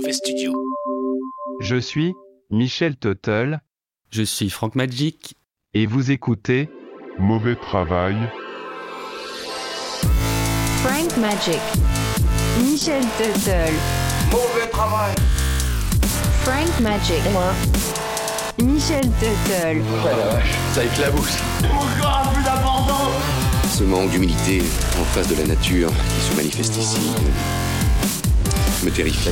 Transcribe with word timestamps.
Mauvais 0.00 0.14
Studio. 0.14 0.54
Je 1.60 1.76
suis 1.76 2.14
Michel 2.48 2.96
Tuttle 2.96 3.60
Je 4.10 4.22
suis 4.22 4.48
Franck 4.48 4.74
Magic. 4.74 5.34
et 5.74 5.84
vous 5.84 6.10
écoutez 6.10 6.70
Mauvais 7.18 7.54
travail. 7.54 8.16
Frank 10.82 11.14
Magic. 11.18 11.60
Michel 12.62 13.02
Tuttle. 13.18 13.74
Mauvais 14.32 14.70
travail. 14.72 15.14
Frank 16.44 16.80
Magic. 16.80 17.20
Michel 18.62 19.02
Tuttle. 19.20 19.82
Ça 20.72 20.82
éclabousse. 20.82 21.36
Encore 21.64 22.22
un 22.24 22.34
peu 22.34 22.42
d'abandon. 22.42 23.10
Ce 23.68 23.84
manque 23.84 24.08
d'humilité 24.10 24.62
en 24.98 25.04
face 25.04 25.28
de 25.28 25.34
la 25.34 25.46
nature 25.48 25.90
qui 25.90 26.20
se 26.30 26.36
manifeste 26.36 26.76
ici 26.78 27.00
me 28.84 28.90
terrifie. 28.90 29.30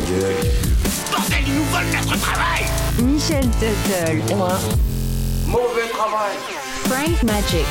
Bordel, 1.10 1.38
ils 1.46 1.54
nous 1.54 1.64
volent 1.64 1.90
notre 1.92 2.20
travail 2.20 2.64
Michel 3.02 3.44
Tuttle. 3.52 4.22
Mauvais 5.46 5.88
travail. 5.92 6.36
Frank 6.84 7.22
Magic. 7.22 7.66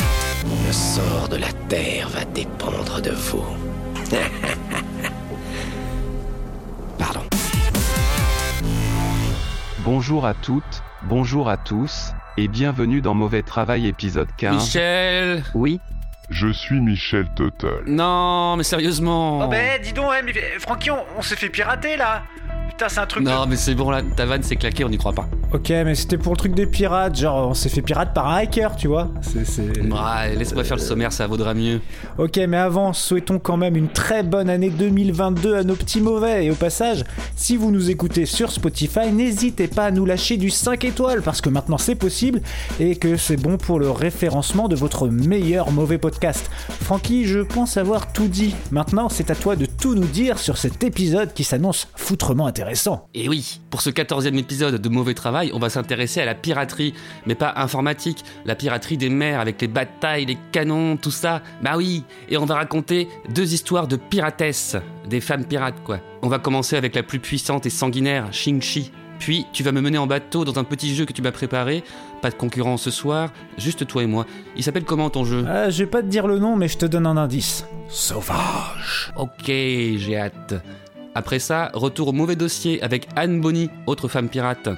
Le 0.65 0.73
sort 0.73 1.27
de 1.29 1.37
la 1.37 1.51
terre 1.67 2.09
va 2.09 2.25
dépendre 2.25 3.01
de 3.01 3.11
vous. 3.11 3.43
Pardon. 6.97 7.21
Bonjour 9.79 10.25
à 10.25 10.33
toutes, 10.33 10.83
bonjour 11.03 11.49
à 11.49 11.57
tous, 11.57 12.13
et 12.37 12.47
bienvenue 12.47 13.01
dans 13.01 13.13
Mauvais 13.13 13.43
Travail 13.43 13.87
épisode 13.87 14.29
15. 14.37 14.55
Michel 14.55 15.43
Oui, 15.53 15.79
Je 16.29 16.49
suis 16.49 16.81
Michel 16.81 17.25
Tuttle. 17.35 17.83
Non, 17.87 18.57
mais 18.57 18.63
sérieusement 18.63 19.45
Oh 19.45 19.47
ben 19.47 19.81
dis 19.81 19.93
donc, 19.93 20.09
ouais, 20.09 20.21
mais 20.21 20.33
Francky, 20.59 20.91
on, 20.91 21.03
on 21.17 21.21
s'est 21.21 21.35
fait 21.37 21.49
pirater 21.49 21.95
là 21.95 22.23
Putain, 22.77 22.89
c'est 22.89 22.99
un 22.99 23.07
truc 23.07 23.23
Non, 23.23 23.45
de... 23.45 23.49
mais 23.49 23.55
c'est 23.55 23.73
bon 23.73 23.89
là, 23.89 24.03
ta 24.03 24.27
vanne 24.27 24.43
s'est 24.43 24.55
claquée, 24.55 24.83
on 24.83 24.89
n'y 24.89 24.99
croit 24.99 25.13
pas. 25.13 25.27
Ok, 25.51 25.69
mais 25.69 25.95
c'était 25.95 26.19
pour 26.19 26.33
le 26.33 26.37
truc 26.37 26.53
des 26.53 26.67
pirates, 26.67 27.17
genre 27.17 27.49
on 27.49 27.55
s'est 27.55 27.69
fait 27.69 27.81
pirate 27.81 28.13
par 28.13 28.27
un 28.27 28.35
hacker, 28.35 28.75
tu 28.75 28.87
vois. 28.87 29.07
C'est, 29.23 29.81
laisse-moi 30.37 30.63
faire 30.63 30.77
le 30.77 30.83
sommaire, 30.83 31.11
ça 31.11 31.25
vaudra 31.25 31.55
mieux. 31.55 31.81
Ok, 32.19 32.37
mais 32.47 32.57
avant, 32.57 32.93
souhaitons 32.93 33.39
quand 33.39 33.57
même 33.57 33.75
une 33.75 33.87
très 33.87 34.21
bonne 34.21 34.47
année 34.47 34.69
2022 34.69 35.55
à 35.55 35.63
nos 35.63 35.73
petits 35.73 36.01
mauvais. 36.01 36.45
Et 36.45 36.51
au 36.51 36.55
passage, 36.55 37.03
si 37.35 37.57
vous 37.57 37.71
nous 37.71 37.89
écoutez 37.89 38.27
sur 38.27 38.51
Spotify, 38.51 39.11
n'hésitez 39.11 39.67
pas 39.67 39.85
à 39.85 39.91
nous 39.91 40.05
lâcher 40.05 40.37
du 40.37 40.51
5 40.51 40.85
étoiles, 40.85 41.23
parce 41.23 41.41
que 41.41 41.49
maintenant 41.49 41.79
c'est 41.79 41.95
possible, 41.95 42.41
et 42.79 42.95
que 42.95 43.17
c'est 43.17 43.37
bon 43.37 43.57
pour 43.57 43.79
le 43.79 43.89
référencement 43.89 44.67
de 44.67 44.75
votre 44.75 45.07
meilleur 45.07 45.71
mauvais 45.71 45.97
podcast. 45.97 46.51
Francky, 46.83 47.25
je 47.25 47.39
pense 47.39 47.77
avoir 47.77 48.13
tout 48.13 48.27
dit. 48.27 48.53
Maintenant, 48.69 49.09
c'est 49.09 49.31
à 49.31 49.35
toi 49.35 49.55
de 49.55 49.65
tout 49.65 49.95
nous 49.95 50.05
dire 50.05 50.37
sur 50.37 50.57
cet 50.59 50.83
épisode 50.83 51.33
qui 51.33 51.43
s'annonce 51.43 51.87
foutrement 51.95 52.45
intéressant. 52.45 52.66
Et 53.13 53.29
oui, 53.29 53.61
pour 53.69 53.81
ce 53.81 53.89
14e 53.89 54.37
épisode 54.37 54.81
de 54.81 54.89
Mauvais 54.89 55.13
Travail, 55.13 55.51
on 55.53 55.59
va 55.59 55.69
s'intéresser 55.69 56.21
à 56.21 56.25
la 56.25 56.35
piraterie, 56.35 56.93
mais 57.25 57.35
pas 57.35 57.53
informatique, 57.55 58.23
la 58.45 58.55
piraterie 58.55 58.97
des 58.97 59.09
mers 59.09 59.39
avec 59.39 59.61
les 59.61 59.67
batailles, 59.67 60.25
les 60.25 60.37
canons, 60.51 60.97
tout 60.97 61.11
ça. 61.11 61.41
Bah 61.61 61.75
oui, 61.77 62.03
et 62.29 62.37
on 62.37 62.45
va 62.45 62.55
raconter 62.55 63.07
deux 63.29 63.53
histoires 63.53 63.87
de 63.87 63.95
piratesses, 63.95 64.75
des 65.07 65.21
femmes 65.21 65.45
pirates 65.45 65.81
quoi. 65.83 65.99
On 66.21 66.27
va 66.27 66.39
commencer 66.39 66.75
avec 66.75 66.95
la 66.95 67.03
plus 67.03 67.19
puissante 67.19 67.65
et 67.65 67.69
sanguinaire, 67.69 68.29
Xingxi. 68.31 68.91
Puis 69.19 69.45
tu 69.51 69.63
vas 69.63 69.71
me 69.71 69.81
mener 69.81 69.97
en 69.97 70.05
bateau 70.05 70.45
dans 70.45 70.59
un 70.59 70.63
petit 70.63 70.93
jeu 70.93 71.05
que 71.05 71.13
tu 71.13 71.21
m'as 71.21 71.31
préparé. 71.31 71.83
Pas 72.21 72.29
de 72.29 72.35
concurrent 72.35 72.77
ce 72.77 72.91
soir, 72.91 73.31
juste 73.57 73.87
toi 73.87 74.03
et 74.03 74.07
moi. 74.07 74.25
Il 74.55 74.63
s'appelle 74.63 74.83
comment 74.83 75.09
ton 75.09 75.25
jeu? 75.25 75.45
Ah, 75.47 75.69
je 75.69 75.83
vais 75.83 75.89
pas 75.89 76.01
te 76.01 76.07
dire 76.07 76.27
le 76.27 76.37
nom, 76.39 76.55
mais 76.55 76.67
je 76.67 76.77
te 76.77 76.85
donne 76.85 77.05
un 77.05 77.17
indice. 77.17 77.65
Sauvage. 77.89 79.11
Ok, 79.15 79.45
j'ai 79.45 80.17
hâte. 80.17 80.55
Après 81.17 81.39
ça, 81.39 81.71
retour 81.73 82.09
au 82.09 82.11
mauvais 82.11 82.35
dossier 82.35 82.79
avec 82.83 83.07
Anne 83.15 83.41
Bonny, 83.41 83.71
autre 83.87 84.07
femme 84.07 84.29
pirate. 84.29 84.69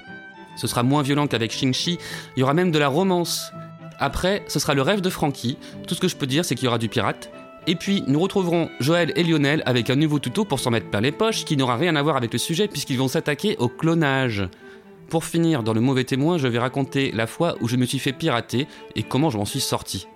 Ce 0.56 0.68
sera 0.68 0.84
moins 0.84 1.02
violent 1.02 1.28
qu'avec 1.28 1.52
Xingxi, 1.52 1.98
il 2.38 2.40
y 2.40 2.44
aura 2.44 2.54
même 2.54 2.72
de 2.72 2.80
la 2.80 2.88
romance. 2.88 3.52
Après, 4.00 4.46
ce 4.48 4.58
sera 4.58 4.74
le 4.74 4.82
rêve 4.82 5.02
de 5.02 5.10
Frankie. 5.10 5.58
Tout 5.86 5.96
ce 5.96 6.00
que 6.00 6.08
je 6.08 6.16
peux 6.16 6.28
dire, 6.28 6.46
c'est 6.46 6.56
qu'il 6.56 6.64
y 6.64 6.68
aura 6.70 6.78
du 6.78 6.88
pirate. 6.88 7.30
Et 7.68 7.76
puis, 7.76 8.06
nous 8.08 8.22
retrouverons 8.22 8.70
Joël 8.80 9.12
et 9.18 9.24
Lionel 9.26 9.64
avec 9.66 9.90
un 9.90 9.98
nouveau 9.98 10.18
tuto 10.18 10.46
pour 10.46 10.62
s'en 10.62 10.72
mettre 10.72 10.90
plein 10.90 11.02
les 11.02 11.12
poches, 11.12 11.44
qui 11.44 11.58
n'aura 11.58 11.76
rien 11.76 11.98
à 11.98 12.02
voir 12.02 12.16
avec 12.16 12.32
le 12.32 12.40
sujet 12.40 12.70
puisqu'ils 12.70 13.00
vont 13.00 13.10
s'attaquer 13.10 13.58
au 13.58 13.68
clonage. 13.68 14.48
Pour 15.10 15.26
finir, 15.26 15.62
dans 15.62 15.74
le 15.74 15.82
mauvais 15.82 16.06
témoin, 16.06 16.38
je 16.38 16.48
vais 16.48 16.60
raconter 16.60 17.12
la 17.12 17.28
fois 17.28 17.58
où 17.60 17.68
je 17.68 17.76
me 17.76 17.86
suis 17.86 18.00
fait 18.00 18.14
pirater 18.14 18.66
et 18.96 19.04
comment 19.04 19.30
je 19.30 19.38
m'en 19.38 19.44
suis 19.44 19.60
sorti. 19.60 20.08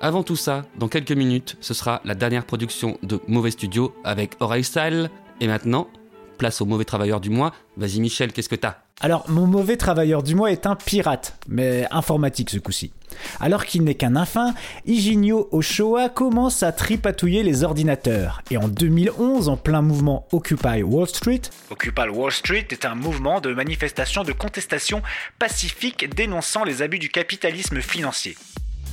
Avant 0.00 0.22
tout 0.22 0.36
ça, 0.36 0.64
dans 0.78 0.88
quelques 0.88 1.12
minutes, 1.12 1.58
ce 1.60 1.74
sera 1.74 2.00
la 2.06 2.14
dernière 2.14 2.46
production 2.46 2.96
de 3.02 3.20
Mauvais 3.28 3.50
Studio 3.50 3.94
avec 4.04 4.36
Oreille 4.40 4.64
Sale. 4.64 5.10
Et 5.40 5.46
maintenant, 5.46 5.88
place 6.38 6.60
au 6.60 6.66
mauvais 6.66 6.84
travailleur 6.84 7.20
du 7.20 7.30
mois. 7.30 7.52
Vas-y 7.76 8.00
Michel, 8.00 8.32
qu'est-ce 8.32 8.48
que 8.48 8.56
t'as? 8.56 8.76
Alors, 9.02 9.24
mon 9.30 9.46
mauvais 9.46 9.78
travailleur 9.78 10.22
du 10.22 10.34
mois 10.34 10.52
est 10.52 10.66
un 10.66 10.76
pirate, 10.76 11.34
mais 11.48 11.86
informatique 11.90 12.50
ce 12.50 12.58
coup-ci. 12.58 12.92
Alors 13.40 13.64
qu'il 13.64 13.82
n'est 13.82 13.94
qu'un 13.94 14.14
infin, 14.14 14.52
Higinio 14.86 15.48
Ochoa 15.52 16.10
commence 16.10 16.62
à 16.62 16.72
tripatouiller 16.72 17.42
les 17.42 17.64
ordinateurs. 17.64 18.42
Et 18.50 18.58
en 18.58 18.68
2011, 18.68 19.48
en 19.48 19.56
plein 19.56 19.80
mouvement 19.80 20.26
Occupy 20.32 20.82
Wall 20.82 21.08
Street, 21.08 21.40
Occupy 21.70 22.08
Wall 22.12 22.30
Street 22.30 22.66
est 22.70 22.84
un 22.84 22.94
mouvement 22.94 23.40
de 23.40 23.54
manifestation 23.54 24.22
de 24.22 24.32
contestation 24.32 25.02
pacifique 25.38 26.14
dénonçant 26.14 26.64
les 26.64 26.82
abus 26.82 26.98
du 26.98 27.08
capitalisme 27.08 27.80
financier. 27.80 28.36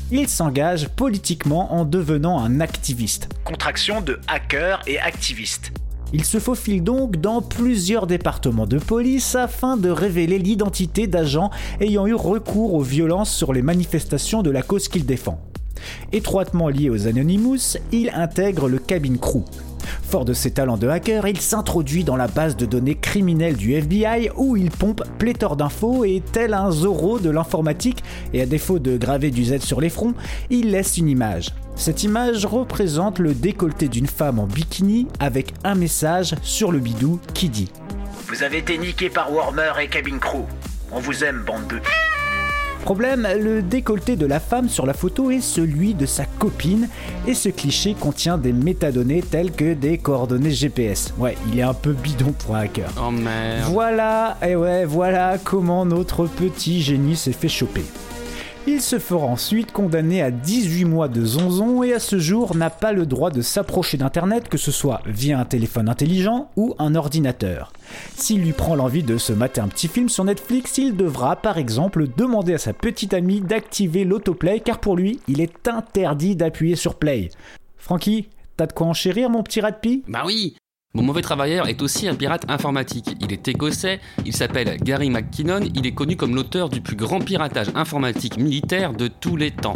il 0.09 0.29
s'engage 0.29 0.87
politiquement 0.87 1.73
en 1.73 1.83
devenant 1.83 2.39
un 2.39 2.61
activiste. 2.61 3.27
Contraction 3.43 3.99
de 3.99 4.21
hacker 4.29 4.81
et 4.87 4.99
activiste. 4.99 5.73
Il 6.13 6.23
se 6.23 6.39
faufile 6.39 6.83
donc 6.83 7.17
dans 7.17 7.41
plusieurs 7.41 8.07
départements 8.07 8.65
de 8.65 8.77
police 8.77 9.35
afin 9.35 9.75
de 9.75 9.89
révéler 9.89 10.39
l'identité 10.39 11.05
d'agents 11.05 11.51
ayant 11.81 12.07
eu 12.07 12.13
recours 12.13 12.73
aux 12.73 12.81
violences 12.81 13.33
sur 13.33 13.51
les 13.51 13.61
manifestations 13.61 14.41
de 14.41 14.49
la 14.49 14.61
cause 14.61 14.87
qu'il 14.87 15.05
défend. 15.05 15.39
Étroitement 16.13 16.69
lié 16.69 16.89
aux 16.89 17.07
Anonymous, 17.07 17.77
il 17.91 18.09
intègre 18.13 18.69
le 18.69 18.79
Cabin 18.79 19.17
Crew. 19.17 19.43
Fort 20.03 20.25
de 20.25 20.33
ses 20.33 20.51
talents 20.51 20.77
de 20.77 20.87
hacker, 20.87 21.27
il 21.27 21.39
s'introduit 21.39 22.05
dans 22.05 22.15
la 22.15 22.27
base 22.27 22.55
de 22.55 22.65
données 22.65 22.95
criminelle 22.95 23.57
du 23.57 23.73
FBI 23.73 24.29
où 24.37 24.55
il 24.55 24.71
pompe 24.71 25.03
pléthore 25.17 25.57
d'infos 25.57 26.05
et 26.05 26.23
tel 26.31 26.53
un 26.53 26.71
Zorro 26.71 27.19
de 27.19 27.29
l'informatique, 27.29 28.03
et 28.33 28.41
à 28.41 28.45
défaut 28.45 28.79
de 28.79 28.97
graver 28.97 29.31
du 29.31 29.43
Z 29.43 29.59
sur 29.59 29.81
les 29.81 29.89
fronts, 29.89 30.13
il 30.49 30.71
laisse 30.71 30.97
une 30.97 31.09
image. 31.09 31.51
Cette 31.77 32.03
image 32.03 32.45
représente 32.47 33.19
le 33.19 33.35
décolleté 33.35 33.87
d'une 33.87 34.07
femme 34.07 34.39
en 34.39 34.47
bikini 34.47 35.07
avec 35.19 35.53
un 35.63 35.75
message 35.75 36.33
sur 36.41 36.71
le 36.71 36.79
bidou 36.79 37.19
qui 37.35 37.49
dit 37.49 37.71
Vous 38.27 38.41
avez 38.41 38.57
été 38.57 38.79
niqué 38.79 39.11
par 39.11 39.31
Warmer 39.31 39.73
et 39.81 39.87
Cabin 39.87 40.17
Crew. 40.17 40.43
On 40.91 40.99
vous 40.99 41.23
aime, 41.23 41.43
bande 41.45 41.67
de... 41.67 41.79
Problème, 42.81 43.27
le 43.39 43.61
décolleté 43.61 44.15
de 44.15 44.25
la 44.25 44.39
femme 44.39 44.69
sur 44.69 44.85
la 44.85 44.93
photo 44.93 45.29
est 45.29 45.41
celui 45.41 45.93
de 45.93 46.05
sa 46.05 46.25
copine 46.25 46.87
et 47.27 47.33
ce 47.33 47.49
cliché 47.49 47.93
contient 47.93 48.37
des 48.37 48.53
métadonnées 48.53 49.21
telles 49.21 49.51
que 49.51 49.73
des 49.73 49.97
coordonnées 49.97 50.51
GPS. 50.51 51.13
Ouais, 51.17 51.35
il 51.51 51.59
est 51.59 51.63
un 51.63 51.73
peu 51.73 51.91
bidon 51.91 52.31
pour 52.31 52.55
un 52.55 52.61
hacker. 52.61 52.89
Oh 53.05 53.11
merde. 53.11 53.71
Voilà, 53.71 54.37
et 54.41 54.55
ouais, 54.55 54.85
voilà 54.85 55.37
comment 55.43 55.85
notre 55.85 56.25
petit 56.25 56.81
génie 56.81 57.17
s'est 57.17 57.33
fait 57.33 57.49
choper. 57.49 57.83
Il 58.69 58.81
se 58.81 58.99
fera 58.99 59.25
ensuite 59.25 59.71
condamner 59.71 60.21
à 60.21 60.29
18 60.29 60.83
mois 60.83 61.07
de 61.07 61.23
zonzon 61.23 61.83
et 61.83 61.93
à 61.93 61.99
ce 61.99 62.19
jour 62.19 62.53
n'a 62.53 62.69
pas 62.69 62.91
le 62.91 63.05
droit 63.05 63.31
de 63.31 63.41
s'approcher 63.41 63.95
d'Internet, 63.95 64.49
que 64.49 64.57
ce 64.57 64.73
soit 64.73 64.99
via 65.05 65.39
un 65.39 65.45
téléphone 65.45 65.87
intelligent 65.87 66.51
ou 66.57 66.75
un 66.77 66.93
ordinateur. 66.93 67.71
S'il 68.17 68.41
lui 68.41 68.51
prend 68.51 68.75
l'envie 68.75 69.03
de 69.03 69.17
se 69.17 69.31
mater 69.31 69.61
un 69.61 69.69
petit 69.69 69.87
film 69.87 70.09
sur 70.09 70.25
Netflix, 70.25 70.77
il 70.79 70.97
devra 70.97 71.37
par 71.37 71.57
exemple 71.57 72.07
demander 72.17 72.55
à 72.55 72.57
sa 72.57 72.73
petite 72.73 73.13
amie 73.13 73.39
d'activer 73.39 74.03
l'autoplay 74.03 74.59
car 74.59 74.79
pour 74.79 74.97
lui, 74.97 75.21
il 75.29 75.39
est 75.39 75.69
interdit 75.69 76.35
d'appuyer 76.35 76.75
sur 76.75 76.95
play. 76.95 77.29
Francky, 77.77 78.27
t'as 78.57 78.67
de 78.67 78.73
quoi 78.73 78.87
enchérir 78.87 79.29
mon 79.29 79.43
petit 79.43 79.61
rat-pi 79.61 80.03
Bah 80.09 80.23
oui 80.25 80.57
Mon 80.93 81.03
mauvais 81.03 81.21
travailleur 81.21 81.67
est 81.67 81.81
aussi 81.81 82.07
un 82.07 82.15
pirate 82.15 82.49
informatique. 82.49 83.15
Il 83.19 83.31
est 83.31 83.47
écossais, 83.47 83.99
il 84.25 84.33
s'appelle 84.33 84.77
Gary 84.77 85.09
McKinnon, 85.09 85.59
il 85.75 85.85
est 85.85 85.93
connu 85.93 86.15
comme 86.15 86.33
l'auteur 86.33 86.69
du 86.69 86.81
plus 86.81 86.95
grand 86.95 87.19
piratage 87.19 87.67
informatique 87.75 88.37
militaire 88.37 88.93
de 88.93 89.07
tous 89.07 89.35
les 89.35 89.51
temps. 89.51 89.75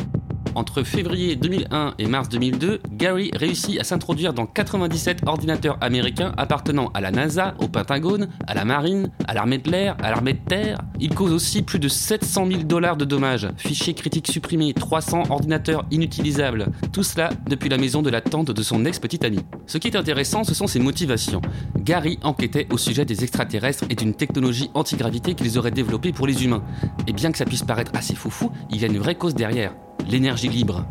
Entre 0.56 0.84
février 0.84 1.36
2001 1.38 1.94
et 1.98 2.08
mars 2.08 2.28
2002, 2.28 2.82
Gary 2.92 3.32
réussit 3.34 3.80
à 3.80 3.84
s'introduire 3.84 4.34
dans 4.34 4.46
97 4.46 5.22
ordinateurs 5.26 5.78
américains 5.80 6.34
appartenant 6.38 6.92
à 6.94 7.00
la 7.00 7.12
NASA, 7.12 7.56
au 7.60 7.68
Pentagone, 7.68 8.28
à 8.48 8.54
la 8.54 8.66
Marine, 8.66 9.12
à 9.28 9.34
l'armée 9.34 9.60
de 9.60 9.72
l'air, 9.72 9.96
à 10.04 10.10
l'armée 10.10 10.34
de 10.34 10.40
terre. 10.40 10.80
Il 11.00 11.16
cause 11.16 11.32
aussi 11.32 11.62
plus 11.62 11.80
de 11.80 11.88
700 11.88 12.48
000 12.48 12.64
dollars 12.64 12.98
de 12.98 13.06
dommages, 13.06 13.48
fichiers 13.58 13.94
critiques 13.94 14.28
supprimés, 14.28 14.74
300 14.74 15.24
ordinateurs 15.30 15.86
inutilisables. 15.90 16.68
Tout 16.92 17.04
cela 17.04 17.30
depuis 17.48 17.70
la 17.70 17.78
maison 17.78 18.02
de 18.02 18.10
la 18.10 18.22
tante 18.22 18.52
de 18.52 18.64
son 18.64 18.84
ex-petite 18.84 19.24
amie. 19.24 19.46
Ce 19.68 19.78
qui 19.78 19.88
est 19.88 19.96
intéressant, 19.96 20.44
ce 20.44 20.54
sont 20.54 20.68
ses 20.68 20.80
motivations. 20.80 21.42
Gary 21.78 22.20
enquêtait 22.24 22.68
au 22.72 22.78
sujet 22.78 23.06
des 23.06 23.24
extraterrestres 23.24 23.86
et 23.90 23.96
d'une 23.96 24.14
technologie 24.14 24.70
antigravité 24.74 25.34
qu'ils 25.34 25.58
auraient 25.58 25.72
développée 25.72 26.12
pour 26.12 26.28
les 26.28 26.44
humains. 26.44 26.64
Et 27.08 27.14
bien 27.14 27.32
que 27.32 27.38
ça 27.38 27.46
puisse 27.46 27.64
paraître 27.64 27.92
assez 27.96 28.16
foufou, 28.16 28.52
il 28.70 28.82
y 28.82 28.84
a 28.84 28.88
une 28.88 29.00
vraie 29.00 29.16
cause 29.16 29.34
derrière 29.34 29.74
l'énergie 30.08 30.50
libre. 30.50 30.86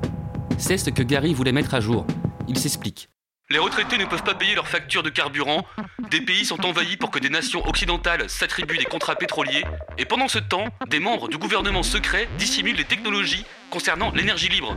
C'est 0.58 0.78
ce 0.78 0.90
que 0.90 1.02
Gary 1.02 1.34
voulait 1.34 1.52
mettre 1.52 1.74
à 1.74 1.80
jour. 1.80 2.06
Il 2.48 2.58
s'explique. 2.58 3.08
Les 3.52 3.58
retraités 3.58 3.98
ne 3.98 4.04
peuvent 4.04 4.22
pas 4.22 4.34
payer 4.34 4.54
leurs 4.54 4.68
factures 4.68 5.02
de 5.02 5.10
carburant, 5.10 5.66
des 6.10 6.20
pays 6.20 6.44
sont 6.44 6.64
envahis 6.64 6.96
pour 6.96 7.10
que 7.10 7.18
des 7.18 7.30
nations 7.30 7.66
occidentales 7.66 8.30
s'attribuent 8.30 8.78
des 8.78 8.84
contrats 8.84 9.16
pétroliers, 9.16 9.64
et 9.98 10.04
pendant 10.04 10.28
ce 10.28 10.38
temps, 10.38 10.66
des 10.88 11.00
membres 11.00 11.28
du 11.28 11.36
gouvernement 11.36 11.82
secret 11.82 12.28
dissimulent 12.38 12.76
les 12.76 12.84
technologies 12.84 13.44
concernant 13.70 14.12
l'énergie 14.12 14.48
libre. 14.48 14.76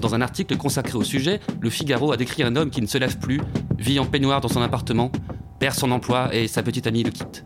Dans 0.00 0.16
un 0.16 0.20
article 0.20 0.56
consacré 0.56 0.98
au 0.98 1.04
sujet, 1.04 1.38
le 1.60 1.70
Figaro 1.70 2.10
a 2.10 2.16
décrit 2.16 2.42
un 2.42 2.56
homme 2.56 2.70
qui 2.70 2.82
ne 2.82 2.88
se 2.88 2.98
lave 2.98 3.18
plus, 3.18 3.40
vit 3.78 4.00
en 4.00 4.06
peignoir 4.06 4.40
dans 4.40 4.48
son 4.48 4.62
appartement, 4.62 5.12
perd 5.60 5.76
son 5.76 5.92
emploi 5.92 6.34
et 6.34 6.48
sa 6.48 6.64
petite 6.64 6.88
amie 6.88 7.04
le 7.04 7.12
quitte. 7.12 7.44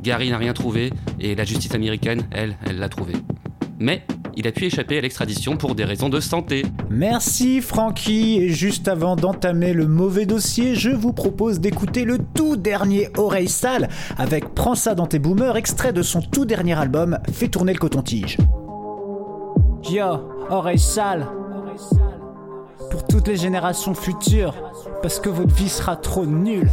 Gary 0.00 0.30
n'a 0.30 0.38
rien 0.38 0.52
trouvé 0.52 0.92
et 1.18 1.34
la 1.34 1.42
justice 1.42 1.74
américaine, 1.74 2.28
elle, 2.30 2.56
elle 2.64 2.78
l'a 2.78 2.88
trouvé. 2.88 3.14
Mais 3.80 4.06
il 4.38 4.46
a 4.46 4.52
pu 4.52 4.66
échapper 4.66 4.98
à 4.98 5.00
l'extradition 5.00 5.56
pour 5.56 5.74
des 5.74 5.84
raisons 5.84 6.08
de 6.08 6.20
santé. 6.20 6.64
Merci 6.90 7.60
Francky, 7.60 8.38
et 8.40 8.50
juste 8.50 8.86
avant 8.86 9.16
d'entamer 9.16 9.72
le 9.72 9.88
mauvais 9.88 10.26
dossier, 10.26 10.76
je 10.76 10.90
vous 10.90 11.12
propose 11.12 11.58
d'écouter 11.58 12.04
le 12.04 12.18
tout 12.34 12.56
dernier 12.56 13.08
Oreille 13.16 13.48
Sale 13.48 13.88
avec 14.16 14.54
Prends 14.54 14.76
ça 14.76 14.94
dans 14.94 15.06
tes 15.06 15.18
boomers, 15.18 15.56
extrait 15.56 15.92
de 15.92 16.02
son 16.02 16.20
tout 16.20 16.44
dernier 16.44 16.78
album 16.78 17.18
Fais 17.32 17.48
tourner 17.48 17.72
le 17.72 17.80
coton-tige. 17.80 18.38
Yo, 19.90 20.04
Oreille 20.50 20.78
Sale, 20.78 21.26
pour 22.92 23.08
toutes 23.08 23.26
les 23.26 23.36
générations 23.36 23.94
futures, 23.94 24.54
parce 25.02 25.18
que 25.18 25.28
votre 25.28 25.52
vie 25.52 25.68
sera 25.68 25.96
trop 25.96 26.26
nulle. 26.26 26.70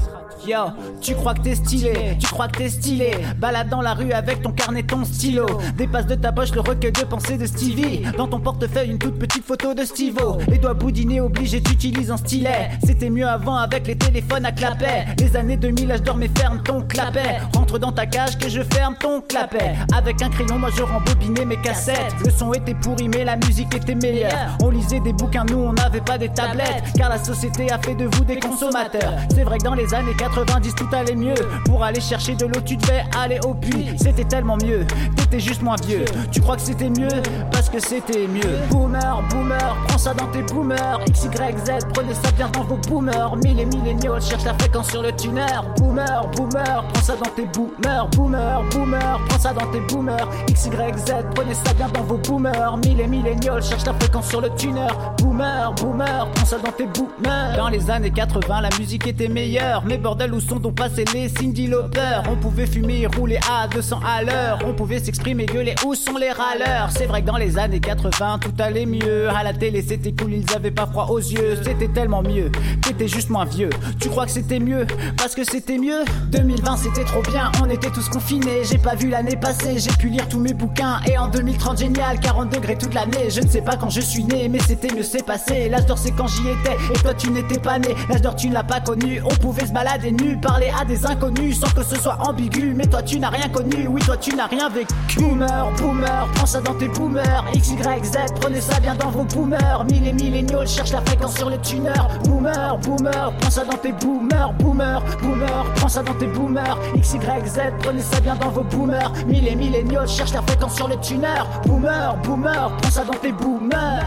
Tu 1.02 1.16
crois 1.16 1.34
que 1.34 1.42
t'es 1.42 1.56
stylé, 1.56 2.18
tu 2.20 2.28
crois 2.28 2.48
que 2.48 2.58
t'es 2.60 2.70
stylé. 2.70 3.12
Balade 3.38 3.70
dans 3.70 3.82
la 3.82 3.94
rue 3.94 4.12
avec 4.12 4.44
ton 4.44 4.52
carnet, 4.52 4.84
ton 4.84 5.04
stylo. 5.04 5.46
Dépasse 5.76 6.06
de 6.06 6.16
ta 6.16 6.32
poche 6.32 6.54
le 6.54 6.62
recueil 6.62 6.92
de 6.92 7.02
pensées 7.02 7.38
de 7.38 7.48
Stevie. 7.48 8.04
Dans 8.16 8.28
ton 8.28 8.40
portefeuille, 8.40 8.92
une 8.92 9.00
toute 9.00 9.18
petite 9.18 9.44
photo 9.44 9.74
de 9.74 9.84
Stivo. 9.84 10.38
Les 10.48 10.60
doigts 10.60 10.76
boudinés 10.76 11.20
obligés, 11.20 11.62
t'utilises 11.62 12.12
un 12.12 12.18
stylet. 12.18 12.70
C'était 12.86 13.10
mieux 13.10 13.28
avant 13.28 13.56
avec 13.56 13.88
les 13.88 13.98
téléphones 13.98 14.46
à 14.46 14.52
clapet. 14.52 15.06
Les 15.20 15.36
années 15.36 15.58
2000, 15.58 15.94
je 15.98 16.02
dormais 16.04 16.30
ferme 16.38 16.62
ton 16.62 16.82
clapet. 16.82 17.40
Rentre 17.56 17.80
dans 17.80 17.92
ta 17.92 18.06
cage 18.06 18.38
que 18.38 18.48
je 18.48 18.62
ferme 18.62 18.96
ton 19.00 19.22
clapet. 19.22 19.74
Avec 19.96 20.22
un 20.22 20.30
crayon, 20.30 20.60
moi 20.60 20.70
je 20.76 20.84
rembobinais 20.84 21.46
mes 21.46 21.58
cassettes. 21.62 22.14
Le 22.24 22.30
son 22.30 22.54
était 22.54 22.76
pourri, 22.76 23.10
mais 23.10 23.24
la 23.24 23.36
musique 23.38 23.74
était 23.74 23.96
meilleure. 23.96 24.58
On 24.62 24.70
lisait 24.70 25.00
des 25.00 25.14
bouquins, 25.14 25.46
nous 25.46 25.58
on 25.58 25.74
n'avait 25.74 26.02
pas 26.02 26.20
des 26.20 26.30
tablettes. 26.30 26.84
Car 26.96 27.10
la 27.10 27.24
société 27.24 27.72
a 27.72 27.80
fait 27.80 27.96
de 27.96 28.06
vous 28.06 28.24
des 28.24 28.40
consommateurs. 28.40 29.14
C'est 29.34 29.44
vrai 29.44 29.58
que 29.58 29.64
dans 29.64 29.74
les 29.74 29.92
années 29.94 30.16
90 30.36 30.76
tout 30.76 30.88
allait 30.92 31.16
mieux. 31.16 31.34
Pour 31.66 31.84
aller 31.84 32.02
chercher 32.02 32.36
de 32.36 32.46
l'eau 32.46 32.62
tu 32.66 32.76
devais 32.76 33.04
aller 33.18 33.40
au 33.46 33.54
puits. 33.54 33.92
C'était 33.98 34.26
tellement 34.26 34.58
mieux, 34.58 34.86
t'étais 35.16 35.40
juste 35.40 35.62
moins 35.62 35.78
vieux. 35.88 36.06
Tu 36.32 36.42
crois 36.42 36.56
que 36.56 36.62
c'était 36.62 36.90
mieux? 36.90 37.22
Parce 37.52 37.70
que 37.70 37.80
c'était 37.80 38.28
mieux. 38.28 38.58
Boomer, 38.70 39.24
boomer, 39.30 39.78
prends 39.88 39.98
ça 39.98 40.14
dans 40.14 40.28
tes 40.28 40.42
boomers. 40.44 41.00
X, 41.08 41.26
Y, 41.26 41.58
Z, 41.66 41.86
prenez 41.94 42.14
ça 42.14 42.32
bien 42.32 42.50
dans 42.50 42.64
vos 42.64 42.78
boomers. 42.78 43.36
Mille 43.38 43.60
et 43.60 43.66
milléniaux, 43.66 44.20
cherche 44.20 44.44
la 44.44 44.54
fréquence 44.56 44.90
sur 44.90 45.02
le 45.02 45.12
tuner. 45.14 45.46
Boomer, 45.78 46.28
boomer, 46.36 46.86
prends 46.94 47.04
ça 47.04 47.16
dans 47.16 47.30
tes 47.32 47.46
boomers. 47.46 48.08
Boomer, 48.10 48.64
boomer, 48.72 49.20
prends 49.30 49.40
ça 49.40 49.54
dans 49.54 49.68
tes 49.68 49.80
boomers. 49.82 50.28
X, 50.50 50.66
Y, 50.66 50.98
Z, 50.98 51.14
prenez 51.34 51.54
ça 51.54 51.74
bien 51.74 51.88
dans 51.90 52.04
vos 52.04 52.18
boomers. 52.18 52.78
Mille 52.78 53.00
et 53.00 53.08
milléniaux, 53.08 53.62
cherche 53.62 53.86
la 53.86 53.94
fréquence 53.94 54.28
sur 54.28 54.42
le 54.42 54.50
tuner. 54.56 54.88
Boomer, 55.18 55.74
boomer, 55.74 56.28
prends 56.36 56.46
ça 56.46 56.58
dans 56.58 56.72
tes 56.72 56.88
boomers. 56.88 57.58
Dans 57.58 57.70
les 57.70 57.90
années 57.90 58.12
80 58.12 58.62
la 58.62 58.70
musique 58.80 59.08
était 59.08 59.28
meilleure 59.28 59.84
Mais 59.86 59.98
bordel 59.98 60.25
où 60.34 60.40
sont 60.40 60.58
donc 60.58 60.76
passés 60.76 61.06
les 61.14 61.30
Cindy 61.30 61.68
Lauper. 61.68 62.22
On 62.30 62.36
pouvait 62.36 62.66
fumer 62.66 63.08
rouler 63.08 63.40
à 63.52 63.68
200 63.68 64.00
à 64.06 64.24
l'heure. 64.24 64.60
On 64.66 64.74
pouvait 64.74 65.00
s'exprimer, 65.00 65.46
gueuler. 65.46 65.76
Où 65.86 65.96
sont 65.96 66.18
les 66.18 66.32
râleurs? 66.32 66.90
C'est 66.92 67.06
vrai 67.06 67.22
que 67.22 67.28
dans 67.28 67.38
les 67.38 67.58
années 67.58 67.80
80 67.80 68.40
tout 68.40 68.54
allait 68.60 68.86
mieux. 68.86 69.30
À 69.30 69.44
la 69.44 69.54
télé 69.54 69.82
c'était 69.82 70.12
cool, 70.12 70.34
ils 70.34 70.56
avaient 70.56 70.72
pas 70.72 70.86
froid 70.86 71.08
aux 71.10 71.20
yeux. 71.20 71.58
C'était 71.64 71.88
tellement 71.88 72.22
mieux, 72.22 72.52
t'étais 72.82 73.08
juste 73.08 73.30
moins 73.30 73.46
vieux. 73.46 73.70
Tu 74.00 74.10
crois 74.10 74.26
que 74.26 74.32
c'était 74.32 74.60
mieux, 74.60 74.86
parce 75.18 75.36
que 75.36 75.44
c'était 75.44 75.78
mieux? 75.78 76.04
2020 76.32 76.78
c'était 76.78 77.04
trop 77.04 77.22
bien, 77.22 77.52
on 77.62 77.70
était 77.70 77.90
tous 77.90 78.10
confinés. 78.10 78.64
J'ai 78.64 78.78
pas 78.78 78.96
vu 78.96 79.10
l'année 79.10 79.36
passée, 79.36 79.78
j'ai 79.78 79.92
pu 79.92 80.10
lire 80.10 80.28
tous 80.28 80.40
mes 80.40 80.54
bouquins. 80.54 81.00
Et 81.08 81.18
en 81.18 81.28
2030 81.28 81.80
génial, 81.80 82.20
40 82.20 82.50
degrés 82.50 82.78
toute 82.78 82.94
l'année. 82.94 83.30
Je 83.30 83.42
ne 83.42 83.48
sais 83.48 83.62
pas 83.62 83.76
quand 83.76 83.90
je 83.90 84.02
suis 84.02 84.24
né, 84.24 84.50
mais 84.50 84.60
c'était 84.60 84.94
mieux 84.94 85.04
c'est 85.04 85.26
passé. 85.26 85.70
L'âge 85.70 85.86
d'or 85.86 85.98
c'est 85.98 86.12
quand 86.12 86.28
j'y 86.28 86.48
étais, 86.50 86.78
et 86.94 86.98
toi 87.00 87.14
tu 87.14 87.30
n'étais 87.30 87.60
pas 87.60 87.80
né. 87.80 87.90
L'âge 88.10 88.22
d'or 88.22 88.36
tu 88.36 88.50
ne 88.50 88.54
l'as 88.54 88.64
pas 88.64 88.82
connu, 88.82 89.22
on 89.24 89.36
pouvait 89.36 89.66
se 89.66 89.72
balader 89.72 90.12
Parler 90.42 90.72
à 90.80 90.86
des 90.86 91.06
inconnus 91.06 91.60
sans 91.60 91.72
que 91.72 91.84
ce 91.84 91.96
soit 91.96 92.18
ambigu. 92.20 92.74
Mais 92.76 92.86
toi 92.86 93.02
tu 93.02 93.20
n'as 93.20 93.30
rien 93.30 93.50
connu, 93.50 93.88
oui 93.88 94.02
toi 94.06 94.16
tu 94.18 94.36
n'as 94.36 94.48
rien 94.48 94.70
vécu. 94.70 94.94
Boomer, 95.18 95.72
boomer, 95.78 96.28
prends 96.36 96.46
ça 96.46 96.62
dans 96.62 96.74
tes 96.76 96.88
boomers. 96.88 97.46
X, 97.54 97.72
Y, 97.72 98.06
Z, 98.06 98.18
prenez 98.40 98.62
ça 98.62 98.80
bien 98.80 98.96
dans 98.96 99.10
vos 99.10 99.24
boomers. 99.24 99.86
Mille 99.86 100.08
et 100.08 100.14
milléniaux, 100.14 100.66
cherche 100.66 100.92
la 100.92 101.02
fréquence 101.02 101.36
sur 101.36 101.50
le 101.50 101.58
tuner 101.60 101.90
Boomer, 102.26 102.78
boomer, 102.78 103.34
prends 103.40 103.50
ça 103.50 103.66
dans 103.66 103.78
tes 103.78 103.92
boomers. 103.92 104.54
Boomer, 104.54 105.02
boomer, 105.22 105.66
prends 105.76 105.90
ça 105.90 106.04
dans 106.04 106.14
tes 106.14 106.28
boomers. 106.28 106.78
X, 106.96 107.14
Y, 107.14 107.48
Z, 107.48 107.60
prenez 107.80 108.02
ça 108.02 108.20
bien 108.20 108.36
dans 108.36 108.50
vos 108.50 108.64
boomers. 108.64 109.12
Mille 109.28 109.48
et 109.48 109.56
milléniaux, 109.56 110.06
cherche 110.06 110.34
la 110.34 110.42
fréquence 110.42 110.76
sur 110.76 110.88
le 110.88 110.98
tuner 110.98 111.28
Boomer, 111.66 112.16
boomer, 112.24 112.72
prends 112.82 112.92
ça 112.92 113.04
dans 113.04 113.18
tes 113.18 113.32
boomers. 113.32 114.04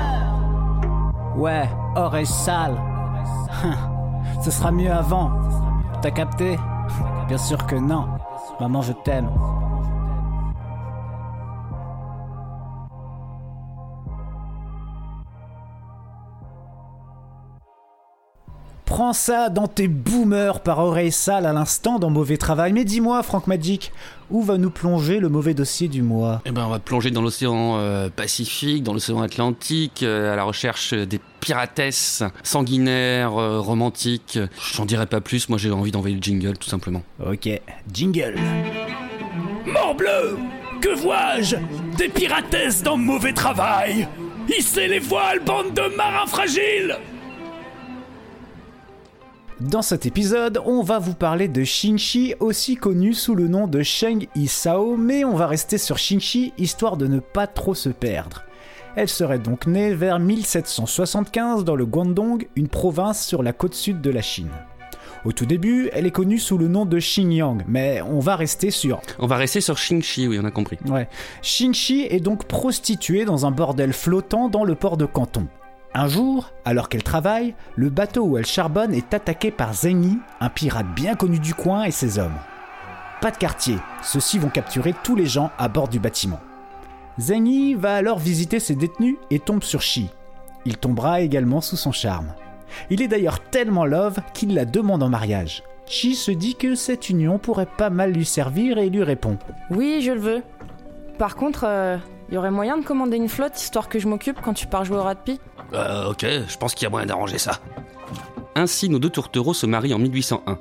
Ouais, 1.36 1.68
oreille 1.96 2.26
sale. 2.26 2.76
Ce 4.44 4.50
sera 4.50 4.70
mieux 4.70 4.92
avant 4.92 5.30
T'as 6.00 6.10
capté 6.12 6.58
Bien 7.26 7.38
sûr 7.38 7.66
que 7.66 7.74
non. 7.74 8.08
Maman, 8.60 8.82
je 8.82 8.92
t'aime. 8.92 9.30
Prends 18.88 19.12
ça 19.12 19.50
dans 19.50 19.68
tes 19.68 19.86
boomers 19.86 20.60
par 20.60 20.78
oreille 20.78 21.12
sale 21.12 21.44
à 21.44 21.52
l'instant 21.52 21.98
dans 21.98 22.08
Mauvais 22.08 22.38
Travail. 22.38 22.72
Mais 22.72 22.84
dis-moi, 22.86 23.22
Franck 23.22 23.46
Magic, 23.46 23.92
où 24.30 24.42
va 24.42 24.56
nous 24.56 24.70
plonger 24.70 25.20
le 25.20 25.28
mauvais 25.28 25.52
dossier 25.52 25.88
du 25.88 26.00
mois? 26.00 26.40
Eh 26.46 26.52
ben, 26.52 26.64
on 26.64 26.70
va 26.70 26.78
plonger 26.78 27.10
dans 27.10 27.20
l'océan 27.20 27.76
euh, 27.76 28.08
Pacifique, 28.08 28.82
dans 28.82 28.94
l'océan 28.94 29.20
Atlantique, 29.20 30.02
euh, 30.02 30.32
à 30.32 30.36
la 30.36 30.42
recherche 30.42 30.94
des 30.94 31.20
piratesses 31.40 32.22
sanguinaires, 32.42 33.36
euh, 33.36 33.60
romantiques. 33.60 34.38
J'en 34.72 34.86
dirai 34.86 35.04
pas 35.04 35.20
plus, 35.20 35.50
moi 35.50 35.58
j'ai 35.58 35.70
envie 35.70 35.92
d'envoyer 35.92 36.16
le 36.16 36.22
jingle 36.22 36.56
tout 36.56 36.70
simplement. 36.70 37.02
Ok, 37.24 37.46
jingle. 37.92 38.36
Morbleu 39.66 40.38
Que 40.80 40.96
vois-je? 40.96 41.56
Des 41.98 42.08
piratesses 42.08 42.82
dans 42.82 42.96
mauvais 42.96 43.34
travail 43.34 44.08
Hissez 44.48 44.88
les 44.88 44.98
voiles, 44.98 45.40
bande 45.44 45.74
de 45.74 45.94
marins 45.94 46.26
fragiles 46.26 46.96
Dans 49.60 49.82
cet 49.82 50.06
épisode, 50.06 50.62
on 50.64 50.84
va 50.84 51.00
vous 51.00 51.14
parler 51.14 51.48
de 51.48 51.64
Shinchi, 51.64 52.32
aussi 52.38 52.76
connu 52.76 53.12
sous 53.12 53.34
le 53.34 53.48
nom 53.48 53.66
de 53.66 53.82
Sheng 53.82 54.28
Isao, 54.36 54.96
mais 54.96 55.24
on 55.24 55.34
va 55.34 55.48
rester 55.48 55.78
sur 55.78 55.98
Shinchi 55.98 56.52
histoire 56.58 56.96
de 56.96 57.08
ne 57.08 57.18
pas 57.18 57.48
trop 57.48 57.74
se 57.74 57.88
perdre. 57.88 58.44
Elle 58.94 59.08
serait 59.08 59.40
donc 59.40 59.66
née 59.66 59.94
vers 59.94 60.20
1775 60.20 61.64
dans 61.64 61.74
le 61.74 61.86
Guangdong, 61.86 62.46
une 62.54 62.68
province 62.68 63.26
sur 63.26 63.42
la 63.42 63.52
côte 63.52 63.74
sud 63.74 64.00
de 64.00 64.10
la 64.10 64.22
Chine. 64.22 64.52
Au 65.24 65.32
tout 65.32 65.46
début, 65.46 65.90
elle 65.92 66.06
est 66.06 66.12
connue 66.12 66.38
sous 66.38 66.56
le 66.56 66.68
nom 66.68 66.86
de 66.86 66.98
Xinjiang, 66.98 67.64
mais 67.66 68.00
on 68.02 68.20
va 68.20 68.36
rester 68.36 68.70
sur. 68.70 69.00
On 69.18 69.26
va 69.26 69.38
rester 69.38 69.60
sur 69.60 69.74
Xingxi, 69.74 70.28
oui, 70.28 70.38
on 70.40 70.44
a 70.44 70.52
compris. 70.52 70.78
Ouais. 70.86 71.08
Xinchi 71.42 72.06
est 72.08 72.20
donc 72.20 72.44
prostituée 72.44 73.24
dans 73.24 73.44
un 73.44 73.50
bordel 73.50 73.92
flottant 73.92 74.48
dans 74.48 74.62
le 74.62 74.76
port 74.76 74.96
de 74.96 75.04
Canton. 75.04 75.48
Un 75.94 76.06
jour, 76.06 76.52
alors 76.64 76.88
qu'elle 76.88 77.02
travaille, 77.02 77.54
le 77.74 77.88
bateau 77.88 78.24
où 78.24 78.38
elle 78.38 78.46
charbonne 78.46 78.94
est 78.94 79.14
attaqué 79.14 79.50
par 79.50 79.72
Zengi, 79.72 80.18
un 80.40 80.50
pirate 80.50 80.94
bien 80.94 81.14
connu 81.14 81.38
du 81.38 81.54
coin 81.54 81.84
et 81.84 81.90
ses 81.90 82.18
hommes. 82.18 82.38
Pas 83.20 83.30
de 83.30 83.36
quartier, 83.36 83.78
ceux-ci 84.02 84.38
vont 84.38 84.50
capturer 84.50 84.94
tous 85.02 85.16
les 85.16 85.26
gens 85.26 85.50
à 85.58 85.68
bord 85.68 85.88
du 85.88 85.98
bâtiment. 85.98 86.40
Zengi 87.18 87.74
va 87.74 87.94
alors 87.94 88.18
visiter 88.18 88.60
ses 88.60 88.74
détenus 88.74 89.16
et 89.30 89.40
tombe 89.40 89.64
sur 89.64 89.82
Shi. 89.82 90.10
Il 90.64 90.76
tombera 90.76 91.20
également 91.22 91.60
sous 91.60 91.76
son 91.76 91.90
charme. 91.90 92.32
Il 92.90 93.02
est 93.02 93.08
d'ailleurs 93.08 93.40
tellement 93.40 93.86
love 93.86 94.20
qu'il 94.34 94.54
la 94.54 94.66
demande 94.66 95.02
en 95.02 95.08
mariage. 95.08 95.62
Chi 95.86 96.14
se 96.14 96.30
dit 96.30 96.54
que 96.54 96.74
cette 96.74 97.08
union 97.08 97.38
pourrait 97.38 97.66
pas 97.66 97.90
mal 97.90 98.12
lui 98.12 98.26
servir 98.26 98.76
et 98.76 98.90
lui 98.90 99.02
répond 99.02 99.38
Oui, 99.70 100.02
je 100.02 100.12
le 100.12 100.20
veux. 100.20 100.42
Par 101.16 101.34
contre, 101.34 101.64
il 101.64 102.17
y 102.34 102.36
aurait 102.36 102.50
moyen 102.50 102.76
de 102.78 102.84
commander 102.84 103.16
une 103.16 103.28
flotte 103.28 103.60
histoire 103.60 103.88
que 103.88 103.98
je 103.98 104.08
m'occupe 104.08 104.38
quand 104.42 104.54
tu 104.54 104.66
pars 104.66 104.84
jouer 104.84 104.98
au 104.98 105.02
rugby 105.02 105.40
Euh, 105.72 106.10
ok, 106.10 106.24
je 106.48 106.56
pense 106.56 106.74
qu'il 106.74 106.84
y 106.84 106.86
a 106.86 106.90
moyen 106.90 107.06
d'arranger 107.06 107.38
ça. 107.38 107.58
Ainsi, 108.54 108.88
nos 108.88 108.98
deux 108.98 109.10
tourtereaux 109.10 109.54
se 109.54 109.66
marient 109.66 109.94
en 109.94 109.98
1801. 109.98 110.58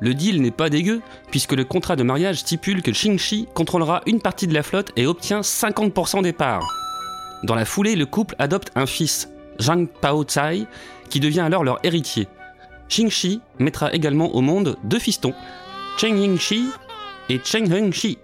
Le 0.00 0.14
deal 0.14 0.42
n'est 0.42 0.50
pas 0.50 0.68
dégueu, 0.68 1.00
puisque 1.30 1.52
le 1.52 1.64
contrat 1.64 1.96
de 1.96 2.02
mariage 2.02 2.36
stipule 2.40 2.82
que 2.82 2.90
Xingxi 2.90 3.48
contrôlera 3.54 4.02
une 4.06 4.20
partie 4.20 4.46
de 4.46 4.54
la 4.54 4.62
flotte 4.62 4.90
et 4.96 5.06
obtient 5.06 5.40
50% 5.40 6.22
des 6.22 6.32
parts. 6.32 6.66
Dans 7.44 7.54
la 7.54 7.64
foulée, 7.64 7.96
le 7.96 8.06
couple 8.06 8.34
adopte 8.38 8.70
un 8.74 8.86
fils, 8.86 9.30
Zhang 9.60 9.86
Pao 9.88 10.24
Tsai, 10.24 10.66
qui 11.08 11.20
devient 11.20 11.40
alors 11.40 11.64
leur 11.64 11.78
héritier. 11.82 12.28
Xingxi 12.88 13.40
mettra 13.58 13.92
également 13.92 14.34
au 14.34 14.40
monde 14.42 14.76
deux 14.84 14.98
fistons, 14.98 15.34
Cheng 15.98 16.16
Yingxi 16.18 16.68
et 17.28 17.40
Cheng 17.42 17.72
Hengxi. 17.72 18.18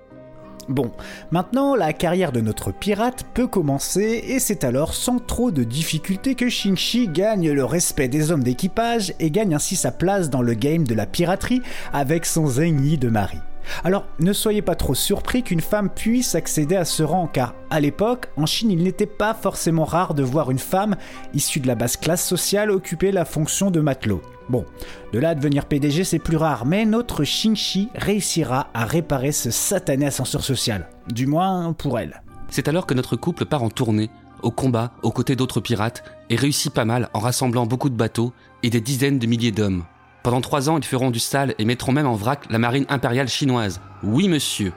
Bon, 0.69 0.91
maintenant 1.31 1.75
la 1.75 1.93
carrière 1.93 2.33
de 2.33 2.41
notre 2.41 2.71
pirate 2.71 3.25
peut 3.35 3.47
commencer 3.47 4.25
et 4.27 4.39
c'est 4.39 4.65
alors 4.65 4.95
sans 4.95 5.19
trop 5.19 5.51
de 5.51 5.65
difficultés 5.65 6.35
que 6.35 6.49
Shingshi 6.49 7.09
gagne 7.09 7.51
le 7.51 7.65
respect 7.65 8.09
des 8.09 8.31
hommes 8.31 8.45
d'équipage 8.45 9.13
et 9.19 9.31
gagne 9.31 9.55
ainsi 9.55 9.77
sa 9.77 9.91
place 9.91 10.31
dans 10.31 10.43
le 10.43 10.55
game 10.55 10.87
de 10.87 10.95
la 10.95 11.07
piraterie 11.07 11.63
avec 11.93 12.27
son 12.27 12.47
Zengyi 12.47 12.97
de 12.97 13.09
mari. 13.09 13.39
Alors 13.85 14.07
ne 14.21 14.33
soyez 14.33 14.63
pas 14.63 14.75
trop 14.75 14.95
surpris 14.95 15.43
qu'une 15.43 15.61
femme 15.61 15.91
puisse 15.91 16.35
accéder 16.35 16.77
à 16.77 16.85
ce 16.85 17.03
rang 17.03 17.27
car 17.27 17.55
à 17.71 17.81
l'époque, 17.81 18.29
en 18.37 18.47
Chine, 18.47 18.71
il 18.71 18.83
n'était 18.83 19.07
pas 19.07 19.35
forcément 19.35 19.85
rare 19.85 20.15
de 20.15 20.23
voir 20.23 20.51
une 20.51 20.59
femme 20.59 20.97
issue 21.35 21.61
de 21.61 21.67
la 21.67 21.75
basse 21.75 21.97
classe 21.97 22.27
sociale 22.27 22.71
occuper 22.71 23.13
la 23.13 23.25
fonction 23.25 23.71
de 23.71 23.81
matelot. 23.81 24.21
Bon, 24.49 24.67
de 25.13 25.19
là 25.19 25.31
à 25.31 25.35
devenir 25.35 25.67
PDG, 25.67 26.05
c'est 26.05 26.19
plus 26.19 26.37
rare, 26.37 26.67
mais 26.67 26.85
notre 26.85 27.25
Shingshi 27.25 27.89
réussira 27.95 28.69
à 28.75 28.85
réparer 28.85 29.33
ce 29.33 29.51
satané 29.51 30.07
ascenseur 30.07 30.43
social. 30.43 30.89
Du 31.09 31.27
moins 31.27 31.73
pour 31.73 31.99
elle. 31.99 32.23
C'est 32.51 32.69
alors 32.69 32.87
que 32.87 32.95
notre 32.95 33.17
couple 33.17 33.47
part 33.47 33.63
en 33.63 33.71
tournée, 33.71 34.11
au 34.43 34.51
combat, 34.51 34.93
aux 35.03 35.13
côtés 35.13 35.37
d'autres 35.37 35.61
pirates, 35.61 36.05
et 36.29 36.37
réussit 36.37 36.73
pas 36.73 36.85
mal 36.85 37.09
en 37.15 37.21
rassemblant 37.21 37.67
beaucoup 37.67 37.89
de 37.89 37.97
bateaux 37.97 38.33
et 38.63 38.71
des 38.71 38.81
dizaines 38.81 39.19
de 39.19 39.27
milliers 39.27 39.53
d'hommes. 39.53 39.85
Pendant 40.23 40.41
trois 40.41 40.71
ans, 40.71 40.79
ils 40.79 40.85
feront 40.85 41.11
du 41.11 41.19
sale 41.19 41.55
et 41.59 41.65
mettront 41.65 41.93
même 41.93 42.07
en 42.07 42.15
vrac 42.15 42.45
la 42.49 42.59
marine 42.59 42.87
impériale 42.89 43.29
chinoise. 43.29 43.81
Oui, 44.05 44.29
monsieur. 44.29 44.73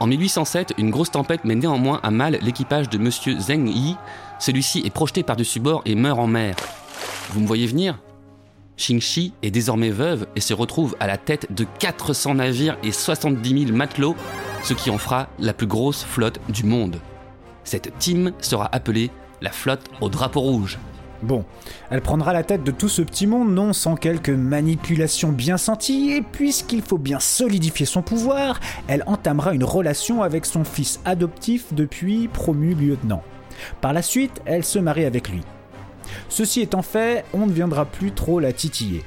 En 0.00 0.06
1807, 0.06 0.72
une 0.78 0.90
grosse 0.90 1.10
tempête 1.10 1.44
met 1.44 1.54
néanmoins 1.54 2.00
à 2.02 2.10
mal 2.10 2.38
l'équipage 2.40 2.88
de 2.88 2.96
monsieur 2.96 3.38
Zheng 3.38 3.68
Yi. 3.68 3.96
Celui-ci 4.38 4.80
est 4.86 4.90
projeté 4.90 5.22
par-dessus 5.22 5.60
bord 5.60 5.82
et 5.84 5.94
meurt 5.94 6.18
en 6.18 6.26
mer. 6.26 6.56
Vous 7.30 7.40
me 7.40 7.46
voyez 7.46 7.66
venir? 7.66 7.98
Xingxi 8.78 9.34
est 9.42 9.50
désormais 9.50 9.90
veuve 9.90 10.26
et 10.34 10.40
se 10.40 10.54
retrouve 10.54 10.96
à 11.00 11.06
la 11.06 11.18
tête 11.18 11.52
de 11.52 11.66
400 11.78 12.36
navires 12.36 12.78
et 12.82 12.92
70 12.92 13.66
000 13.66 13.76
matelots, 13.76 14.16
ce 14.62 14.72
qui 14.72 14.88
en 14.88 14.96
fera 14.96 15.28
la 15.38 15.52
plus 15.52 15.66
grosse 15.66 16.02
flotte 16.02 16.40
du 16.48 16.64
monde. 16.64 16.96
Cette 17.64 17.98
team 17.98 18.32
sera 18.40 18.70
appelée 18.72 19.10
la 19.42 19.50
flotte 19.50 19.86
au 20.00 20.08
drapeau 20.08 20.40
rouge. 20.40 20.78
Bon, 21.22 21.44
elle 21.90 22.00
prendra 22.00 22.32
la 22.32 22.42
tête 22.42 22.64
de 22.64 22.70
tout 22.70 22.88
ce 22.88 23.02
petit 23.02 23.26
monde, 23.26 23.52
non 23.52 23.74
sans 23.74 23.94
quelques 23.94 24.30
manipulations 24.30 25.32
bien 25.32 25.58
senties, 25.58 26.12
et 26.12 26.22
puisqu'il 26.22 26.80
faut 26.80 26.98
bien 26.98 27.20
solidifier 27.20 27.84
son 27.84 28.00
pouvoir, 28.00 28.58
elle 28.88 29.04
entamera 29.06 29.52
une 29.52 29.64
relation 29.64 30.22
avec 30.22 30.46
son 30.46 30.64
fils 30.64 30.98
adoptif 31.04 31.74
depuis 31.74 32.28
promu 32.28 32.74
lieutenant. 32.74 33.22
Par 33.82 33.92
la 33.92 34.00
suite, 34.00 34.40
elle 34.46 34.64
se 34.64 34.78
marie 34.78 35.04
avec 35.04 35.28
lui. 35.28 35.42
Ceci 36.30 36.62
étant 36.62 36.82
fait, 36.82 37.24
on 37.34 37.46
ne 37.46 37.52
viendra 37.52 37.84
plus 37.84 38.12
trop 38.12 38.40
la 38.40 38.52
titiller. 38.52 39.04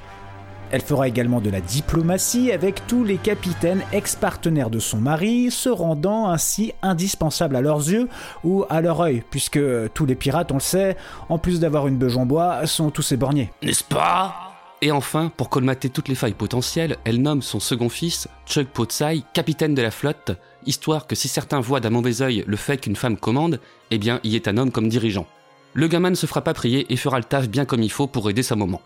Elle 0.74 0.82
fera 0.82 1.08
également 1.08 1.40
de 1.40 1.52
la 1.52 1.62
diplomatie 1.62 2.52
avec 2.52 2.88
tous 2.88 3.04
les 3.04 3.18
capitaines 3.18 3.84
ex-partenaires 3.92 4.72
de 4.72 4.80
son 4.80 4.98
mari, 4.98 5.52
se 5.52 5.70
rendant 5.70 6.30
ainsi 6.30 6.74
indispensable 6.82 7.56
à 7.56 7.62
leurs 7.62 7.92
yeux 7.92 8.10
ou 8.44 8.66
à 8.72 8.82
leur 8.82 9.00
œil, 9.02 9.24
puisque 9.30 9.60
tous 9.94 10.08
les 10.08 10.16
pirates, 10.16 10.52
on 10.52 10.56
le 10.56 10.62
sait, 10.62 10.98
en 11.30 11.38
plus 11.38 11.60
d'avoir 11.60 11.86
une 11.86 11.98
beuge 11.98 12.18
en 12.18 12.26
bois, 12.26 12.66
sont 12.66 12.90
tous 12.90 13.12
éborgnés. 13.12 13.52
N'est-ce 13.62 13.84
pas? 13.84 14.34
Et 14.82 14.92
enfin, 14.92 15.32
pour 15.38 15.50
colmater 15.50 15.90
toutes 15.90 16.08
les 16.08 16.16
failles 16.16 16.34
potentielles, 16.34 16.98
elle 17.04 17.22
nomme 17.22 17.44
son 17.44 17.60
second 17.60 17.90
fils, 17.90 18.28
Chuck 18.48 18.66
Potsai, 18.66 19.22
capitaine 19.34 19.76
de 19.76 19.82
la 19.84 19.92
flotte, 19.92 20.32
histoire 20.66 21.06
que 21.06 21.14
si 21.14 21.28
certains 21.28 21.60
voient 21.60 21.82
d'un 21.82 21.92
mauvais 21.92 22.24
œil 22.24 22.44
le 22.48 22.58
fait 22.58 22.78
qu'une 22.78 22.96
femme 22.96 23.18
commande, 23.18 23.60
eh 23.92 24.00
bien, 24.00 24.20
y 24.24 24.36
est 24.36 24.48
un 24.48 24.58
homme 24.58 24.72
comme 24.72 24.90
dirigeant. 24.90 25.28
Le 25.74 25.88
gamin 25.88 26.10
ne 26.10 26.16
se 26.16 26.26
fera 26.26 26.42
pas 26.42 26.56
prier 26.56 26.92
et 26.92 26.98
fera 26.98 27.20
le 27.20 27.26
taf 27.26 27.48
bien 27.48 27.66
comme 27.66 27.84
il 27.84 27.92
faut 27.92 28.08
pour 28.08 28.28
aider 28.28 28.42
sa 28.42 28.56
maman. 28.56 28.82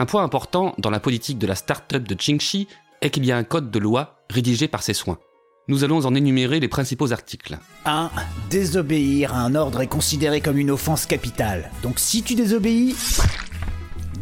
Un 0.00 0.06
point 0.06 0.22
important 0.22 0.76
dans 0.78 0.90
la 0.90 1.00
politique 1.00 1.38
de 1.38 1.46
la 1.48 1.56
start-up 1.56 2.06
de 2.06 2.14
Qingxi 2.14 2.68
est 3.02 3.10
qu'il 3.10 3.26
y 3.26 3.32
a 3.32 3.36
un 3.36 3.42
code 3.42 3.72
de 3.72 3.80
loi 3.80 4.20
rédigé 4.30 4.68
par 4.68 4.84
ses 4.84 4.94
soins. 4.94 5.18
Nous 5.66 5.82
allons 5.82 6.06
en 6.06 6.14
énumérer 6.14 6.60
les 6.60 6.68
principaux 6.68 7.12
articles. 7.12 7.58
1. 7.84 8.08
Désobéir 8.48 9.34
à 9.34 9.40
un 9.40 9.56
ordre 9.56 9.80
est 9.80 9.88
considéré 9.88 10.40
comme 10.40 10.56
une 10.56 10.70
offense 10.70 11.04
capitale. 11.04 11.72
Donc 11.82 11.98
si 11.98 12.22
tu 12.22 12.36
désobéis... 12.36 12.94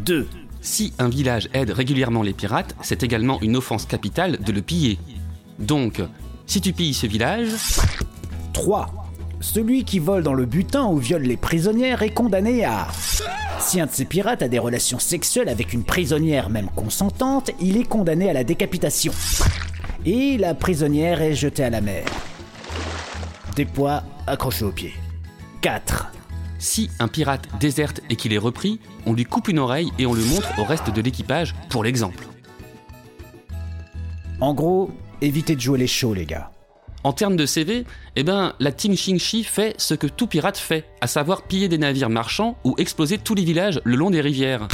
2. 0.07 0.27
Si 0.63 0.95
un 0.99 1.11
village 1.11 1.51
aide 1.53 1.71
régulièrement 1.71 2.23
les 2.23 2.33
pirates, 2.33 2.75
c'est 2.81 3.03
également 3.03 3.39
une 3.43 3.55
offense 3.55 3.85
capitale 3.85 4.39
de 4.39 4.53
le 4.53 4.63
piller. 4.63 4.99
Donc, 5.59 6.01
si 6.47 6.63
tu 6.63 6.73
pilles 6.73 6.95
ce 6.95 7.07
village... 7.07 7.51
3. 8.55 9.06
Celui 9.41 9.85
qui 9.85 9.99
vole 9.99 10.23
dans 10.23 10.35
le 10.35 10.47
butin 10.47 10.87
ou 10.87 10.97
viole 10.97 11.23
les 11.23 11.37
prisonnières 11.37 12.03
est 12.03 12.11
condamné 12.11 12.65
à... 12.65 12.89
Si 13.59 13.81
un 13.81 13.87
de 13.87 13.91
ces 13.91 14.05
pirates 14.05 14.43
a 14.43 14.49
des 14.49 14.59
relations 14.59 14.99
sexuelles 14.99 15.49
avec 15.49 15.73
une 15.73 15.85
prisonnière 15.85 16.51
même 16.51 16.69
consentante, 16.75 17.51
il 17.61 17.77
est 17.77 17.89
condamné 17.89 18.31
à 18.31 18.33
la 18.33 18.45
décapitation. 18.45 19.13
Et 20.05 20.39
la 20.39 20.55
prisonnière 20.55 21.21
est 21.21 21.35
jetée 21.35 21.65
à 21.65 21.71
la 21.71 21.81
mer. 21.81 22.05
Des 23.57 23.65
poids 23.65 24.03
accrochés 24.27 24.65
aux 24.65 24.73
pieds. 24.73 24.95
4. 25.63 26.13
Si 26.59 26.91
un 27.01 27.09
pirate 27.09 27.49
déserte 27.61 28.01
et 28.09 28.17
qu'il 28.17 28.33
est 28.33 28.39
repris, 28.39 28.81
on 29.05 29.13
lui 29.13 29.25
coupe 29.25 29.49
une 29.49 29.59
oreille 29.59 29.91
et 29.99 30.07
on 30.07 30.15
le 30.15 30.25
montre 30.25 30.59
au 30.59 30.65
reste 30.65 30.91
de 30.91 31.01
l'équipage 31.01 31.55
pour 31.69 31.85
l'exemple. 31.85 32.25
En 34.41 34.55
gros, 34.55 34.91
évitez 35.21 35.57
de 35.57 35.61
jouer 35.61 35.79
les 35.79 35.87
shows 35.87 36.15
les 36.15 36.27
gars. 36.27 36.51
En 37.07 37.13
termes 37.13 37.37
de 37.37 37.47
CV, 37.47 37.85
eh 38.17 38.25
ben, 38.25 38.55
la 38.59 38.73
Team 38.73 38.95
Xingxi 38.95 39.45
fait 39.45 39.77
ce 39.79 39.95
que 39.95 40.09
tout 40.09 40.27
pirate 40.27 40.59
fait, 40.59 40.85
à 41.01 41.07
savoir 41.07 41.43
piller 41.43 41.69
des 41.69 41.79
navires 41.79 42.11
marchands 42.11 42.57
ou 42.65 42.75
exploser 42.79 43.17
tous 43.17 43.37
les 43.37 43.45
villages 43.45 43.81
le 43.85 43.95
long 43.95 44.11
des 44.11 44.21
rivières. 44.21 44.67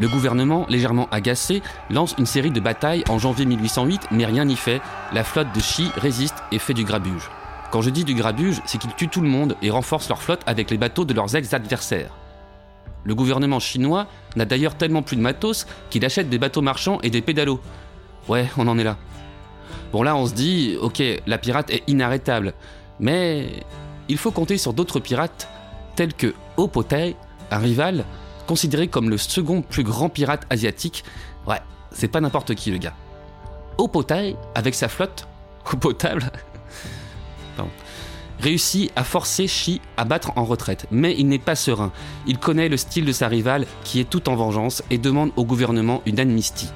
Le 0.00 0.08
gouvernement, 0.08 0.66
légèrement 0.68 1.08
agacé, 1.12 1.62
lance 1.88 2.16
une 2.18 2.26
série 2.26 2.50
de 2.50 2.58
batailles 2.58 3.04
en 3.08 3.20
janvier 3.20 3.44
1808, 3.46 4.08
mais 4.10 4.26
rien 4.26 4.44
n'y 4.44 4.56
fait. 4.56 4.80
La 5.12 5.22
flotte 5.22 5.54
de 5.54 5.60
Xi 5.60 5.88
résiste 5.98 6.42
et 6.50 6.58
fait 6.58 6.74
du 6.74 6.82
grabuge. 6.82 7.30
Quand 7.70 7.80
je 7.80 7.90
dis 7.90 8.02
du 8.02 8.14
grabuge, 8.14 8.60
c'est 8.66 8.78
qu'ils 8.78 8.96
tuent 8.96 9.06
tout 9.06 9.20
le 9.20 9.28
monde 9.28 9.54
et 9.62 9.70
renforcent 9.70 10.08
leur 10.08 10.20
flotte 10.20 10.42
avec 10.46 10.68
les 10.68 10.78
bateaux 10.78 11.04
de 11.04 11.14
leurs 11.14 11.36
ex-adversaires. 11.36 12.10
Le 13.04 13.14
gouvernement 13.14 13.60
chinois 13.60 14.08
n'a 14.34 14.46
d'ailleurs 14.46 14.74
tellement 14.74 15.02
plus 15.02 15.16
de 15.16 15.22
matos 15.22 15.68
qu'il 15.90 16.04
achète 16.04 16.28
des 16.28 16.38
bateaux 16.38 16.60
marchands 16.60 16.98
et 17.04 17.10
des 17.10 17.22
pédalos. 17.22 17.60
Ouais, 18.28 18.48
on 18.56 18.66
en 18.66 18.80
est 18.80 18.84
là. 18.84 18.96
Bon 19.92 20.02
là 20.02 20.16
on 20.16 20.26
se 20.26 20.32
dit, 20.32 20.76
ok, 20.80 21.02
la 21.26 21.38
pirate 21.38 21.70
est 21.70 21.82
inarrêtable, 21.86 22.54
mais 22.98 23.48
il 24.08 24.16
faut 24.16 24.30
compter 24.30 24.56
sur 24.56 24.72
d'autres 24.72 25.00
pirates 25.00 25.48
tels 25.96 26.14
que 26.14 26.34
Opotei, 26.56 27.14
un 27.50 27.58
rival 27.58 28.04
considéré 28.46 28.88
comme 28.88 29.10
le 29.10 29.18
second 29.18 29.62
plus 29.62 29.84
grand 29.84 30.08
pirate 30.08 30.46
asiatique. 30.50 31.04
Ouais, 31.46 31.60
c'est 31.90 32.08
pas 32.08 32.20
n'importe 32.20 32.54
qui 32.54 32.70
le 32.70 32.78
gars. 32.78 32.94
Opotei, 33.78 34.36
avec 34.54 34.74
sa 34.74 34.88
flotte, 34.88 35.28
potable, 35.80 36.30
réussit 38.40 38.90
à 38.96 39.04
forcer 39.04 39.46
Shi 39.46 39.80
à 39.96 40.04
battre 40.04 40.32
en 40.36 40.44
retraite. 40.44 40.86
Mais 40.90 41.14
il 41.16 41.28
n'est 41.28 41.38
pas 41.38 41.54
serein. 41.54 41.92
Il 42.26 42.38
connaît 42.38 42.68
le 42.68 42.76
style 42.76 43.04
de 43.04 43.12
sa 43.12 43.28
rivale 43.28 43.66
qui 43.84 44.00
est 44.00 44.08
tout 44.08 44.28
en 44.28 44.36
vengeance 44.36 44.82
et 44.90 44.98
demande 44.98 45.30
au 45.36 45.44
gouvernement 45.44 46.02
une 46.06 46.18
amnistie. 46.18 46.70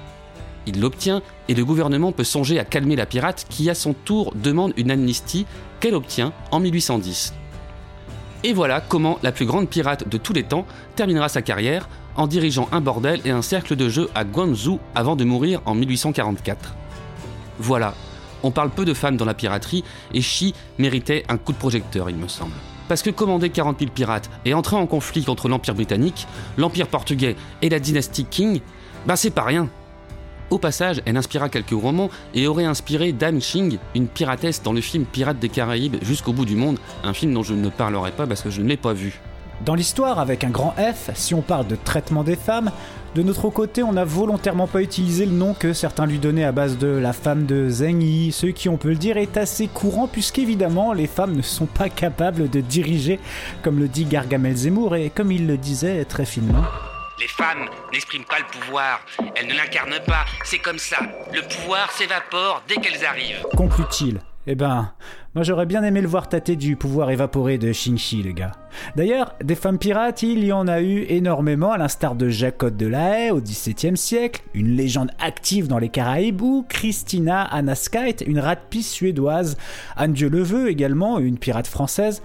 Il 0.66 0.80
l'obtient 0.80 1.22
et 1.48 1.54
le 1.54 1.64
gouvernement 1.64 2.12
peut 2.12 2.24
songer 2.24 2.58
à 2.58 2.64
calmer 2.64 2.96
la 2.96 3.06
pirate 3.06 3.46
qui 3.48 3.70
à 3.70 3.74
son 3.74 3.92
tour 3.92 4.34
demande 4.34 4.72
une 4.76 4.90
amnistie 4.90 5.46
qu'elle 5.80 5.94
obtient 5.94 6.32
en 6.50 6.60
1810. 6.60 7.34
Et 8.44 8.52
voilà 8.52 8.80
comment 8.80 9.18
la 9.22 9.32
plus 9.32 9.46
grande 9.46 9.68
pirate 9.68 10.08
de 10.08 10.18
tous 10.18 10.32
les 10.32 10.42
temps 10.42 10.66
terminera 10.94 11.28
sa 11.28 11.42
carrière 11.42 11.88
en 12.16 12.26
dirigeant 12.26 12.68
un 12.72 12.80
bordel 12.80 13.20
et 13.24 13.30
un 13.30 13.42
cercle 13.42 13.76
de 13.76 13.88
jeu 13.88 14.08
à 14.14 14.24
Guangzhou 14.24 14.78
avant 14.94 15.16
de 15.16 15.24
mourir 15.24 15.60
en 15.66 15.74
1844. 15.74 16.74
Voilà, 17.58 17.94
on 18.42 18.50
parle 18.50 18.70
peu 18.70 18.84
de 18.84 18.94
femmes 18.94 19.16
dans 19.16 19.24
la 19.24 19.34
piraterie 19.34 19.84
et 20.12 20.20
Shi 20.20 20.54
méritait 20.78 21.24
un 21.28 21.36
coup 21.38 21.52
de 21.52 21.58
projecteur, 21.58 22.10
il 22.10 22.16
me 22.16 22.28
semble. 22.28 22.54
Parce 22.88 23.02
que 23.02 23.10
commander 23.10 23.50
40 23.50 23.80
000 23.80 23.90
pirates 23.90 24.30
et 24.44 24.54
entrer 24.54 24.76
en 24.76 24.86
conflit 24.86 25.24
contre 25.24 25.48
l'Empire 25.48 25.74
britannique, 25.74 26.26
l'Empire 26.56 26.86
portugais 26.86 27.36
et 27.62 27.68
la 27.68 27.80
dynastie 27.80 28.24
Qing, 28.24 28.60
bah 29.06 29.16
c'est 29.16 29.30
pas 29.30 29.42
rien. 29.42 29.68
Au 30.48 30.58
passage, 30.58 31.02
elle 31.06 31.16
inspira 31.16 31.48
quelques 31.48 31.70
romans 31.70 32.08
et 32.32 32.46
aurait 32.46 32.64
inspiré 32.64 33.12
Dan 33.12 33.38
Xing, 33.38 33.78
une 33.96 34.06
piratesse 34.06 34.62
dans 34.62 34.72
le 34.72 34.80
film 34.80 35.04
Pirates 35.04 35.40
des 35.40 35.48
Caraïbes 35.48 35.96
jusqu'au 36.02 36.32
bout 36.32 36.44
du 36.44 36.54
monde, 36.54 36.78
un 37.02 37.12
film 37.12 37.34
dont 37.34 37.42
je 37.42 37.54
ne 37.54 37.68
parlerai 37.68 38.12
pas 38.12 38.26
parce 38.28 38.42
que 38.42 38.50
je 38.50 38.62
ne 38.62 38.68
l'ai 38.68 38.76
pas 38.76 38.92
vu. 38.92 39.20
Dans 39.64 39.74
l'histoire, 39.74 40.20
avec 40.20 40.44
un 40.44 40.50
grand 40.50 40.72
F, 40.72 41.10
si 41.14 41.34
on 41.34 41.40
parle 41.40 41.66
de 41.66 41.76
traitement 41.76 42.22
des 42.22 42.36
femmes, 42.36 42.70
de 43.16 43.22
notre 43.22 43.48
côté, 43.48 43.82
on 43.82 43.94
n'a 43.94 44.04
volontairement 44.04 44.66
pas 44.68 44.82
utilisé 44.82 45.24
le 45.26 45.32
nom 45.32 45.54
que 45.54 45.72
certains 45.72 46.06
lui 46.06 46.18
donnaient 46.18 46.44
à 46.44 46.52
base 46.52 46.78
de 46.78 46.88
la 46.88 47.14
femme 47.14 47.46
de 47.46 47.68
Zheng 47.68 48.02
Yi, 48.02 48.30
ce 48.30 48.46
qui, 48.46 48.68
on 48.68 48.76
peut 48.76 48.90
le 48.90 48.96
dire, 48.96 49.16
est 49.16 49.38
assez 49.38 49.66
courant 49.66 50.06
puisqu'évidemment, 50.06 50.92
les 50.92 51.06
femmes 51.06 51.34
ne 51.34 51.42
sont 51.42 51.66
pas 51.66 51.88
capables 51.88 52.50
de 52.50 52.60
diriger, 52.60 53.18
comme 53.62 53.78
le 53.78 53.88
dit 53.88 54.04
Gargamel 54.04 54.54
Zemmour 54.54 54.94
et 54.94 55.10
comme 55.10 55.32
il 55.32 55.46
le 55.46 55.56
disait 55.56 56.04
très 56.04 56.26
finement. 56.26 56.62
Les 57.18 57.28
femmes 57.28 57.70
n'expriment 57.92 58.24
pas 58.24 58.38
le 58.38 58.60
pouvoir, 58.60 59.00
elles 59.34 59.46
ne 59.46 59.54
l'incarnent 59.54 60.04
pas, 60.06 60.26
c'est 60.44 60.58
comme 60.58 60.78
ça. 60.78 60.98
Le 61.32 61.40
pouvoir 61.40 61.90
s'évapore 61.92 62.62
dès 62.68 62.74
qu'elles 62.74 63.06
arrivent. 63.06 63.42
Conclut-il. 63.56 64.20
Eh 64.46 64.54
ben, 64.54 64.92
moi 65.34 65.42
j'aurais 65.42 65.66
bien 65.66 65.82
aimé 65.82 66.02
le 66.02 66.06
voir 66.06 66.28
tâter 66.28 66.54
du 66.56 66.76
pouvoir 66.76 67.10
évaporé 67.10 67.58
de 67.58 67.72
Shang-Chi, 67.72 68.22
le 68.22 68.32
gars. 68.32 68.52
D'ailleurs, 68.94 69.34
des 69.42 69.54
femmes 69.54 69.78
pirates, 69.78 70.22
il 70.22 70.44
y 70.44 70.52
en 70.52 70.68
a 70.68 70.82
eu 70.82 71.06
énormément, 71.08 71.72
à 71.72 71.78
l'instar 71.78 72.14
de 72.14 72.28
Jacotte 72.28 72.76
de 72.76 72.86
la 72.86 73.18
Haye 73.18 73.30
au 73.30 73.40
XVIIe 73.40 73.96
siècle, 73.96 74.42
une 74.54 74.76
légende 74.76 75.10
active 75.18 75.68
dans 75.68 75.78
les 75.78 75.88
Caraïbes, 75.88 76.42
ou 76.42 76.66
Christina 76.68 77.42
Anaskite, 77.42 78.22
une 78.26 78.38
rate-pisse 78.38 78.92
suédoise, 78.92 79.56
Anne 79.96 80.12
Dieu 80.12 80.28
le 80.28 80.42
veut 80.42 80.68
également, 80.68 81.18
une 81.18 81.38
pirate 81.38 81.66
française. 81.66 82.22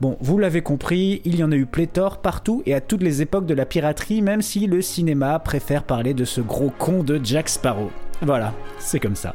Bon, 0.00 0.16
vous 0.20 0.38
l'avez 0.38 0.62
compris, 0.62 1.20
il 1.24 1.34
y 1.36 1.42
en 1.42 1.50
a 1.50 1.56
eu 1.56 1.66
pléthore 1.66 2.18
partout 2.22 2.62
et 2.66 2.74
à 2.74 2.80
toutes 2.80 3.02
les 3.02 3.20
époques 3.20 3.46
de 3.46 3.54
la 3.54 3.66
piraterie, 3.66 4.22
même 4.22 4.42
si 4.42 4.68
le 4.68 4.80
cinéma 4.80 5.40
préfère 5.40 5.82
parler 5.82 6.14
de 6.14 6.24
ce 6.24 6.40
gros 6.40 6.70
con 6.70 7.02
de 7.02 7.20
Jack 7.22 7.48
Sparrow. 7.48 7.90
Voilà, 8.22 8.52
c'est 8.78 9.00
comme 9.00 9.16
ça. 9.16 9.34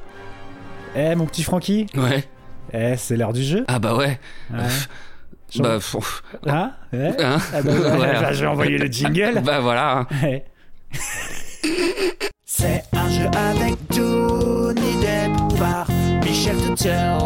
Eh, 0.95 1.15
mon 1.15 1.25
petit 1.25 1.43
Francky 1.43 1.87
Ouais. 1.95 2.23
Eh, 2.71 2.95
c'est 2.97 3.17
l'heure 3.17 3.33
du 3.33 3.43
jeu 3.43 3.65
Ah 3.67 3.79
bah 3.79 3.95
ouais. 3.95 4.19
Ouais. 4.53 4.67
Bah, 5.59 5.75
pff, 5.75 6.23
Hein 6.47 6.71
Eh 6.93 6.97
hein 7.21 7.37
Ah 7.53 7.61
bah, 7.61 7.71
ouais, 7.71 8.13
bah, 8.21 8.31
je 8.31 8.41
vais 8.41 8.47
envoyer 8.47 8.77
le 8.77 8.87
jingle. 8.87 9.41
Bah 9.43 9.59
voilà. 9.59 10.07
C'est 12.45 12.83
un 12.93 13.09
jeu 13.09 13.25
avec 13.33 13.75
Johnny 13.91 14.95
Depp 15.01 15.59
par 15.59 15.87
Michel 16.23 16.55
Tutel. 16.57 17.17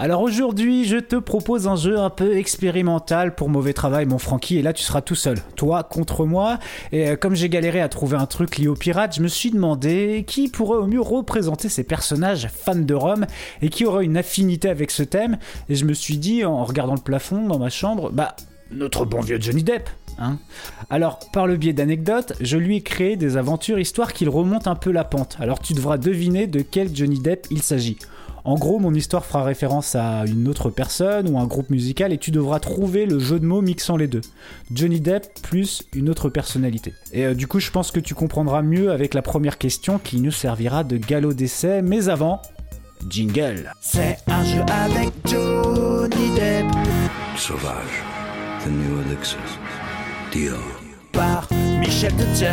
Alors 0.00 0.22
aujourd'hui, 0.22 0.84
je 0.84 0.98
te 0.98 1.16
propose 1.16 1.66
un 1.66 1.74
jeu 1.74 1.98
un 1.98 2.08
peu 2.08 2.36
expérimental 2.36 3.34
pour 3.34 3.48
mauvais 3.48 3.72
travail, 3.72 4.06
mon 4.06 4.18
Francky, 4.18 4.56
et 4.56 4.62
là 4.62 4.72
tu 4.72 4.84
seras 4.84 5.00
tout 5.00 5.16
seul, 5.16 5.38
toi 5.56 5.82
contre 5.82 6.24
moi. 6.24 6.60
Et 6.92 7.08
euh, 7.08 7.16
comme 7.16 7.34
j'ai 7.34 7.48
galéré 7.48 7.80
à 7.80 7.88
trouver 7.88 8.16
un 8.16 8.26
truc 8.26 8.58
lié 8.58 8.68
aux 8.68 8.76
pirates, 8.76 9.16
je 9.16 9.22
me 9.22 9.26
suis 9.26 9.50
demandé 9.50 10.24
qui 10.24 10.50
pourrait 10.50 10.78
au 10.78 10.86
mieux 10.86 11.00
représenter 11.00 11.68
ces 11.68 11.82
personnages 11.82 12.46
fans 12.46 12.76
de 12.76 12.94
Rome 12.94 13.26
et 13.60 13.70
qui 13.70 13.86
aurait 13.86 14.04
une 14.04 14.16
affinité 14.16 14.68
avec 14.68 14.92
ce 14.92 15.02
thème. 15.02 15.36
Et 15.68 15.74
je 15.74 15.84
me 15.84 15.94
suis 15.94 16.16
dit, 16.16 16.44
en 16.44 16.64
regardant 16.64 16.94
le 16.94 17.00
plafond 17.00 17.48
dans 17.48 17.58
ma 17.58 17.68
chambre, 17.68 18.10
bah 18.12 18.36
notre 18.70 19.04
bon 19.04 19.20
vieux 19.20 19.40
Johnny 19.40 19.64
Depp. 19.64 19.90
Hein 20.20 20.38
Alors, 20.90 21.18
par 21.32 21.48
le 21.48 21.56
biais 21.56 21.72
d'anecdotes, 21.72 22.34
je 22.40 22.56
lui 22.56 22.76
ai 22.76 22.82
créé 22.82 23.16
des 23.16 23.36
aventures 23.36 23.80
histoire 23.80 24.12
qu'il 24.12 24.28
remonte 24.28 24.68
un 24.68 24.76
peu 24.76 24.92
la 24.92 25.02
pente. 25.02 25.36
Alors, 25.40 25.58
tu 25.58 25.74
devras 25.74 25.98
deviner 25.98 26.46
de 26.46 26.60
quel 26.60 26.94
Johnny 26.94 27.18
Depp 27.18 27.48
il 27.50 27.62
s'agit. 27.62 27.98
En 28.48 28.54
gros, 28.54 28.78
mon 28.78 28.94
histoire 28.94 29.26
fera 29.26 29.44
référence 29.44 29.94
à 29.94 30.24
une 30.24 30.48
autre 30.48 30.70
personne 30.70 31.28
ou 31.28 31.38
un 31.38 31.46
groupe 31.46 31.68
musical 31.68 32.14
et 32.14 32.16
tu 32.16 32.30
devras 32.30 32.60
trouver 32.60 33.04
le 33.04 33.18
jeu 33.18 33.38
de 33.38 33.44
mots 33.44 33.60
mixant 33.60 33.98
les 33.98 34.06
deux. 34.06 34.22
Johnny 34.72 35.02
Depp 35.02 35.26
plus 35.42 35.82
une 35.92 36.08
autre 36.08 36.30
personnalité. 36.30 36.94
Et 37.12 37.26
euh, 37.26 37.34
du 37.34 37.46
coup, 37.46 37.60
je 37.60 37.70
pense 37.70 37.90
que 37.90 38.00
tu 38.00 38.14
comprendras 38.14 38.62
mieux 38.62 38.90
avec 38.90 39.12
la 39.12 39.20
première 39.20 39.58
question 39.58 39.98
qui 39.98 40.18
nous 40.22 40.30
servira 40.30 40.82
de 40.82 40.96
galop 40.96 41.34
d'essai, 41.34 41.82
mais 41.82 42.08
avant, 42.08 42.40
jingle. 43.06 43.70
C'est 43.82 44.16
un 44.28 44.42
jeu 44.42 44.62
avec 44.66 45.12
Johnny 45.26 46.30
Depp 46.34 46.64
Sauvage, 47.36 48.02
the 48.64 48.68
new 48.68 49.02
elixir. 49.02 49.40
Dior. 50.32 50.56
par 51.12 51.46
Michel 51.80 52.12
Tutel. 52.12 52.48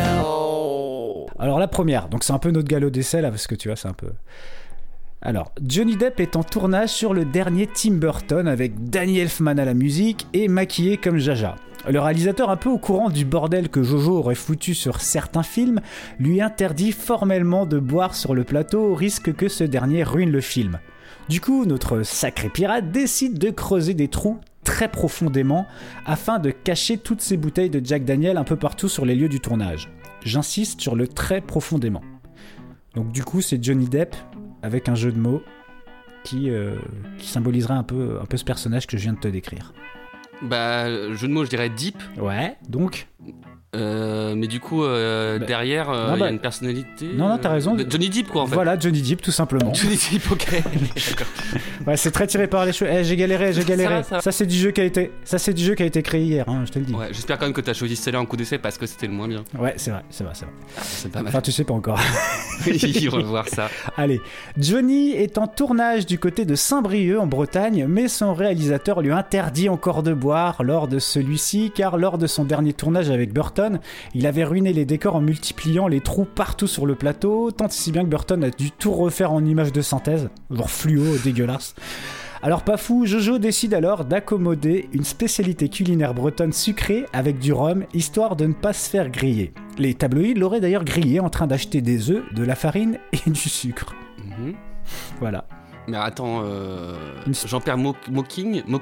Alors 1.39 1.59
la 1.59 1.69
première, 1.69 2.09
donc 2.09 2.25
c'est 2.25 2.33
un 2.33 2.39
peu 2.39 2.51
notre 2.51 2.67
galop 2.67 2.89
d'essai 2.89 3.21
là 3.21 3.29
parce 3.29 3.47
que 3.47 3.55
tu 3.55 3.69
vois 3.69 3.77
c'est 3.77 3.87
un 3.87 3.93
peu. 3.93 4.09
Alors, 5.25 5.51
Johnny 5.59 5.97
Depp 5.97 6.19
est 6.19 6.35
en 6.35 6.43
tournage 6.43 6.89
sur 6.89 7.15
le 7.15 7.25
dernier 7.25 7.65
Tim 7.65 7.95
Burton 7.95 8.47
avec 8.47 8.91
Danny 8.91 9.17
Elfman 9.17 9.57
à 9.57 9.65
la 9.65 9.73
musique 9.73 10.27
et 10.33 10.47
maquillé 10.47 10.97
comme 10.97 11.17
Jaja. 11.17 11.55
Le 11.89 11.99
réalisateur, 11.99 12.51
un 12.51 12.57
peu 12.57 12.69
au 12.69 12.77
courant 12.77 13.09
du 13.09 13.25
bordel 13.25 13.69
que 13.69 13.81
Jojo 13.81 14.19
aurait 14.19 14.35
foutu 14.35 14.75
sur 14.75 15.01
certains 15.01 15.41
films, 15.41 15.81
lui 16.19 16.41
interdit 16.41 16.91
formellement 16.91 17.65
de 17.65 17.79
boire 17.79 18.13
sur 18.13 18.35
le 18.35 18.43
plateau 18.43 18.91
au 18.91 18.93
risque 18.93 19.33
que 19.33 19.47
ce 19.47 19.63
dernier 19.63 20.03
ruine 20.03 20.29
le 20.29 20.41
film. 20.41 20.77
Du 21.27 21.41
coup, 21.41 21.65
notre 21.65 22.03
sacré 22.03 22.49
pirate 22.49 22.91
décide 22.91 23.39
de 23.39 23.49
creuser 23.49 23.95
des 23.95 24.09
trous 24.09 24.37
très 24.63 24.89
profondément 24.89 25.65
afin 26.05 26.37
de 26.37 26.51
cacher 26.51 26.99
toutes 26.99 27.21
ces 27.21 27.35
bouteilles 27.35 27.71
de 27.71 27.83
Jack 27.83 28.05
Daniel 28.05 28.37
un 28.37 28.43
peu 28.43 28.57
partout 28.57 28.89
sur 28.89 29.05
les 29.05 29.15
lieux 29.15 29.29
du 29.29 29.39
tournage. 29.39 29.89
J'insiste 30.23 30.81
sur 30.81 30.95
le 30.95 31.07
très 31.07 31.41
profondément. 31.41 32.01
Donc 32.93 33.11
du 33.11 33.23
coup, 33.23 33.41
c'est 33.41 33.63
Johnny 33.63 33.87
Depp 33.87 34.15
avec 34.65 34.89
un 34.89 34.95
jeu 34.95 35.11
de 35.11 35.19
mots 35.19 35.43
qui, 36.23 36.49
euh, 36.49 36.75
qui 37.19 37.27
symbolisera 37.27 37.75
un 37.75 37.83
peu, 37.83 38.17
un 38.19 38.25
peu 38.25 38.35
ce 38.35 38.43
personnage 38.43 38.87
que 38.87 38.97
je 38.97 39.03
viens 39.03 39.13
de 39.13 39.19
te 39.19 39.27
décrire. 39.27 39.73
Bah, 40.41 41.13
jeu 41.13 41.27
de 41.27 41.33
mots, 41.33 41.45
je 41.45 41.49
dirais 41.49 41.69
deep. 41.69 42.01
Ouais, 42.17 42.57
donc 42.67 43.07
Euh, 43.75 44.33
mais 44.35 44.47
du 44.47 44.59
coup, 44.59 44.83
euh, 44.83 45.37
Bah, 45.39 45.45
derrière, 45.45 45.89
euh, 45.89 46.11
il 46.13 46.17
y 46.17 46.19
bah, 46.19 46.25
a 46.27 46.29
une 46.29 46.39
personnalité. 46.39 47.09
non, 47.15 47.27
non, 47.29 47.37
t'as 47.37 47.49
raison. 47.51 47.75
de- 47.75 47.85
Johnny 47.89 48.09
Depp, 48.09 48.27
quoi, 48.29 48.43
en 48.43 48.47
fait. 48.47 48.55
Voilà, 48.55 48.79
Johnny 48.79 49.01
Depp 49.01 49.21
tout 49.21 49.31
simplement. 49.31 49.73
Johnny 49.73 49.97
Depp, 50.11 50.31
ok. 50.31 50.45
D'accord. 51.07 51.27
Ouais, 51.85 51.97
c'est 51.97 52.11
très 52.11 52.27
tiré 52.27 52.47
par 52.47 52.65
les 52.65 52.71
cheveux. 52.73 52.89
Eh, 52.91 53.03
j'ai 53.03 53.15
galéré, 53.15 53.53
j'ai 53.53 53.63
galéré. 53.63 54.01
Ça, 54.03 54.31
c'est 54.31 54.45
du 54.45 54.55
jeu 54.55 54.71
qui 54.71 54.81
a 54.81 54.85
été, 54.85 55.11
ça 55.23 55.37
c'est 55.37 55.53
du 55.53 55.63
jeu 55.63 55.75
qui 55.75 55.83
a 55.83 55.85
été 55.85 56.01
créé 56.01 56.23
hier, 56.23 56.45
hein, 56.47 56.63
je 56.65 56.71
te 56.71 56.79
le 56.79 56.85
dis. 56.85 56.93
Ouais, 56.93 57.07
j'espère 57.11 57.37
quand 57.37 57.45
même 57.45 57.53
que 57.53 57.61
t'as 57.61 57.73
choisi 57.73 57.95
celle-là 57.95 58.21
en 58.21 58.25
coup 58.25 58.37
d'essai 58.37 58.57
parce 58.57 58.77
que 58.77 58.85
c'était 58.85 59.07
le 59.07 59.13
moins 59.13 59.27
bien. 59.27 59.43
Ouais, 59.57 59.73
c'est 59.77 59.91
vrai, 59.91 60.03
c'est 60.09 60.23
vrai, 60.23 60.33
c'est 60.35 60.45
vrai. 60.45 60.53
C'est 60.81 61.11
pas 61.11 61.19
mal. 61.21 61.29
Enfin, 61.29 61.41
tu 61.41 61.51
sais 61.51 61.63
pas 61.63 61.73
encore. 61.73 61.99
Il 62.67 63.09
va 63.09 63.19
voir 63.21 63.47
ça. 63.47 63.69
Allez, 63.97 64.21
Johnny 64.57 65.11
est 65.11 65.37
en 65.37 65.47
tournage 65.47 66.05
du 66.05 66.17
côté 66.19 66.45
de 66.45 66.55
Saint-Brieuc 66.55 67.19
en 67.19 67.27
Bretagne, 67.27 67.85
mais 67.87 68.07
son 68.07 68.33
réalisateur 68.33 69.01
lui 69.01 69.11
interdit 69.11 69.69
encore 69.69 70.03
de 70.03 70.13
boire 70.13 70.63
lors 70.63 70.87
de 70.87 70.99
celui-ci, 70.99 71.71
car 71.75 71.97
lors 71.97 72.17
de 72.17 72.27
son 72.27 72.45
dernier 72.45 72.73
tournage 72.73 73.09
avec 73.09 73.33
Burton, 73.33 73.64
il 74.13 74.25
avait 74.27 74.43
ruiné 74.43 74.73
les 74.73 74.85
décors 74.85 75.15
en 75.15 75.21
multipliant 75.21 75.87
les 75.87 76.01
trous 76.01 76.25
partout 76.25 76.67
sur 76.67 76.85
le 76.85 76.95
plateau, 76.95 77.51
tant 77.51 77.67
et 77.67 77.71
si 77.71 77.91
bien 77.91 78.03
que 78.03 78.09
Burton 78.09 78.43
a 78.43 78.49
dû 78.49 78.71
tout 78.71 78.91
refaire 78.91 79.31
en 79.31 79.43
images 79.45 79.71
de 79.73 79.81
synthèse, 79.81 80.29
genre 80.51 80.69
fluo, 80.69 81.03
dégueulasse. 81.23 81.75
Alors 82.41 82.63
pas 82.63 82.77
fou, 82.77 83.05
Jojo 83.05 83.39
décide 83.39 83.73
alors 83.73 84.05
d'accommoder 84.05 84.87
une 84.93 85.03
spécialité 85.03 85.67
culinaire 85.67 86.13
bretonne 86.13 86.53
sucrée 86.53 87.05
avec 87.11 87.39
du 87.39 87.53
rhum, 87.53 87.85
histoire 87.93 88.35
de 88.35 88.45
ne 88.45 88.53
pas 88.53 88.73
se 88.73 88.87
faire 88.89 89.09
griller. 89.09 89.51
Les 89.79 89.93
tabloïds 89.95 90.35
l'auraient 90.35 90.59
d'ailleurs 90.59 90.83
grillé 90.83 91.19
en 91.19 91.29
train 91.29 91.47
d'acheter 91.47 91.81
des 91.81 92.11
œufs, 92.11 92.23
de 92.33 92.43
la 92.43 92.55
farine 92.55 92.99
et 93.13 93.29
du 93.29 93.49
sucre. 93.49 93.95
Mhm. 94.23 94.53
Voilà. 95.19 95.45
Mais 95.87 95.97
attends, 95.97 96.41
euh, 96.43 96.95
Jean-Pierre 97.45 97.77
Mo- 97.77 97.95
Mocking 98.11 98.63
Non, 98.67 98.79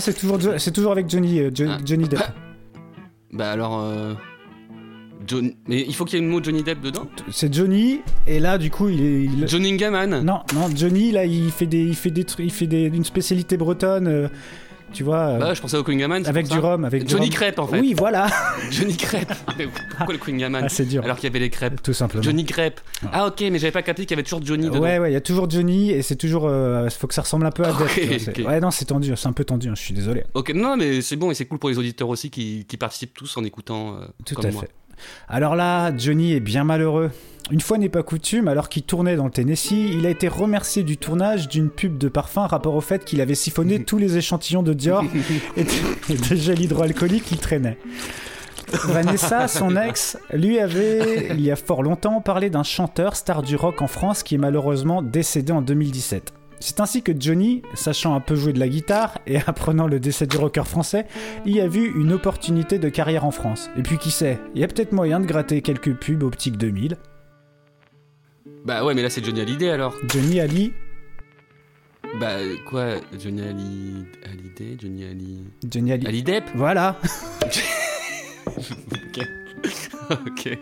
c'est 0.00 0.14
toujours, 0.14 0.38
c'est 0.58 0.70
toujours 0.72 0.92
avec 0.92 1.08
Johnny, 1.10 1.40
euh, 1.40 1.50
Ah. 1.68 1.78
Johnny 1.84 2.08
Depp. 2.08 2.20
Bah 3.32 3.50
alors. 3.50 3.80
Euh... 3.80 4.14
John... 5.26 5.52
Mais 5.66 5.82
il 5.86 5.94
faut 5.94 6.04
qu'il 6.04 6.18
y 6.18 6.22
ait 6.22 6.24
le 6.24 6.30
mot 6.30 6.42
Johnny 6.42 6.62
Depp 6.62 6.80
dedans 6.80 7.08
C'est 7.32 7.52
Johnny, 7.52 8.00
et 8.28 8.38
là, 8.38 8.58
du 8.58 8.70
coup, 8.70 8.88
il 8.88 9.02
est. 9.02 9.22
il- 9.24 9.48
Johnny 9.48 9.72
Ngaman 9.72 10.22
Non, 10.22 10.40
non, 10.54 10.68
Johnny, 10.74 11.10
là, 11.10 11.24
il 11.24 11.50
fait 11.50 11.66
des, 11.66 11.82
il 11.82 11.96
fait 11.96 12.10
des, 12.10 12.24
trucs- 12.24 12.46
il 12.46 12.52
fait 12.52 12.66
des, 12.66 12.84
une 12.84 13.02
spécialité 13.04 13.56
bretonne, 13.56 14.06
euh, 14.06 14.28
tu 14.96 15.04
vois. 15.04 15.18
euh, 15.28 15.38
Bah, 15.38 15.54
je 15.54 15.60
pensais 15.60 15.76
au 15.76 15.84
Kungaman. 15.84 16.22
c'est 16.24 16.28
avec 16.30 16.48
du 16.48 16.58
rhum, 16.58 16.84
avec 16.84 17.08
Johnny. 17.08 17.28
Crêpe 17.30 17.58
en 17.58 17.66
fait. 17.66 17.78
Oui, 17.80 17.94
voilà. 17.96 18.28
Johnny 18.70 18.96
Crêpe. 18.96 19.32
Mais 19.58 19.66
pourquoi 19.96 20.14
le 20.14 20.18
Kungaman 20.18 20.62
Ah, 20.64 20.68
c'est 20.68 20.86
dur. 20.86 21.04
Alors 21.04 21.16
qu'il 21.16 21.24
y 21.24 21.32
avait 21.32 21.38
les 21.38 21.50
crêpes. 21.50 21.82
Tout 21.82 21.92
simplement. 21.92 22.22
Johnny 22.22 22.44
Crêpe. 22.44 22.80
Ah 23.12 23.26
ok, 23.26 23.40
mais 23.52 23.58
j'avais 23.58 23.70
pas 23.72 23.82
capté 23.82 24.02
qu'il 24.06 24.12
y 24.12 24.14
avait 24.14 24.22
toujours 24.24 24.44
Johnny 24.44 24.66
dedans. 24.66 24.80
Ouais, 24.80 24.98
ouais, 24.98 25.10
il 25.10 25.14
y 25.14 25.16
a 25.16 25.20
toujours 25.20 25.48
Johnny, 25.50 25.90
et 25.90 26.02
c'est 26.02 26.16
toujours. 26.16 26.50
Il 26.50 26.90
faut 26.90 27.06
que 27.06 27.14
ça 27.14 27.22
ressemble 27.22 27.46
un 27.46 27.50
peu 27.50 27.64
à 27.64 27.70
ok. 27.72 28.00
Ouais, 28.46 28.60
non, 28.60 28.70
c'est 28.70 28.86
tendu, 28.86 29.12
c'est 29.16 29.28
un 29.28 29.32
peu 29.32 29.44
tendu, 29.44 29.68
hein, 29.68 29.74
je 29.76 29.82
suis 29.82 29.94
désolé. 29.94 30.24
Ok, 30.34 30.52
non, 30.54 30.76
mais 30.76 31.00
c'est 31.02 31.16
bon 31.16 31.30
et 31.30 31.34
c'est 31.34 31.44
cool 31.46 31.58
pour 31.58 31.68
les 31.68 31.78
auditeurs 31.78 32.08
aussi 32.08 32.30
qui, 32.30 32.64
qui 32.66 32.76
participent 32.76 33.14
tous 33.14 33.36
en 33.36 33.44
écoutant. 33.44 33.96
euh, 33.96 34.06
Tout 34.24 34.34
comme 34.34 34.46
à 34.46 34.50
moi. 34.50 34.62
fait. 34.62 34.70
Alors 35.28 35.56
là, 35.56 35.96
Johnny 35.96 36.32
est 36.32 36.40
bien 36.40 36.64
malheureux. 36.64 37.10
Une 37.50 37.60
fois 37.60 37.78
n'est 37.78 37.88
pas 37.88 38.02
coutume, 38.02 38.48
alors 38.48 38.68
qu'il 38.68 38.82
tournait 38.82 39.14
dans 39.14 39.24
le 39.24 39.30
Tennessee, 39.30 39.70
il 39.70 40.04
a 40.04 40.10
été 40.10 40.26
remercié 40.26 40.82
du 40.82 40.96
tournage 40.96 41.48
d'une 41.48 41.70
pub 41.70 41.96
de 41.96 42.08
parfum 42.08 42.46
rapport 42.46 42.74
au 42.74 42.80
fait 42.80 43.04
qu'il 43.04 43.20
avait 43.20 43.36
siphonné 43.36 43.82
tous 43.84 43.98
les 43.98 44.16
échantillons 44.16 44.64
de 44.64 44.72
Dior 44.72 45.04
et 45.56 45.62
de, 45.62 46.12
et 46.12 46.16
de 46.16 46.34
gel 46.34 46.60
hydroalcoolique 46.60 47.24
qu'il 47.24 47.38
traînait. 47.38 47.78
Vanessa, 48.84 49.46
son 49.46 49.76
ex, 49.76 50.18
lui 50.32 50.58
avait, 50.58 51.28
il 51.30 51.40
y 51.40 51.52
a 51.52 51.56
fort 51.56 51.84
longtemps, 51.84 52.20
parlé 52.20 52.50
d'un 52.50 52.64
chanteur 52.64 53.14
star 53.14 53.42
du 53.42 53.54
rock 53.54 53.80
en 53.80 53.86
France 53.86 54.24
qui 54.24 54.34
est 54.34 54.38
malheureusement 54.38 55.02
décédé 55.02 55.52
en 55.52 55.62
2017. 55.62 56.32
C'est 56.60 56.80
ainsi 56.80 57.02
que 57.02 57.12
Johnny, 57.18 57.62
sachant 57.74 58.14
un 58.14 58.20
peu 58.20 58.34
jouer 58.34 58.52
de 58.52 58.58
la 58.58 58.68
guitare 58.68 59.18
et 59.26 59.36
apprenant 59.46 59.86
le 59.86 60.00
décès 60.00 60.26
du 60.26 60.36
rocker 60.36 60.66
français, 60.66 61.06
y 61.44 61.60
a 61.60 61.68
vu 61.68 61.92
une 62.00 62.12
opportunité 62.12 62.78
de 62.78 62.88
carrière 62.88 63.24
en 63.24 63.30
France. 63.30 63.70
Et 63.76 63.82
puis 63.82 63.98
qui 63.98 64.10
sait, 64.10 64.38
il 64.54 64.60
y 64.60 64.64
a 64.64 64.68
peut-être 64.68 64.92
moyen 64.92 65.20
de 65.20 65.26
gratter 65.26 65.62
quelques 65.62 65.94
pubs 65.94 66.22
optique 66.22 66.56
2000. 66.56 66.96
Bah 68.64 68.84
ouais, 68.84 68.94
mais 68.94 69.02
là 69.02 69.10
c'est 69.10 69.24
Johnny 69.24 69.40
Hallyday 69.40 69.70
alors. 69.70 69.94
Johnny 70.08 70.40
Ali, 70.40 70.72
Bah 72.20 72.36
quoi 72.68 72.94
Johnny 73.18 73.42
Ali... 73.42 74.06
Hallyday 74.24 74.76
Johnny 74.80 75.04
Ali... 75.04 75.44
Johnny 75.70 75.92
Ali. 75.92 76.06
Ali 76.06 76.22
Depp 76.22 76.44
Voilà. 76.54 76.98
ok. 80.26 80.58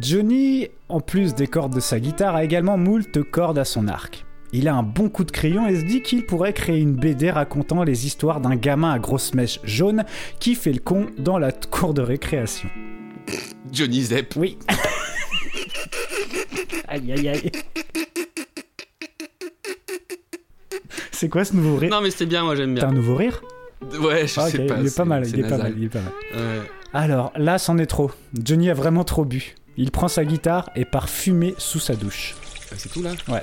Johnny, 0.00 0.68
en 0.88 1.00
plus 1.00 1.34
des 1.34 1.46
cordes 1.46 1.74
de 1.74 1.80
sa 1.80 2.00
guitare, 2.00 2.34
a 2.36 2.44
également 2.44 2.78
moult 2.78 3.22
cordes 3.30 3.58
à 3.58 3.64
son 3.64 3.88
arc. 3.88 4.24
Il 4.52 4.66
a 4.68 4.74
un 4.74 4.82
bon 4.82 5.10
coup 5.10 5.24
de 5.24 5.30
crayon 5.30 5.66
et 5.66 5.78
se 5.78 5.84
dit 5.84 6.00
qu'il 6.00 6.24
pourrait 6.24 6.54
créer 6.54 6.80
une 6.80 6.94
BD 6.94 7.30
racontant 7.30 7.82
les 7.84 8.06
histoires 8.06 8.40
d'un 8.40 8.56
gamin 8.56 8.92
à 8.92 8.98
grosse 8.98 9.34
mèche 9.34 9.60
jaune 9.64 10.04
qui 10.40 10.54
fait 10.54 10.72
le 10.72 10.80
con 10.80 11.06
dans 11.18 11.38
la 11.38 11.52
cour 11.52 11.92
de 11.92 12.00
récréation. 12.00 12.70
Johnny 13.70 14.06
Depp. 14.08 14.34
Oui. 14.36 14.56
aïe 16.88 17.12
aïe 17.12 17.28
aïe. 17.28 17.52
C'est 21.12 21.28
quoi 21.28 21.44
ce 21.44 21.54
nouveau 21.54 21.76
rire? 21.76 21.90
Non, 21.90 22.00
mais 22.00 22.10
c'était 22.10 22.24
bien, 22.26 22.44
moi 22.44 22.56
j'aime 22.56 22.74
bien. 22.74 22.84
T'as 22.84 22.90
un 22.90 22.94
nouveau 22.94 23.16
rire? 23.16 23.42
Ouais, 24.00 24.26
je 24.26 24.40
Ah, 24.40 24.48
sais 24.48 24.64
pas. 24.66 24.76
Il 24.80 24.86
est 24.86 24.88
c'est- 24.88 24.96
pas 24.96 25.04
mal, 25.04 25.26
c'est 25.26 25.32
il 25.32 25.40
est 25.40 25.48
pas 25.48 25.58
mal, 25.58 25.74
il 25.76 25.84
est 25.84 25.88
pas 25.88 26.00
mal. 26.00 26.12
Alors, 26.94 27.32
là, 27.36 27.58
c'en 27.58 27.78
est 27.78 27.86
trop. 27.86 28.10
Johnny 28.42 28.70
a 28.70 28.74
vraiment 28.74 29.04
trop 29.04 29.24
bu. 29.24 29.54
Il 29.76 29.90
prend 29.90 30.08
sa 30.08 30.24
guitare 30.24 30.70
et 30.74 30.84
part 30.84 31.08
fumer 31.08 31.54
sous 31.58 31.78
sa 31.78 31.94
douche. 31.94 32.34
Ah, 32.70 32.74
C'est 32.76 32.88
tout 32.90 33.02
là 33.02 33.12
Ouais. 33.28 33.42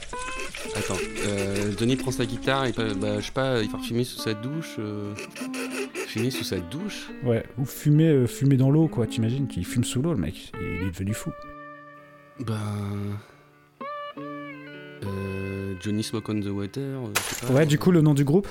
Attends, 0.75 0.95
euh, 1.27 1.71
Johnny 1.77 1.95
prend 1.95 2.12
sa 2.12 2.25
guitare 2.25 2.65
et 2.65 2.71
bah, 2.73 3.19
je 3.19 3.25
sais 3.25 3.31
pas, 3.31 3.62
il 3.62 3.69
part 3.69 3.81
fumer 3.84 4.03
sous 4.03 4.19
sa 4.19 4.34
douche. 4.34 4.75
euh, 4.79 5.13
Fumer 6.08 6.31
sous 6.31 6.43
sa 6.43 6.58
douche 6.58 7.10
Ouais, 7.23 7.43
ou 7.58 7.65
fumer, 7.65 8.10
euh, 8.10 8.27
fumer 8.27 8.58
dans 8.58 8.71
l'eau, 8.71 8.88
quoi. 8.88 9.05
T'imagines 9.08 9.47
qu'il 9.47 9.65
fume 9.65 9.84
sous 9.84 10.01
l'eau, 10.01 10.13
le 10.13 10.19
mec. 10.19 10.51
Il 10.60 10.88
est 10.88 10.91
devenu 10.91 11.13
fou. 11.13 11.31
Ben. 12.39 12.58
Euh, 15.03 15.75
Johnny 15.81 16.03
Smoke 16.03 16.29
on 16.31 16.39
the 16.41 16.47
Water. 16.47 16.81
euh, 16.81 17.08
je 17.15 17.36
sais 17.36 17.45
pas. 17.45 17.53
Ouais, 17.53 17.65
du 17.65 17.77
coup, 17.77 17.91
le 17.91 18.01
nom 18.01 18.13
du 18.13 18.23
groupe? 18.23 18.47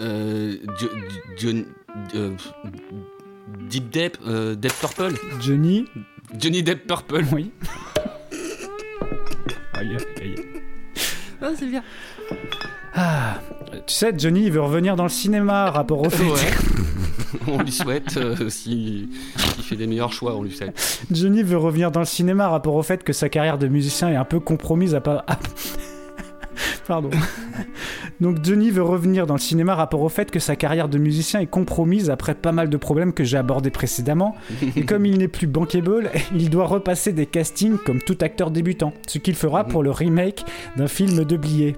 Euh, 0.00 0.56
Jo- 0.78 0.88
euh, 2.14 2.30
Deep 3.68 3.90
Deep, 3.90 4.16
euh, 4.26 4.54
Deep 4.54 4.72
Purple. 4.80 5.14
Johnny. 5.40 5.86
Johnny 6.38 6.62
Depp 6.62 6.86
Purple. 6.86 7.24
Oui. 7.32 7.50
Aïe, 9.74 9.96
aïe. 10.20 10.34
Ah, 11.40 11.50
c'est 11.56 11.66
bien. 11.66 11.82
Ah, 12.94 13.38
tu 13.86 13.94
sais, 13.94 14.12
Johnny, 14.16 14.46
il 14.46 14.52
veut 14.52 14.60
revenir 14.60 14.96
dans 14.96 15.04
le 15.04 15.08
cinéma, 15.08 15.70
rapport 15.70 16.00
au 16.00 16.10
fait. 16.10 16.24
Ouais. 16.24 16.50
on 17.46 17.62
lui 17.62 17.70
souhaite, 17.70 18.16
euh, 18.16 18.48
si- 18.48 19.08
s'il 19.36 19.62
fait 19.64 19.76
des 19.76 19.86
meilleurs 19.86 20.12
choix, 20.12 20.34
on 20.34 20.42
lui 20.42 20.50
souhaite. 20.50 21.04
Johnny 21.12 21.42
veut 21.42 21.58
revenir 21.58 21.90
dans 21.92 22.00
le 22.00 22.06
cinéma, 22.06 22.48
rapport 22.48 22.74
au 22.74 22.82
fait 22.82 23.04
que 23.04 23.12
sa 23.12 23.28
carrière 23.28 23.58
de 23.58 23.68
musicien 23.68 24.08
est 24.10 24.16
un 24.16 24.24
peu 24.24 24.40
compromise 24.40 24.94
à 24.94 25.00
pas. 25.00 25.24
à- 25.28 25.38
Pardon. 26.86 27.10
Donc 28.20 28.44
Johnny 28.44 28.70
veut 28.70 28.82
revenir 28.82 29.26
dans 29.26 29.34
le 29.34 29.40
cinéma 29.40 29.74
rapport 29.74 30.02
au 30.02 30.08
fait 30.08 30.30
que 30.30 30.38
sa 30.38 30.56
carrière 30.56 30.88
de 30.88 30.98
musicien 30.98 31.40
est 31.40 31.46
compromise 31.46 32.10
après 32.10 32.34
pas 32.34 32.52
mal 32.52 32.68
de 32.68 32.76
problèmes 32.76 33.12
que 33.12 33.24
j'ai 33.24 33.36
abordés 33.36 33.70
précédemment. 33.70 34.34
Et 34.76 34.84
comme 34.84 35.06
il 35.06 35.18
n'est 35.18 35.28
plus 35.28 35.46
bankable, 35.46 36.10
il 36.34 36.50
doit 36.50 36.66
repasser 36.66 37.12
des 37.12 37.26
castings 37.26 37.78
comme 37.78 38.00
tout 38.00 38.18
acteur 38.20 38.50
débutant. 38.50 38.92
Ce 39.06 39.18
qu'il 39.18 39.34
fera 39.34 39.64
pour 39.64 39.82
le 39.82 39.90
remake 39.90 40.44
d'un 40.76 40.88
film 40.88 41.24
de 41.24 41.36
Blier. 41.36 41.76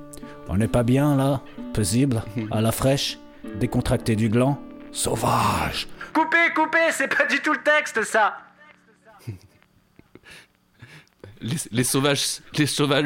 On 0.48 0.56
n'est 0.56 0.68
pas 0.68 0.82
bien 0.82 1.16
là 1.16 1.42
Paisible 1.72 2.22
À 2.50 2.60
la 2.60 2.72
fraîche 2.72 3.18
Décontracté 3.60 4.16
du 4.16 4.28
gland 4.28 4.58
Sauvage 4.90 5.86
Coupez, 6.12 6.52
coupez, 6.56 6.90
c'est 6.90 7.06
pas 7.06 7.26
du 7.26 7.40
tout 7.40 7.52
le 7.52 7.62
texte 7.62 8.02
ça 8.02 8.34
Les, 11.42 11.56
les 11.72 11.84
sauvages. 11.84 12.40
Les 12.58 12.66
sauvages. 12.66 13.04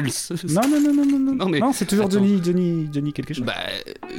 Non, 0.49 0.61
non, 0.67 0.79
non, 0.81 0.93
non, 0.93 1.05
non, 1.05 1.19
non. 1.19 1.35
Non, 1.35 1.49
mais- 1.49 1.59
Non, 1.59 1.71
c'est 1.73 1.85
toujours 1.85 2.05
Attends. 2.05 2.15
Johnny, 2.17 2.41
Johnny, 2.43 2.89
Johnny 2.93 3.13
quelque 3.13 3.33
chose. 3.33 3.45
Bah, 3.45 3.53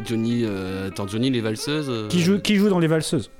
Johnny. 0.06 0.42
euh, 0.44 0.88
attends, 0.88 1.06
Johnny 1.06 1.30
les 1.30 1.40
valseuses. 1.40 1.88
euh, 1.90 2.08
Qui, 2.08 2.20
joue, 2.22 2.38
qui 2.40 2.56
joue 2.56 2.68
dans 2.68 2.78
Les 2.78 2.86
Valseuses 2.86 3.30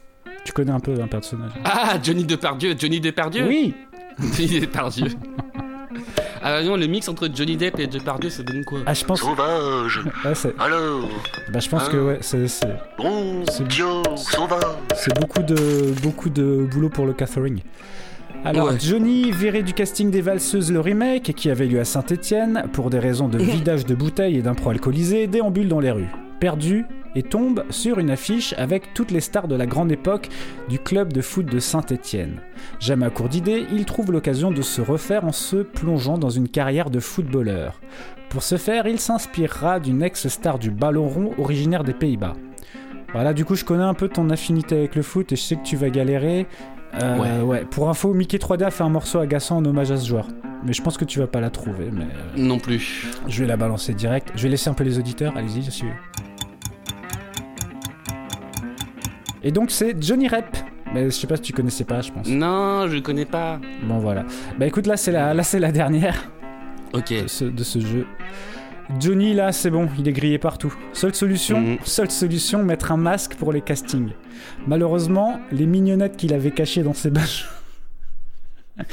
Tu 0.44 0.52
connais 0.52 0.72
un 0.72 0.80
peu 0.80 0.92
un 1.00 1.06
personnage 1.08 1.52
Ah, 1.64 1.98
Johnny 2.02 2.24
Depardieu. 2.24 2.74
Johnny 2.78 3.00
Depardieu 3.00 3.46
Oui 3.46 3.74
Johnny 4.36 4.60
Depardieu. 4.60 5.06
Ah 6.42 6.62
non, 6.62 6.76
le 6.76 6.86
mix 6.86 7.08
entre 7.08 7.28
Johnny 7.34 7.56
Depp 7.56 7.80
et 7.80 7.86
Depardieu, 7.88 8.30
ça 8.30 8.42
donne 8.44 8.64
quoi? 8.64 8.80
Ah, 8.86 8.94
je 8.94 9.04
pense. 9.04 9.20
Sauvage 9.20 9.98
Ouais, 10.24 10.52
Alors? 10.58 11.08
Bah, 11.52 11.58
je 11.58 11.68
pense 11.68 11.88
que 11.88 11.96
ouais, 11.96 12.18
c'est, 12.20 12.46
c'est, 12.46 12.68
Bon 12.98 13.44
C'est- 13.50 13.66
Dieu, 13.66 13.86
sauvage 14.16 14.62
c'est 14.94 15.18
beaucoup 15.18 15.42
de, 15.42 15.92
beaucoup 16.02 16.28
de 16.28 16.68
boulot 16.70 16.88
pour 16.88 17.06
le 17.06 17.14
catering. 17.14 17.62
Alors, 18.44 18.68
Ouais. 18.68 18.78
Johnny, 18.80 19.32
viré 19.32 19.62
du 19.62 19.72
casting 19.72 20.10
des 20.10 20.20
Valseuses 20.20 20.70
le 20.72 20.80
remake, 20.80 21.32
qui 21.34 21.50
avait 21.50 21.66
lieu 21.66 21.80
à 21.80 21.84
Saint-Étienne, 21.84 22.64
pour 22.72 22.90
des 22.90 22.98
raisons 22.98 23.28
de 23.28 23.38
vidage 23.42 23.86
de 23.86 23.94
bouteilles 23.94 24.36
et 24.38 24.42
d'un 24.42 24.54
pro 24.54 24.70
alcoolisé, 24.70 25.26
déambule 25.26 25.68
dans 25.68 25.80
les 25.80 25.90
rues. 25.90 26.08
Perdu, 26.38 26.84
et 27.16 27.22
tombe 27.22 27.64
sur 27.70 27.98
une 27.98 28.10
affiche 28.10 28.54
avec 28.58 28.92
toutes 28.92 29.10
les 29.10 29.20
stars 29.20 29.48
de 29.48 29.56
la 29.56 29.64
grande 29.66 29.90
époque 29.90 30.28
du 30.68 30.78
club 30.78 31.12
de 31.12 31.22
foot 31.22 31.46
de 31.46 31.58
Saint-Étienne. 31.58 32.40
Jamais 32.78 33.06
à 33.06 33.10
court 33.10 33.30
d'idées, 33.30 33.64
il 33.72 33.86
trouve 33.86 34.12
l'occasion 34.12 34.50
de 34.50 34.60
se 34.60 34.82
refaire 34.82 35.24
en 35.24 35.32
se 35.32 35.56
plongeant 35.56 36.18
dans 36.18 36.28
une 36.28 36.48
carrière 36.48 36.90
de 36.90 37.00
footballeur. 37.00 37.80
Pour 38.28 38.42
ce 38.42 38.58
faire, 38.58 38.86
il 38.86 39.00
s'inspirera 39.00 39.80
d'une 39.80 40.02
ex-star 40.02 40.58
du 40.58 40.70
ballon 40.70 41.08
rond 41.08 41.30
originaire 41.38 41.84
des 41.84 41.94
Pays-Bas. 41.94 42.34
Voilà, 43.14 43.32
du 43.32 43.46
coup, 43.46 43.54
je 43.54 43.64
connais 43.64 43.82
un 43.82 43.94
peu 43.94 44.08
ton 44.08 44.28
affinité 44.28 44.76
avec 44.76 44.94
le 44.94 45.00
foot 45.02 45.32
et 45.32 45.36
je 45.36 45.40
sais 45.40 45.56
que 45.56 45.64
tu 45.64 45.76
vas 45.76 45.88
galérer. 45.88 46.46
Euh, 47.02 47.42
ouais. 47.42 47.64
Pour 47.70 47.88
info, 47.90 48.14
Mickey 48.14 48.38
3D 48.38 48.64
a 48.64 48.70
fait 48.70 48.84
un 48.84 48.88
morceau 48.88 49.18
agaçant 49.18 49.58
en 49.58 49.64
hommage 49.64 49.90
à 49.90 49.96
ce 49.96 50.06
joueur. 50.08 50.26
Mais 50.64 50.72
je 50.72 50.82
pense 50.82 50.96
que 50.96 51.04
tu 51.04 51.18
vas 51.18 51.26
pas 51.26 51.40
la 51.40 51.50
trouver, 51.50 51.90
mais 51.92 52.04
euh, 52.04 52.38
Non 52.38 52.58
plus. 52.58 53.06
je 53.28 53.40
vais 53.42 53.46
la 53.46 53.56
balancer 53.56 53.92
direct. 53.94 54.32
Je 54.34 54.42
vais 54.44 54.48
laisser 54.48 54.70
un 54.70 54.74
peu 54.74 54.84
les 54.84 54.98
auditeurs, 54.98 55.36
allez-y, 55.36 55.62
je 55.62 55.70
suis. 55.70 55.88
Et 59.42 59.52
donc 59.52 59.70
c'est 59.70 60.00
Johnny 60.02 60.28
Rep. 60.28 60.44
Mais 60.94 61.04
je 61.06 61.10
sais 61.10 61.26
pas 61.26 61.36
si 61.36 61.42
tu 61.42 61.52
connaissais 61.52 61.84
pas, 61.84 62.00
je 62.00 62.10
pense. 62.10 62.28
Non, 62.28 62.86
je 62.88 62.98
connais 62.98 63.24
pas. 63.26 63.60
Bon 63.82 63.98
voilà. 63.98 64.24
Bah 64.58 64.66
écoute, 64.66 64.86
là 64.86 64.96
c'est 64.96 65.12
la, 65.12 65.34
là 65.34 65.42
c'est 65.42 65.58
la 65.58 65.72
dernière 65.72 66.30
Ok. 66.94 67.10
de 67.12 67.26
ce, 67.26 67.44
de 67.44 67.62
ce 67.64 67.78
jeu. 67.80 68.06
Johnny 69.00 69.34
là 69.34 69.52
c'est 69.52 69.70
bon, 69.70 69.88
il 69.98 70.06
est 70.08 70.12
grillé 70.12 70.38
partout. 70.38 70.72
Seule 70.92 71.14
solution, 71.14 71.60
Mhm. 71.60 71.78
seule 71.84 72.10
solution, 72.10 72.62
mettre 72.62 72.92
un 72.92 72.96
masque 72.96 73.34
pour 73.34 73.52
les 73.52 73.60
castings. 73.60 74.10
Malheureusement, 74.66 75.40
les 75.50 75.66
mignonnettes 75.66 76.16
qu'il 76.16 76.32
avait 76.34 76.50
cachées 76.52 76.82
dans 76.82 76.94
ses 76.94 77.10
bages. 77.10 77.46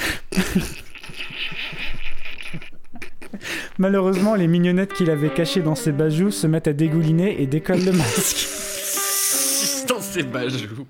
Malheureusement, 3.77 4.36
les 4.36 4.47
mignonnettes 4.47 4.93
qu'il 4.93 5.10
avait 5.10 5.29
cachées 5.34 5.62
dans 5.62 5.75
ses 5.75 5.91
bajoux 5.91 6.32
se 6.32 6.45
mettent 6.47 6.67
à 6.67 6.73
dégouliner 6.73 7.41
et 7.41 7.47
décollent 7.47 7.84
le 7.84 7.91
masque. 7.91 8.47
Dans 9.89 9.99
ses 9.99 10.23
bajoux. 10.23 10.86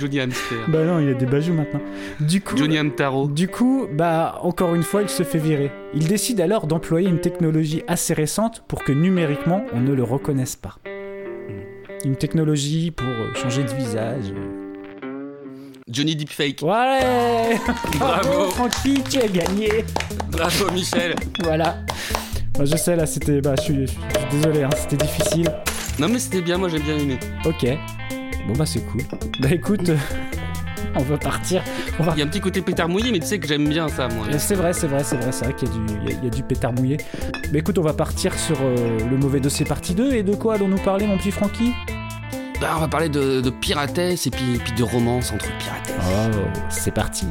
Johnny 0.00 0.18
Hamster. 0.18 0.56
bah 0.68 0.82
non, 0.84 0.98
il 0.98 1.10
a 1.10 1.14
des 1.14 1.26
bajoux 1.26 1.52
maintenant. 1.52 1.80
Du 2.20 2.40
coup, 2.40 2.56
Johnny 2.56 2.78
Hamtaro. 2.78 3.28
Du 3.28 3.48
coup, 3.48 3.86
bah, 3.92 4.38
encore 4.42 4.74
une 4.74 4.82
fois, 4.82 5.02
il 5.02 5.10
se 5.10 5.22
fait 5.22 5.38
virer. 5.38 5.70
Il 5.94 6.08
décide 6.08 6.40
alors 6.40 6.66
d'employer 6.66 7.08
une 7.08 7.20
technologie 7.20 7.82
assez 7.86 8.14
récente 8.14 8.64
pour 8.66 8.82
que 8.82 8.92
numériquement, 8.92 9.64
on 9.74 9.80
ne 9.80 9.92
le 9.92 10.02
reconnaisse 10.02 10.56
pas. 10.56 10.76
Une 12.04 12.16
technologie 12.16 12.90
pour 12.90 13.06
euh, 13.06 13.34
changer 13.34 13.62
de 13.62 13.74
visage. 13.74 14.32
Johnny 15.86 16.16
Deepfake. 16.16 16.62
Ouais 16.62 17.58
Bravo. 17.98 18.48
Francky, 18.50 19.02
tu 19.02 19.18
as 19.18 19.28
gagné 19.28 19.84
Bravo 20.30 20.70
Michel. 20.72 21.14
Voilà. 21.42 21.76
Bah, 22.56 22.64
je 22.64 22.76
sais, 22.76 22.96
là, 22.96 23.04
c'était... 23.04 23.42
Bah, 23.42 23.54
je 23.58 23.62
suis, 23.64 23.86
je 23.86 23.92
suis 23.92 24.28
désolé, 24.30 24.62
hein, 24.62 24.70
c'était 24.74 25.04
difficile. 25.04 25.50
Non 25.98 26.08
mais 26.08 26.18
c'était 26.18 26.40
bien, 26.40 26.56
moi 26.56 26.70
j'ai 26.70 26.78
bien 26.78 26.96
aimé. 26.96 27.18
Ok. 27.44 27.66
Bon, 28.46 28.54
bah, 28.56 28.64
c'est 28.64 28.80
cool. 28.86 29.02
Bah, 29.40 29.48
écoute, 29.52 29.88
euh, 29.88 29.96
on 30.96 31.02
va 31.02 31.16
partir. 31.18 31.62
Va 31.98 32.12
Il 32.14 32.18
y 32.18 32.22
a 32.22 32.24
un 32.24 32.28
petit 32.28 32.40
côté 32.40 32.60
pétard 32.62 32.88
mouillé, 32.88 33.12
mais 33.12 33.18
tu 33.20 33.26
sais 33.26 33.38
que 33.38 33.46
j'aime 33.46 33.68
bien 33.68 33.88
ça 33.88 34.08
moi. 34.08 34.26
C'est 34.38 34.54
vrai, 34.54 34.72
c'est 34.72 34.86
vrai, 34.86 35.02
c'est 35.04 35.16
vrai, 35.16 35.32
c'est 35.32 35.44
vrai 35.44 35.54
qu'il 35.54 35.68
y, 35.68 35.70
a 35.70 35.74
du- 35.74 35.94
il 36.02 36.08
y 36.10 36.12
a- 36.12 36.16
il 36.18 36.24
y 36.24 36.26
a 36.26 36.30
du 36.30 36.42
pétard 36.42 36.72
mouillé. 36.72 36.96
Mais 37.52 37.60
écoute, 37.60 37.78
on 37.78 37.82
va 37.82 37.92
partir 37.94 38.38
sur 38.38 38.56
euh, 38.62 38.98
le 39.10 39.16
mauvais 39.16 39.40
dossier 39.40 39.64
partie 39.64 39.94
2. 39.94 40.12
Et 40.12 40.22
de 40.22 40.34
quoi 40.34 40.54
allons-nous 40.54 40.78
parler, 40.78 41.06
mon 41.06 41.16
petit 41.18 41.30
Francky? 41.30 41.72
Bah 42.60 42.74
on 42.76 42.80
va 42.80 42.88
parler 42.88 43.08
de, 43.08 43.40
de 43.40 43.48
piratesse 43.50 44.26
et 44.26 44.30
puis, 44.30 44.58
puis 44.62 44.72
de 44.74 44.82
romance 44.82 45.32
entre 45.32 45.46
piratesses. 45.58 45.94
Oh, 46.34 46.36
c'est 46.68 46.92
parti. 46.92 47.26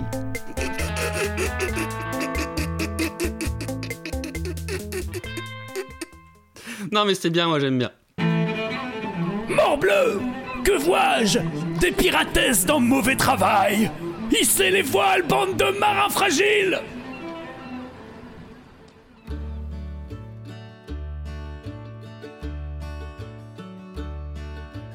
Non 6.91 7.05
mais 7.05 7.13
c'était 7.15 7.29
bien, 7.29 7.47
moi 7.47 7.59
j'aime 7.59 7.77
bien. 7.77 7.91
Morbleu 9.49 10.19
Que 10.63 10.77
vois-je? 10.83 11.39
Des 11.79 11.91
piratesses 11.91 12.65
dans 12.65 12.79
mauvais 12.79 13.15
travail 13.15 13.89
Hissez 14.31 14.69
les 14.69 14.81
voiles, 14.81 15.23
bande 15.23 15.55
de 15.55 15.79
marins 15.79 16.09
fragiles 16.09 16.79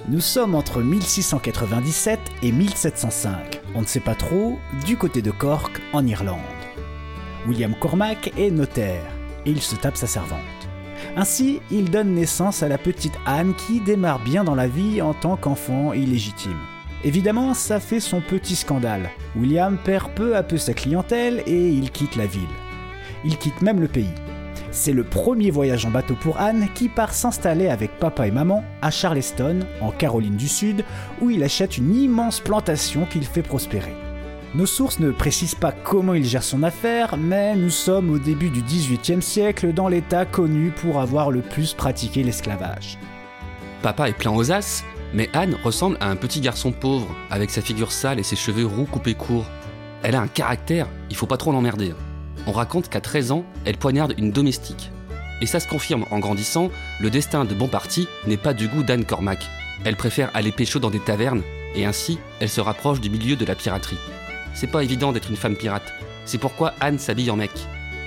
Nous 0.07 0.21
sommes 0.21 0.55
entre 0.55 0.83
1697 0.83 2.21
et 2.43 2.53
1705. 2.53 3.63
On 3.75 3.81
ne 3.81 3.87
sait 3.87 4.01
pas 4.01 4.15
trop, 4.15 4.59
du 4.85 4.99
côté 4.99 5.23
de 5.23 5.31
Cork, 5.31 5.81
en 5.95 6.07
Irlande. 6.07 6.39
William 7.49 7.75
Cormac 7.75 8.33
est 8.37 8.51
notaire 8.51 9.11
et 9.47 9.51
il 9.51 9.63
se 9.63 9.75
tape 9.77 9.97
sa 9.97 10.07
servante. 10.07 10.41
Ainsi, 11.17 11.61
il 11.71 11.91
donne 11.91 12.15
naissance 12.15 12.63
à 12.63 12.69
la 12.69 12.77
petite 12.77 13.19
Anne 13.25 13.55
qui 13.55 13.81
démarre 13.81 14.21
bien 14.21 14.45
dans 14.45 14.55
la 14.55 14.69
vie 14.69 15.01
en 15.01 15.15
tant 15.15 15.37
qu'enfant 15.37 15.95
illégitime. 15.95 16.61
Évidemment, 17.05 17.53
ça 17.53 17.81
fait 17.81 18.01
son 18.01 18.23
petit 18.23 18.57
scandale. 18.57 19.11
William 19.37 19.77
perd 19.77 20.13
peu 20.15 20.37
à 20.37 20.43
peu 20.43 20.57
sa 20.57 20.73
clientèle 20.73 21.43
et 21.47 21.69
il 21.69 21.91
quitte 21.91 22.17
la 22.17 22.27
ville. 22.27 22.43
Il 23.27 23.37
quitte 23.37 23.61
même 23.61 23.81
le 23.81 23.89
pays. 23.89 24.15
C'est 24.71 24.93
le 24.93 25.05
premier 25.05 25.51
voyage 25.51 25.85
en 25.85 25.91
bateau 25.91 26.15
pour 26.15 26.41
Anne 26.41 26.69
qui 26.75 26.89
part 26.89 27.13
s'installer 27.13 27.69
avec 27.69 27.99
papa 27.99 28.27
et 28.27 28.31
maman 28.31 28.65
à 28.83 28.91
Charleston, 28.91 29.61
en 29.83 29.91
Caroline 29.91 30.37
du 30.37 30.49
Sud, 30.49 30.83
où 31.21 31.31
il 31.31 31.45
achète 31.45 31.79
une 31.79 31.95
immense 31.95 32.41
plantation 32.41 33.05
qu'il 33.05 33.25
fait 33.25 33.43
prospérer. 33.43 33.95
Nos 34.55 34.67
sources 34.67 34.99
ne 34.99 35.11
précisent 35.11 35.55
pas 35.55 35.73
comment 35.73 36.15
il 36.15 36.25
gère 36.25 36.43
son 36.43 36.63
affaire, 36.63 37.17
mais 37.17 37.55
nous 37.55 37.71
sommes 37.71 38.11
au 38.11 38.19
début 38.19 38.51
du 38.51 38.63
XVIIIe 38.63 39.23
siècle 39.23 39.73
dans 39.73 39.89
l'État 39.89 40.25
connu 40.25 40.71
pour 40.71 41.01
avoir 41.01 41.31
le 41.31 41.43
plus 41.43 41.75
pratiqué 41.75 42.23
l'esclavage. 42.23 42.99
Papa 43.83 44.09
est 44.09 44.17
plein 44.17 44.33
aux 44.33 44.51
as, 44.51 44.85
mais 45.15 45.31
Anne 45.33 45.57
ressemble 45.63 45.97
à 46.01 46.11
un 46.11 46.17
petit 46.17 46.41
garçon 46.41 46.73
pauvre, 46.73 47.15
avec 47.31 47.51
sa 47.51 47.63
figure 47.63 47.93
sale 47.93 48.19
et 48.19 48.25
ses 48.25 48.37
cheveux 48.37 48.67
roux 48.67 48.85
coupés 48.85 49.15
courts. 49.15 49.47
Elle 50.03 50.17
a 50.17 50.21
un 50.21 50.27
caractère, 50.27 50.89
il 51.09 51.17
faut 51.17 51.27
pas 51.27 51.37
trop 51.37 51.53
l'emmerder. 51.53 51.95
On 52.47 52.53
raconte 52.53 52.89
qu'à 52.89 53.01
13 53.01 53.31
ans, 53.31 53.45
elle 53.65 53.79
poignarde 53.79 54.15
une 54.19 54.33
domestique. 54.33 54.91
Et 55.41 55.47
ça 55.47 55.61
se 55.61 55.69
confirme 55.69 56.05
en 56.11 56.19
grandissant, 56.19 56.71
le 57.01 57.11
destin 57.11 57.45
de 57.45 57.55
bon 57.55 57.69
parti 57.69 58.09
n'est 58.27 58.37
pas 58.37 58.55
du 58.55 58.69
goût 58.69 58.83
d'Anne 58.83 59.05
Cormac. 59.05 59.47
Elle 59.85 59.97
préfère 59.97 60.31
aller 60.35 60.53
pécho 60.53 60.79
dans 60.79 60.91
des 60.91 61.01
tavernes, 61.01 61.43
et 61.75 61.87
ainsi, 61.87 62.19
elle 62.41 62.51
se 62.51 62.61
rapproche 62.61 63.01
du 63.01 63.11
milieu 63.11 63.37
de 63.37 63.45
la 63.45 63.55
piraterie. 63.55 63.99
C'est 64.53 64.71
pas 64.71 64.85
évident 64.85 65.13
d'être 65.13 65.31
une 65.31 65.37
femme 65.37 65.57
pirate, 65.57 65.93
c'est 66.25 66.39
pourquoi 66.39 66.75
Anne 66.81 66.99
s'habille 66.99 67.31
en 67.31 67.37
mec. 67.37 67.51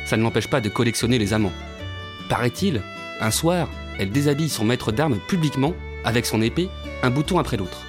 Ça 0.06 0.18
ne 0.18 0.24
l'empêche 0.24 0.48
pas 0.50 0.62
de 0.62 0.70
collectionner 0.70 1.18
les 1.18 1.34
amants. 1.34 1.52
Paraît-il, 2.30 2.82
un 3.20 3.32
soir, 3.32 3.70
elle 4.00 4.12
déshabille 4.12 4.50
son 4.50 4.66
maître 4.66 4.92
d'armes 4.92 5.20
publiquement, 5.28 5.74
avec 6.08 6.26
son 6.26 6.42
épée, 6.42 6.70
un 7.04 7.10
bouton 7.10 7.38
après 7.38 7.58
l'autre. 7.58 7.86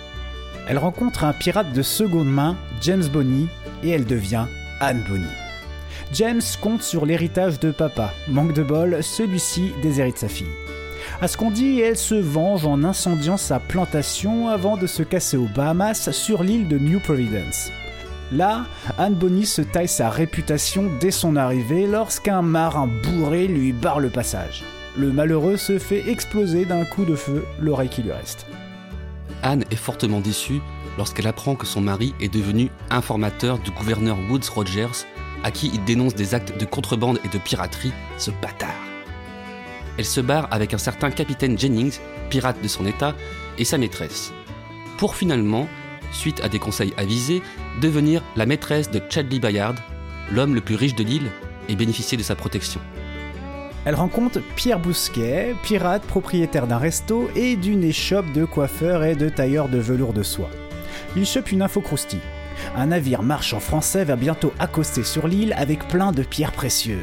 Elle 0.68 0.78
rencontre 0.78 1.24
un 1.24 1.32
pirate 1.32 1.72
de 1.72 1.82
seconde 1.82 2.28
main, 2.28 2.56
James 2.82 3.06
Bonny, 3.06 3.48
et 3.84 3.90
elle 3.90 4.04
devient 4.04 4.46
Anne 4.80 5.04
Bonny. 5.08 5.24
James 6.12 6.42
compte 6.60 6.82
sur 6.82 7.06
l'héritage 7.06 7.60
de 7.60 7.70
papa. 7.70 8.12
Manque 8.26 8.54
de 8.54 8.64
bol, 8.64 8.98
celui-ci 9.02 9.72
déshérite 9.82 10.18
sa 10.18 10.28
fille. 10.28 10.46
À 11.22 11.28
ce 11.28 11.36
qu'on 11.36 11.50
dit, 11.50 11.80
elle 11.80 11.96
se 11.96 12.16
venge 12.16 12.66
en 12.66 12.82
incendiant 12.82 13.36
sa 13.36 13.60
plantation 13.60 14.48
avant 14.48 14.76
de 14.76 14.86
se 14.86 15.02
casser 15.04 15.36
aux 15.36 15.48
Bahamas 15.54 16.10
sur 16.10 16.42
l'île 16.42 16.66
de 16.66 16.78
New 16.78 16.98
Providence. 16.98 17.70
Là, 18.32 18.66
Anne 18.98 19.14
Bonny 19.14 19.46
se 19.46 19.62
taille 19.62 19.88
sa 19.88 20.10
réputation 20.10 20.90
dès 21.00 21.12
son 21.12 21.36
arrivée 21.36 21.86
lorsqu'un 21.86 22.42
marin 22.42 22.88
bourré 23.04 23.46
lui 23.46 23.72
barre 23.72 24.00
le 24.00 24.10
passage. 24.10 24.64
Le 24.98 25.12
malheureux 25.12 25.56
se 25.56 25.78
fait 25.78 26.10
exploser 26.10 26.64
d'un 26.64 26.84
coup 26.84 27.04
de 27.04 27.14
feu 27.14 27.44
l'oreille 27.60 27.88
qui 27.88 28.02
lui 28.02 28.10
reste. 28.10 28.46
Anne 29.44 29.64
est 29.70 29.76
fortement 29.76 30.18
déçue 30.18 30.60
lorsqu'elle 30.96 31.28
apprend 31.28 31.54
que 31.54 31.66
son 31.66 31.80
mari 31.80 32.14
est 32.20 32.34
devenu 32.34 32.68
informateur 32.90 33.60
du 33.60 33.70
gouverneur 33.70 34.18
Woods 34.28 34.50
Rogers, 34.52 35.06
à 35.44 35.52
qui 35.52 35.70
il 35.72 35.84
dénonce 35.84 36.16
des 36.16 36.34
actes 36.34 36.58
de 36.58 36.64
contrebande 36.64 37.20
et 37.24 37.28
de 37.28 37.38
piraterie, 37.38 37.92
ce 38.16 38.32
bâtard. 38.42 38.74
Elle 39.98 40.04
se 40.04 40.20
barre 40.20 40.48
avec 40.50 40.74
un 40.74 40.78
certain 40.78 41.12
capitaine 41.12 41.56
Jennings, 41.56 42.00
pirate 42.28 42.60
de 42.60 42.66
son 42.66 42.84
état, 42.84 43.14
et 43.56 43.64
sa 43.64 43.78
maîtresse, 43.78 44.32
pour 44.96 45.14
finalement, 45.14 45.68
suite 46.10 46.40
à 46.42 46.48
des 46.48 46.58
conseils 46.58 46.92
avisés, 46.96 47.40
devenir 47.80 48.24
la 48.34 48.46
maîtresse 48.46 48.90
de 48.90 49.00
Chadley 49.08 49.38
Bayard, 49.38 49.76
l'homme 50.32 50.56
le 50.56 50.60
plus 50.60 50.74
riche 50.74 50.96
de 50.96 51.04
l'île, 51.04 51.30
et 51.68 51.76
bénéficier 51.76 52.18
de 52.18 52.24
sa 52.24 52.34
protection. 52.34 52.80
Elle 53.84 53.94
rencontre 53.94 54.40
Pierre 54.56 54.80
Bousquet, 54.80 55.54
pirate 55.62 56.02
propriétaire 56.02 56.66
d'un 56.66 56.78
resto 56.78 57.30
et 57.34 57.56
d'une 57.56 57.84
échoppe 57.84 58.32
de 58.32 58.44
coiffeurs 58.44 59.04
et 59.04 59.14
de 59.14 59.28
tailleurs 59.28 59.68
de 59.68 59.78
velours 59.78 60.12
de 60.12 60.22
soie. 60.22 60.50
Il 61.16 61.24
chope 61.24 61.52
une 61.52 61.62
info 61.62 61.80
croustille. 61.80 62.20
Un 62.76 62.86
navire 62.86 63.22
marchand 63.22 63.60
français 63.60 64.04
va 64.04 64.16
bientôt 64.16 64.52
accoster 64.58 65.04
sur 65.04 65.28
l'île 65.28 65.54
avec 65.56 65.86
plein 65.88 66.12
de 66.12 66.22
pierres 66.22 66.52
précieuses. 66.52 66.98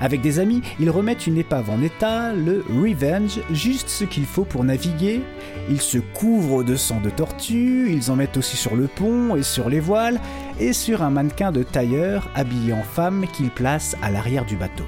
Avec 0.00 0.20
des 0.20 0.38
amis, 0.38 0.62
ils 0.80 0.90
remettent 0.90 1.26
une 1.26 1.38
épave 1.38 1.70
en 1.70 1.82
état, 1.82 2.32
le 2.32 2.64
Revenge, 2.68 3.40
juste 3.52 3.88
ce 3.88 4.04
qu'il 4.04 4.26
faut 4.26 4.44
pour 4.44 4.64
naviguer. 4.64 5.22
Ils 5.70 5.80
se 5.80 5.98
couvrent 5.98 6.64
de 6.64 6.76
sang 6.76 7.00
de 7.00 7.10
tortue, 7.10 7.90
ils 7.90 8.10
en 8.10 8.16
mettent 8.16 8.36
aussi 8.36 8.56
sur 8.56 8.76
le 8.76 8.86
pont 8.86 9.36
et 9.36 9.42
sur 9.42 9.68
les 9.68 9.80
voiles, 9.80 10.20
et 10.60 10.72
sur 10.72 11.02
un 11.02 11.10
mannequin 11.10 11.52
de 11.52 11.62
tailleur 11.62 12.28
habillé 12.34 12.72
en 12.72 12.82
femme 12.82 13.26
qu'ils 13.32 13.50
placent 13.50 13.96
à 14.02 14.10
l'arrière 14.10 14.44
du 14.44 14.56
bateau. 14.56 14.84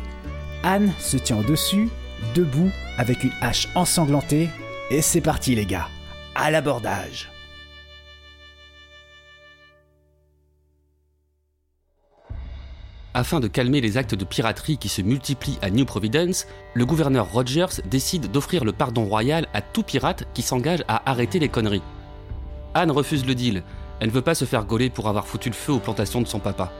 Anne 0.63 0.93
se 0.99 1.17
tient 1.17 1.39
au-dessus, 1.39 1.89
debout, 2.35 2.71
avec 2.99 3.25
une 3.25 3.33
hache 3.41 3.69
ensanglantée, 3.75 4.51
et 4.91 5.01
c'est 5.01 5.23
parti 5.23 5.55
les 5.55 5.65
gars, 5.65 5.89
à 6.35 6.51
l'abordage. 6.51 7.31
Afin 13.15 13.41
de 13.41 13.49
calmer 13.49 13.81
les 13.81 13.97
actes 13.97 14.15
de 14.15 14.25
piraterie 14.25 14.79
qui 14.79 14.89
se 14.89 15.03
multiplient 15.03 15.59
à 15.63 15.71
New 15.71 15.85
Providence, 15.85 16.47
le 16.75 16.87
gouverneur 16.87 17.33
Rogers 17.33 17.83
décide 17.87 18.31
d'offrir 18.31 18.65
le 18.65 18.73
pardon 18.73 19.05
royal 19.05 19.49
à 19.53 19.63
tout 19.63 19.83
pirate 19.83 20.25
qui 20.35 20.43
s'engage 20.43 20.85
à 20.89 21.11
arrêter 21.11 21.39
les 21.39 21.49
conneries. 21.49 21.83
Anne 22.75 22.93
refuse 22.93 23.27
le 23.27 23.35
deal, 23.35 23.65
elle 23.99 24.09
ne 24.09 24.13
veut 24.13 24.23
pas 24.23 24.37
se 24.37 24.45
faire 24.45 24.65
gauler 24.65 24.91
pour 24.91 25.09
avoir 25.09 25.27
foutu 25.27 25.49
le 25.49 25.55
feu 25.55 25.73
aux 25.73 25.81
plantations 25.81 26.21
de 26.21 26.29
son 26.29 26.39
papa. 26.39 26.71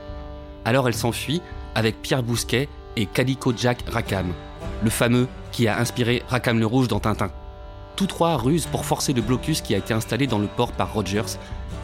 Alors 0.65 0.87
elle 0.87 0.93
s'enfuit 0.93 1.41
avec 1.75 2.01
Pierre 2.01 2.23
Bousquet 2.23 2.69
et 2.97 3.05
Calico 3.05 3.53
Jack 3.55 3.83
Rackham, 3.89 4.33
le 4.83 4.89
fameux 4.89 5.27
qui 5.51 5.67
a 5.67 5.79
inspiré 5.79 6.23
Rackham 6.27 6.59
le 6.59 6.65
Rouge 6.65 6.87
dans 6.87 6.99
Tintin. 6.99 7.29
Tous 7.95 8.07
trois 8.07 8.37
rusent 8.37 8.65
pour 8.65 8.85
forcer 8.85 9.13
le 9.13 9.21
blocus 9.21 9.61
qui 9.61 9.75
a 9.75 9.77
été 9.77 9.93
installé 9.93 10.27
dans 10.27 10.39
le 10.39 10.47
port 10.47 10.71
par 10.71 10.93
Rogers 10.93 11.37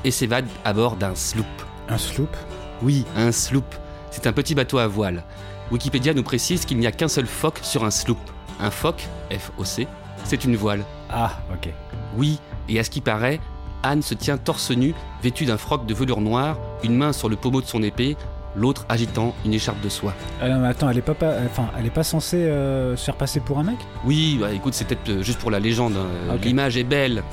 et 0.04 0.12
s'évadent 0.12 0.48
à 0.64 0.74
bord 0.74 0.96
d'un 0.96 1.16
sloop. 1.16 1.46
Un 1.90 1.98
sloop? 1.98 2.36
Oui, 2.82 3.06
un 3.16 3.32
sloop. 3.32 3.76
C'est 4.12 4.28
un 4.28 4.34
petit 4.34 4.56
bateau 4.56 4.78
à 4.78 4.88
voile. 4.88 5.24
Wikipédia 5.72 6.14
nous 6.14 6.24
précise 6.24 6.66
qu'il 6.66 6.78
n'y 6.78 6.88
a 6.88 6.92
qu'un 6.92 7.08
seul 7.08 7.26
phoque 7.26 7.60
sur 7.62 7.84
un 7.84 7.92
sloop. 7.92 8.20
Un 8.60 8.72
phoque, 8.72 9.08
F-O-C, 9.32 9.88
c'est 10.24 10.44
une 10.46 10.56
voile. 10.56 10.84
Ah, 11.10 11.40
ok. 11.52 11.72
Oui, 12.16 12.40
et 12.70 12.80
à 12.80 12.84
ce 12.84 12.90
qui 12.90 13.02
paraît, 13.02 13.40
Anne 13.84 14.02
se 14.02 14.14
tient 14.14 14.38
torse 14.38 14.72
nu, 14.72 14.94
vêtue 15.22 15.46
d'un 15.46 15.58
froc 15.58 15.86
de 15.86 15.94
velours 15.94 16.22
noir, 16.22 16.58
une 16.84 16.96
main 16.96 17.14
sur 17.14 17.30
le 17.30 17.36
pommeau 17.36 17.62
de 17.62 17.68
son 17.68 17.84
épée, 17.84 18.18
l'autre 18.58 18.86
agitant 18.90 19.34
une 19.46 19.54
écharpe 19.54 19.80
de 19.82 19.90
soie. 19.90 20.14
Ah 20.42 20.46
attends, 20.68 20.90
elle 20.90 20.98
est 20.98 21.02
pas, 21.02 21.14
pas- 21.14 21.36
enfin, 21.46 21.68
elle 21.80 21.86
est 21.86 21.92
pas 21.92 22.04
censée 22.04 22.38
euh, 22.44 22.96
se 22.98 23.06
faire 23.06 23.16
passer 23.16 23.40
pour 23.40 23.60
un 23.60 23.64
mec? 23.64 23.78
Oui, 24.04 24.38
bah 24.42 24.52
écoute, 24.52 24.74
c'est 24.74 24.86
peut-être 24.86 25.10
euh, 25.10 25.22
juste 25.22 25.40
pour 25.40 25.52
la 25.52 25.60
légende. 25.60 25.94
hein. 25.96 26.34
Ok. 26.36 26.44
L'image 26.44 26.76
est 26.76 26.84
belle. 26.84 27.24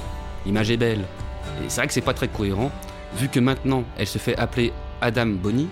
L'image 0.47 0.71
est 0.71 0.77
belle. 0.77 1.01
Et 1.65 1.69
c'est 1.69 1.81
vrai 1.81 1.87
que 1.87 1.93
c'est 1.95 2.01
pas 2.03 2.15
très 2.15 2.29
cohérent, 2.29 2.71
vu 3.17 3.29
que 3.29 3.41
maintenant 3.41 3.85
elle 3.97 4.07
se 4.07 4.19
fait 4.19 4.37
appeler 4.39 4.73
Adam 5.01 5.27
Bonny. 5.27 5.69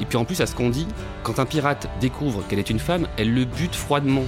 Et 0.00 0.04
puis 0.04 0.16
en 0.16 0.24
plus, 0.24 0.40
à 0.40 0.46
ce 0.46 0.54
qu'on 0.54 0.70
dit, 0.70 0.86
quand 1.22 1.38
un 1.38 1.44
pirate 1.46 1.88
découvre 2.00 2.42
qu'elle 2.48 2.58
est 2.58 2.70
une 2.70 2.78
femme, 2.78 3.06
elle 3.16 3.32
le 3.34 3.44
bute 3.44 3.74
froidement. 3.74 4.24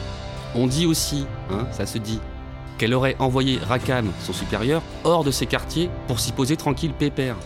On 0.55 0.67
dit 0.67 0.87
aussi, 0.87 1.27
hein, 1.51 1.67
ça 1.73 1.87
se 1.87 1.99
dit, 1.99 2.21
qu'elle 2.79 2.95
aurait 2.95 3.17
envoyé 3.19 3.59
Rackham, 3.69 4.11
son 4.21 4.33
supérieur, 4.33 4.83
hors 5.05 5.25
de 5.25 5.31
ses 5.31 5.47
quartiers 5.47 5.91
pour 6.09 6.19
s'y 6.21 6.33
poser 6.33 6.57
tranquille 6.57 6.93
pépère. 6.93 7.37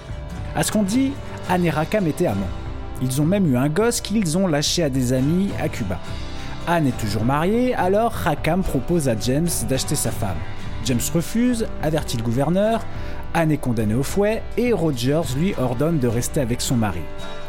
À 0.57 0.63
ce 0.63 0.73
qu'on 0.73 0.83
dit, 0.83 1.13
Anne 1.49 1.65
et 1.67 1.71
Rackham 1.71 2.07
étaient 2.07 2.27
amants. 2.27 2.49
Ils 3.03 3.21
ont 3.21 3.27
même 3.27 3.51
eu 3.53 3.57
un 3.57 3.69
gosse 3.69 4.01
qu'ils 4.01 4.37
ont 4.37 4.47
lâché 4.47 4.83
à 4.83 4.91
des 4.91 5.13
amis 5.13 5.51
à 5.61 5.69
Cuba. 5.69 5.99
Anne 6.67 6.87
est 6.87 6.99
toujours 6.99 7.25
mariée, 7.25 7.75
alors 7.75 8.13
Rackham 8.13 8.63
propose 8.63 9.09
à 9.09 9.19
James 9.19 9.49
d'acheter 9.69 9.95
sa 9.95 10.11
femme. 10.11 10.37
James 10.85 11.01
refuse, 11.15 11.67
avertit 11.83 12.17
le 12.17 12.23
gouverneur, 12.23 12.85
Anne 13.35 13.53
est 13.53 13.59
condamnée 13.59 13.95
au 13.95 14.03
fouet 14.03 14.43
et 14.57 14.73
Rogers 14.73 15.35
lui 15.37 15.55
ordonne 15.59 15.99
de 15.99 16.09
rester 16.09 16.41
avec 16.41 16.61
son 16.61 16.77
mari. 16.77 17.03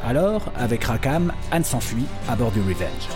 Alors, 0.05 0.51
avec 0.57 0.83
Rackham, 0.83 1.33
Anne 1.51 1.63
s'enfuit 1.63 2.05
à 2.29 2.35
bord 2.35 2.51
du 2.51 2.59
Revenge. 2.59 3.07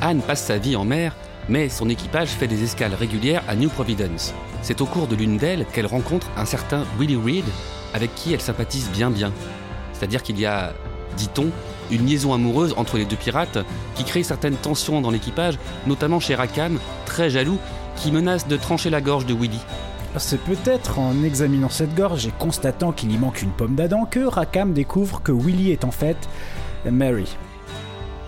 Anne 0.00 0.20
passe 0.20 0.44
sa 0.44 0.58
vie 0.58 0.76
en 0.76 0.84
mer, 0.84 1.14
mais 1.48 1.68
son 1.68 1.88
équipage 1.88 2.28
fait 2.28 2.48
des 2.48 2.62
escales 2.62 2.94
régulières 2.94 3.42
à 3.48 3.54
New 3.54 3.68
Providence. 3.68 4.34
C'est 4.62 4.80
au 4.80 4.86
cours 4.86 5.06
de 5.06 5.16
l'une 5.16 5.36
d'elles 5.36 5.66
qu'elle 5.72 5.86
rencontre 5.86 6.28
un 6.36 6.44
certain 6.44 6.84
Willie 6.98 7.16
Reed, 7.16 7.44
avec 7.94 8.14
qui 8.14 8.34
elle 8.34 8.40
sympathise 8.40 8.90
bien 8.90 9.10
bien. 9.10 9.32
C'est-à-dire 9.92 10.22
qu'il 10.22 10.38
y 10.38 10.46
a, 10.46 10.74
dit-on, 11.16 11.50
une 11.90 12.06
liaison 12.06 12.34
amoureuse 12.34 12.74
entre 12.76 12.98
les 12.98 13.04
deux 13.04 13.16
pirates 13.16 13.58
qui 13.94 14.04
crée 14.04 14.22
certaines 14.22 14.56
tensions 14.56 15.00
dans 15.00 15.10
l'équipage, 15.10 15.58
notamment 15.86 16.20
chez 16.20 16.34
Rackham, 16.34 16.78
très 17.04 17.30
jaloux, 17.30 17.58
qui 17.96 18.12
menace 18.12 18.46
de 18.46 18.56
trancher 18.56 18.90
la 18.90 19.00
gorge 19.00 19.26
de 19.26 19.34
Willie. 19.34 19.64
C'est 20.18 20.40
peut-être 20.40 20.98
en 20.98 21.22
examinant 21.22 21.68
cette 21.68 21.94
gorge 21.94 22.26
et 22.26 22.32
constatant 22.38 22.92
qu'il 22.92 23.12
y 23.12 23.18
manque 23.18 23.42
une 23.42 23.50
pomme 23.50 23.74
d'Adam 23.74 24.06
que 24.06 24.20
Rackham 24.20 24.72
découvre 24.72 25.22
que 25.22 25.32
Willy 25.32 25.72
est 25.72 25.84
en 25.84 25.90
fait 25.90 26.16
Mary. 26.90 27.36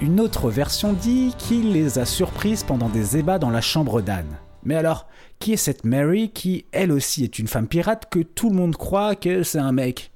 Une 0.01 0.21
autre 0.21 0.51
version 0.51 0.93
dit 0.93 1.35
qu'il 1.39 1.73
les 1.73 1.99
a 1.99 2.05
surprises 2.05 2.63
pendant 2.63 2.89
des 2.89 3.17
ébats 3.17 3.39
dans 3.39 3.51
la 3.51 3.61
chambre 3.61 4.01
d'Anne. 4.01 4.37
Mais 4.65 4.75
alors, 4.75 5.07
qui 5.39 5.53
est 5.53 5.57
cette 5.57 5.85
Mary 5.85 6.31
qui, 6.31 6.67
elle 6.73 6.93
aussi, 6.93 7.25
est 7.25 7.39
une 7.39 7.49
femme 7.49 7.69
pirate 7.69 8.07
que 8.11 8.21
tout 8.21 8.51
le 8.51 8.57
monde 8.57 8.77
croit 8.77 9.15
que 9.15 9.43
c'est 9.43 9.59
un 9.59 9.73
mec? 9.73 10.13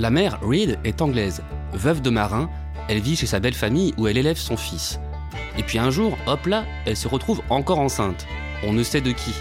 La 0.00 0.08
mère, 0.08 0.38
Reed, 0.40 0.78
est 0.82 1.02
anglaise. 1.02 1.42
Veuve 1.74 2.00
de 2.00 2.08
marin, 2.08 2.48
elle 2.88 3.00
vit 3.00 3.16
chez 3.16 3.26
sa 3.26 3.38
belle 3.38 3.52
famille 3.52 3.92
où 3.98 4.08
elle 4.08 4.16
élève 4.16 4.38
son 4.38 4.56
fils. 4.56 4.98
Et 5.58 5.62
puis 5.62 5.78
un 5.78 5.90
jour, 5.90 6.16
hop 6.26 6.46
là, 6.46 6.64
elle 6.86 6.96
se 6.96 7.06
retrouve 7.06 7.42
encore 7.50 7.80
enceinte. 7.80 8.26
On 8.64 8.72
ne 8.72 8.82
sait 8.82 9.02
de 9.02 9.12
qui. 9.12 9.34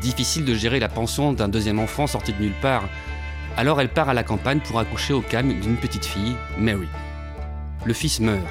Difficile 0.00 0.44
de 0.44 0.56
gérer 0.56 0.80
la 0.80 0.88
pension 0.88 1.32
d'un 1.32 1.46
deuxième 1.46 1.78
enfant 1.78 2.08
sorti 2.08 2.32
de 2.32 2.42
nulle 2.42 2.60
part. 2.60 2.88
Alors 3.56 3.80
elle 3.80 3.88
part 3.88 4.08
à 4.08 4.14
la 4.14 4.24
campagne 4.24 4.58
pour 4.58 4.80
accoucher 4.80 5.12
au 5.12 5.20
calme 5.20 5.52
d'une 5.60 5.76
petite 5.76 6.06
fille, 6.06 6.34
Mary. 6.58 6.88
Le 7.84 7.92
fils 7.92 8.18
meurt. 8.18 8.42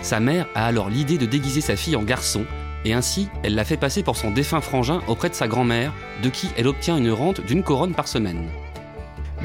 Sa 0.00 0.18
mère 0.18 0.46
a 0.54 0.64
alors 0.64 0.88
l'idée 0.88 1.18
de 1.18 1.26
déguiser 1.26 1.60
sa 1.60 1.76
fille 1.76 1.94
en 1.94 2.04
garçon, 2.04 2.46
et 2.86 2.94
ainsi 2.94 3.28
elle 3.42 3.54
la 3.54 3.66
fait 3.66 3.76
passer 3.76 4.02
pour 4.02 4.16
son 4.16 4.30
défunt 4.30 4.62
frangin 4.62 5.02
auprès 5.08 5.28
de 5.28 5.34
sa 5.34 5.46
grand-mère, 5.46 5.92
de 6.22 6.30
qui 6.30 6.48
elle 6.56 6.68
obtient 6.68 6.96
une 6.96 7.12
rente 7.12 7.42
d'une 7.42 7.62
couronne 7.62 7.92
par 7.92 8.08
semaine. 8.08 8.48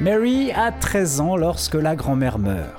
Mary 0.03 0.51
a 0.51 0.73
13 0.73 1.21
ans 1.21 1.37
lorsque 1.37 1.75
la 1.75 1.95
grand-mère 1.95 2.37
meurt. 2.37 2.75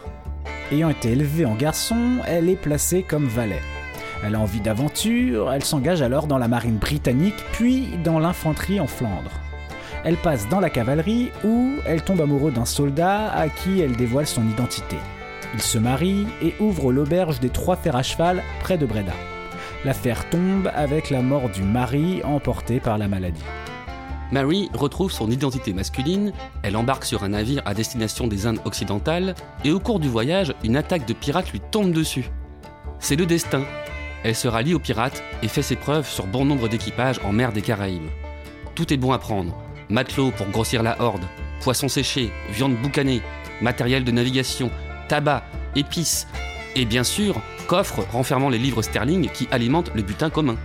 Ayant 0.70 0.90
été 0.90 1.12
élevée 1.12 1.46
en 1.46 1.54
garçon, 1.54 2.18
elle 2.26 2.50
est 2.50 2.54
placée 2.54 3.02
comme 3.02 3.24
valet. 3.24 3.62
Elle 4.22 4.34
a 4.34 4.40
envie 4.40 4.60
d'aventure, 4.60 5.50
elle 5.50 5.64
s'engage 5.64 6.02
alors 6.02 6.26
dans 6.26 6.36
la 6.36 6.48
marine 6.48 6.76
britannique, 6.76 7.42
puis 7.52 7.88
dans 8.04 8.18
l'infanterie 8.18 8.78
en 8.78 8.86
Flandre. 8.86 9.30
Elle 10.04 10.18
passe 10.18 10.50
dans 10.50 10.60
la 10.60 10.68
cavalerie 10.68 11.30
où 11.44 11.76
elle 11.86 12.04
tombe 12.04 12.20
amoureuse 12.20 12.52
d'un 12.52 12.66
soldat 12.66 13.32
à 13.32 13.48
qui 13.48 13.80
elle 13.80 13.96
dévoile 13.96 14.26
son 14.26 14.46
identité. 14.46 14.98
Ils 15.54 15.62
se 15.62 15.78
marient 15.78 16.26
et 16.42 16.54
ouvrent 16.60 16.92
l'auberge 16.92 17.40
des 17.40 17.48
Trois 17.48 17.76
Fers 17.76 17.96
à 17.96 18.02
Cheval 18.02 18.42
près 18.60 18.76
de 18.76 18.84
Breda. 18.84 19.14
L'affaire 19.86 20.28
tombe 20.28 20.70
avec 20.74 21.08
la 21.08 21.22
mort 21.22 21.48
du 21.48 21.62
mari 21.62 22.20
emporté 22.22 22.80
par 22.80 22.98
la 22.98 23.08
maladie. 23.08 23.40
Mary 24.34 24.68
retrouve 24.74 25.12
son 25.12 25.30
identité 25.30 25.72
masculine, 25.72 26.32
elle 26.64 26.76
embarque 26.76 27.04
sur 27.04 27.22
un 27.22 27.28
navire 27.28 27.62
à 27.66 27.72
destination 27.72 28.26
des 28.26 28.48
Indes 28.48 28.58
occidentales, 28.64 29.36
et 29.62 29.70
au 29.70 29.78
cours 29.78 30.00
du 30.00 30.08
voyage, 30.08 30.52
une 30.64 30.76
attaque 30.76 31.06
de 31.06 31.12
pirates 31.12 31.52
lui 31.52 31.60
tombe 31.60 31.92
dessus. 31.92 32.32
C'est 32.98 33.14
le 33.14 33.26
destin. 33.26 33.62
Elle 34.24 34.34
se 34.34 34.48
rallie 34.48 34.74
aux 34.74 34.80
pirates 34.80 35.22
et 35.44 35.46
fait 35.46 35.62
ses 35.62 35.76
preuves 35.76 36.08
sur 36.08 36.26
bon 36.26 36.44
nombre 36.44 36.68
d'équipages 36.68 37.20
en 37.22 37.30
mer 37.30 37.52
des 37.52 37.62
Caraïbes. 37.62 38.10
Tout 38.74 38.92
est 38.92 38.96
bon 38.96 39.12
à 39.12 39.18
prendre. 39.18 39.56
Matelot 39.88 40.32
pour 40.32 40.48
grossir 40.48 40.82
la 40.82 41.00
horde, 41.00 41.22
poissons 41.60 41.88
séchés, 41.88 42.32
viande 42.50 42.74
boucanée, 42.74 43.22
matériel 43.62 44.02
de 44.02 44.10
navigation, 44.10 44.68
tabac, 45.06 45.44
épices, 45.76 46.26
et 46.74 46.86
bien 46.86 47.04
sûr, 47.04 47.40
coffre 47.68 48.04
renfermant 48.10 48.48
les 48.48 48.58
livres 48.58 48.82
sterling 48.82 49.28
qui 49.28 49.46
alimentent 49.52 49.94
le 49.94 50.02
butin 50.02 50.28
commun. 50.28 50.56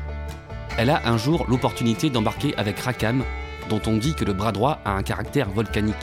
Elle 0.80 0.90
a 0.90 1.08
un 1.08 1.18
jour 1.18 1.46
l'opportunité 1.48 2.10
d'embarquer 2.10 2.56
avec 2.58 2.80
Rakam, 2.80 3.24
dont 3.70 3.82
on 3.88 3.98
dit 3.98 4.16
que 4.16 4.26
le 4.26 4.34
bras 4.34 4.52
droit 4.52 4.80
a 4.84 4.92
un 4.92 5.04
caractère 5.04 5.50
volcanique. 5.50 5.96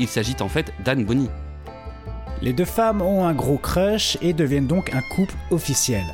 Il 0.00 0.08
s'agit 0.08 0.36
en 0.40 0.48
fait 0.48 0.72
d'Anne 0.84 1.04
Bonny. 1.04 1.30
Les 2.42 2.52
deux 2.52 2.64
femmes 2.64 3.02
ont 3.02 3.24
un 3.24 3.34
gros 3.34 3.56
crush 3.56 4.18
et 4.20 4.32
deviennent 4.32 4.66
donc 4.66 4.92
un 4.92 5.00
couple 5.14 5.34
officiel. 5.52 6.04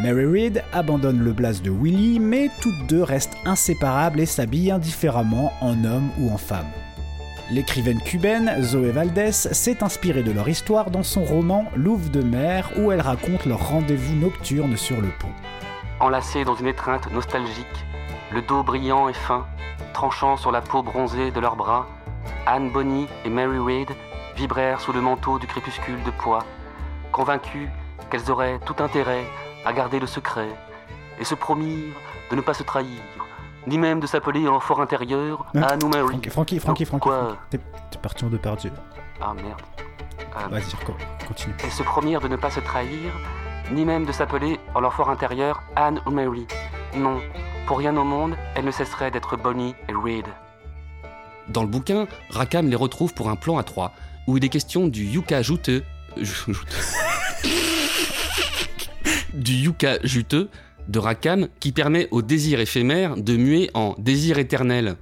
Mary 0.00 0.24
Read 0.24 0.62
abandonne 0.72 1.18
le 1.18 1.32
blaze 1.32 1.60
de 1.60 1.70
Willy, 1.70 2.20
mais 2.20 2.50
toutes 2.60 2.86
deux 2.88 3.02
restent 3.02 3.36
inséparables 3.44 4.20
et 4.20 4.26
s'habillent 4.26 4.70
indifféremment 4.70 5.52
en 5.60 5.84
homme 5.84 6.10
ou 6.18 6.30
en 6.30 6.38
femme. 6.38 6.70
L'écrivaine 7.50 8.00
cubaine 8.00 8.62
Zoé 8.62 8.92
Valdés 8.92 9.32
s'est 9.32 9.82
inspirée 9.82 10.22
de 10.22 10.30
leur 10.30 10.48
histoire 10.48 10.90
dans 10.90 11.02
son 11.02 11.24
roman 11.24 11.66
Louve 11.76 12.10
de 12.10 12.22
mer 12.22 12.70
où 12.78 12.92
elle 12.92 13.00
raconte 13.00 13.44
leur 13.44 13.68
rendez-vous 13.68 14.14
nocturne 14.14 14.76
sur 14.76 15.00
le 15.00 15.08
pont. 15.18 15.32
Enlacés 16.00 16.44
dans 16.44 16.54
une 16.54 16.68
étreinte 16.68 17.12
nostalgique, 17.12 17.66
le 18.32 18.42
dos 18.42 18.62
brillant 18.62 19.08
et 19.08 19.12
fin, 19.12 19.46
tranchant 19.92 20.36
sur 20.36 20.50
la 20.52 20.60
peau 20.60 20.82
bronzée 20.82 21.30
de 21.30 21.40
leurs 21.40 21.56
bras, 21.56 21.86
Anne 22.46 22.70
Bonny 22.70 23.06
et 23.24 23.30
Mary 23.30 23.58
Read 23.58 23.90
vibrèrent 24.36 24.80
sous 24.80 24.92
le 24.92 25.00
manteau 25.00 25.38
du 25.38 25.46
crépuscule 25.46 26.02
de 26.04 26.10
poids, 26.10 26.44
convaincues 27.10 27.68
qu'elles 28.10 28.30
auraient 28.30 28.58
tout 28.64 28.76
intérêt 28.82 29.24
à 29.64 29.72
garder 29.72 30.00
le 30.00 30.06
secret 30.06 30.48
et 31.18 31.24
se 31.24 31.34
promirent 31.34 31.94
de 32.30 32.36
ne 32.36 32.40
pas 32.40 32.54
se 32.54 32.62
trahir, 32.62 33.00
ni 33.66 33.78
même 33.78 34.00
de 34.00 34.06
s'appeler 34.06 34.48
en 34.48 34.60
fort 34.60 34.80
intérieur 34.80 35.44
Anne 35.54 35.82
ou 35.84 35.88
Mary. 35.88 36.18
Frankie, 36.30 36.58
Frankie, 36.58 36.84
Frankie, 36.84 37.00
Quoi 37.08 37.36
t'es 37.50 37.58
parti 38.00 38.24
en 38.24 38.28
deux 38.28 38.38
par 38.38 38.56
Dieu. 38.56 38.72
Ah 39.20 39.34
merde. 39.34 39.60
Ah, 40.34 40.48
Vas-y, 40.48 40.74
continue. 41.26 41.54
Elles 41.62 41.70
se 41.70 41.82
promirent 41.82 42.20
de 42.20 42.28
ne 42.28 42.36
pas 42.36 42.50
se 42.50 42.60
trahir, 42.60 43.12
ni 43.70 43.84
même 43.84 44.06
de 44.06 44.12
s'appeler 44.12 44.58
en 44.74 44.80
leur 44.80 44.94
fort 44.94 45.10
intérieur 45.10 45.62
Anne 45.76 46.00
ou 46.06 46.10
Mary. 46.10 46.46
Non, 46.94 47.20
pour 47.66 47.78
rien 47.78 47.96
au 47.96 48.04
monde, 48.04 48.36
elles 48.54 48.64
ne 48.64 48.70
cesseraient 48.70 49.10
d'être 49.10 49.36
Bonnie 49.36 49.74
et 49.88 49.92
Reed. 49.92 50.26
Dans 51.48 51.62
le 51.62 51.68
bouquin, 51.68 52.06
Rackham 52.30 52.68
les 52.68 52.76
retrouve 52.76 53.14
pour 53.14 53.28
un 53.30 53.36
plan 53.36 53.58
à 53.58 53.62
trois, 53.62 53.92
où 54.26 54.36
il 54.36 54.44
est 54.44 54.48
question 54.48 54.88
du 54.88 55.04
yucca 55.04 55.42
juteux. 55.42 55.82
ju- 56.16 56.24
juteux. 56.48 56.78
du 59.34 59.52
yucca 59.54 59.98
juteux 60.04 60.48
de 60.88 60.98
Rackham 60.98 61.48
qui 61.60 61.72
permet 61.72 62.08
au 62.10 62.22
désir 62.22 62.60
éphémère 62.60 63.16
de 63.16 63.36
muer 63.36 63.70
en 63.74 63.94
désir 63.98 64.38
éternel. 64.38 64.96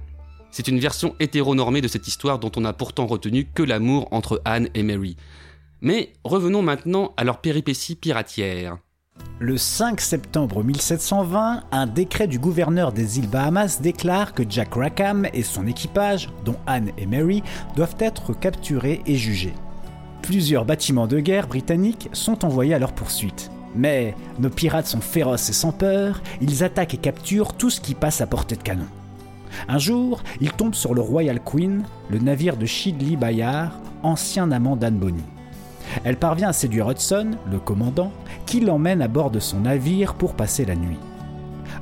C'est 0.51 0.67
une 0.67 0.79
version 0.79 1.15
hétéronormée 1.19 1.81
de 1.81 1.87
cette 1.87 2.07
histoire 2.07 2.39
dont 2.39 2.51
on 2.55 2.61
n'a 2.61 2.73
pourtant 2.73 3.07
retenu 3.07 3.45
que 3.53 3.63
l'amour 3.63 4.07
entre 4.11 4.41
Anne 4.45 4.69
et 4.73 4.83
Mary. 4.83 5.15
Mais 5.81 6.13
revenons 6.23 6.61
maintenant 6.61 7.13
à 7.17 7.23
leur 7.23 7.39
péripétie 7.39 7.95
piratière. 7.95 8.77
Le 9.43 9.57
5 9.57 9.99
septembre 10.01 10.63
1720, 10.63 11.63
un 11.71 11.87
décret 11.87 12.27
du 12.27 12.37
gouverneur 12.37 12.91
des 12.91 13.17
îles 13.17 13.27
Bahamas 13.27 13.79
déclare 13.81 14.35
que 14.35 14.43
Jack 14.47 14.75
Rackham 14.75 15.25
et 15.33 15.41
son 15.41 15.65
équipage, 15.65 16.29
dont 16.45 16.57
Anne 16.67 16.91
et 16.99 17.07
Mary, 17.07 17.41
doivent 17.75 17.95
être 17.97 18.33
capturés 18.33 19.01
et 19.07 19.15
jugés. 19.15 19.55
Plusieurs 20.21 20.63
bâtiments 20.63 21.07
de 21.07 21.19
guerre 21.19 21.47
britanniques 21.47 22.07
sont 22.13 22.45
envoyés 22.45 22.75
à 22.75 22.77
leur 22.77 22.93
poursuite. 22.93 23.49
Mais 23.75 24.13
nos 24.37 24.51
pirates 24.51 24.85
sont 24.85 25.01
féroces 25.01 25.49
et 25.49 25.53
sans 25.53 25.71
peur, 25.71 26.21
ils 26.39 26.63
attaquent 26.63 26.93
et 26.93 26.97
capturent 26.97 27.53
tout 27.53 27.71
ce 27.71 27.81
qui 27.81 27.95
passe 27.95 28.21
à 28.21 28.27
portée 28.27 28.57
de 28.57 28.61
canon. 28.61 28.85
Un 29.67 29.79
jour, 29.79 30.21
ils 30.39 30.53
tombent 30.53 30.75
sur 30.75 30.93
le 30.93 31.01
Royal 31.01 31.39
Queen, 31.43 31.81
le 32.11 32.19
navire 32.19 32.57
de 32.57 32.67
Shidley 32.67 33.15
Bayard, 33.15 33.71
ancien 34.03 34.51
amant 34.51 34.75
d'Anne 34.75 34.99
Bonny. 34.99 35.23
Elle 36.03 36.17
parvient 36.17 36.49
à 36.49 36.53
séduire 36.53 36.89
Hudson, 36.89 37.31
le 37.51 37.59
commandant, 37.59 38.11
qui 38.45 38.59
l'emmène 38.59 39.01
à 39.01 39.07
bord 39.07 39.31
de 39.31 39.39
son 39.39 39.61
navire 39.61 40.13
pour 40.15 40.33
passer 40.33 40.65
la 40.65 40.75
nuit. 40.75 40.99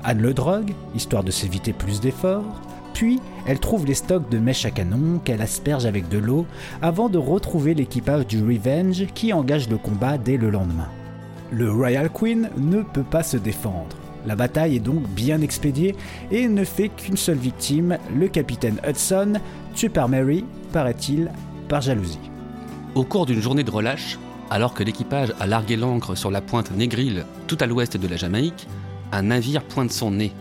Anne 0.03 0.21
le 0.21 0.33
drogue, 0.33 0.73
histoire 0.95 1.23
de 1.23 1.31
s'éviter 1.31 1.73
plus 1.73 1.99
d'efforts, 1.99 2.61
puis 2.93 3.19
elle 3.45 3.59
trouve 3.59 3.85
les 3.85 3.93
stocks 3.93 4.29
de 4.29 4.39
mèches 4.39 4.65
à 4.65 4.71
canon 4.71 5.19
qu'elle 5.23 5.41
asperge 5.41 5.85
avec 5.85 6.09
de 6.09 6.17
l'eau 6.17 6.45
avant 6.81 7.09
de 7.09 7.17
retrouver 7.17 7.73
l'équipage 7.73 8.27
du 8.27 8.43
Revenge 8.43 9.05
qui 9.13 9.33
engage 9.33 9.69
le 9.69 9.77
combat 9.77 10.17
dès 10.17 10.37
le 10.37 10.49
lendemain. 10.49 10.89
Le 11.51 11.71
Royal 11.71 12.09
Queen 12.09 12.49
ne 12.57 12.81
peut 12.81 13.03
pas 13.03 13.23
se 13.23 13.37
défendre. 13.37 13.95
La 14.25 14.35
bataille 14.35 14.75
est 14.75 14.81
donc 14.81 15.07
bien 15.07 15.41
expédiée 15.41 15.95
et 16.29 16.47
ne 16.47 16.63
fait 16.63 16.89
qu'une 16.89 17.17
seule 17.17 17.37
victime, 17.37 17.97
le 18.15 18.27
capitaine 18.27 18.79
Hudson, 18.87 19.33
tué 19.73 19.89
par 19.89 20.09
Mary, 20.09 20.43
paraît-il, 20.73 21.31
par 21.67 21.81
jalousie. 21.81 22.28
Au 22.95 23.03
cours 23.03 23.27
d'une 23.27 23.39
journée 23.39 23.63
de 23.63 23.69
relâche, 23.69 24.17
alors 24.49 24.73
que 24.73 24.83
l'équipage 24.83 25.33
a 25.39 25.45
largué 25.45 25.75
l'ancre 25.75 26.15
sur 26.15 26.31
la 26.31 26.41
pointe 26.41 26.71
Négril, 26.71 27.25
tout 27.47 27.57
à 27.59 27.67
l'ouest 27.67 27.97
de 27.97 28.07
la 28.07 28.17
Jamaïque, 28.17 28.67
un 29.11 29.21
navire 29.21 29.63
pointe 29.63 29.91
son 29.91 30.09
nez. 30.09 30.33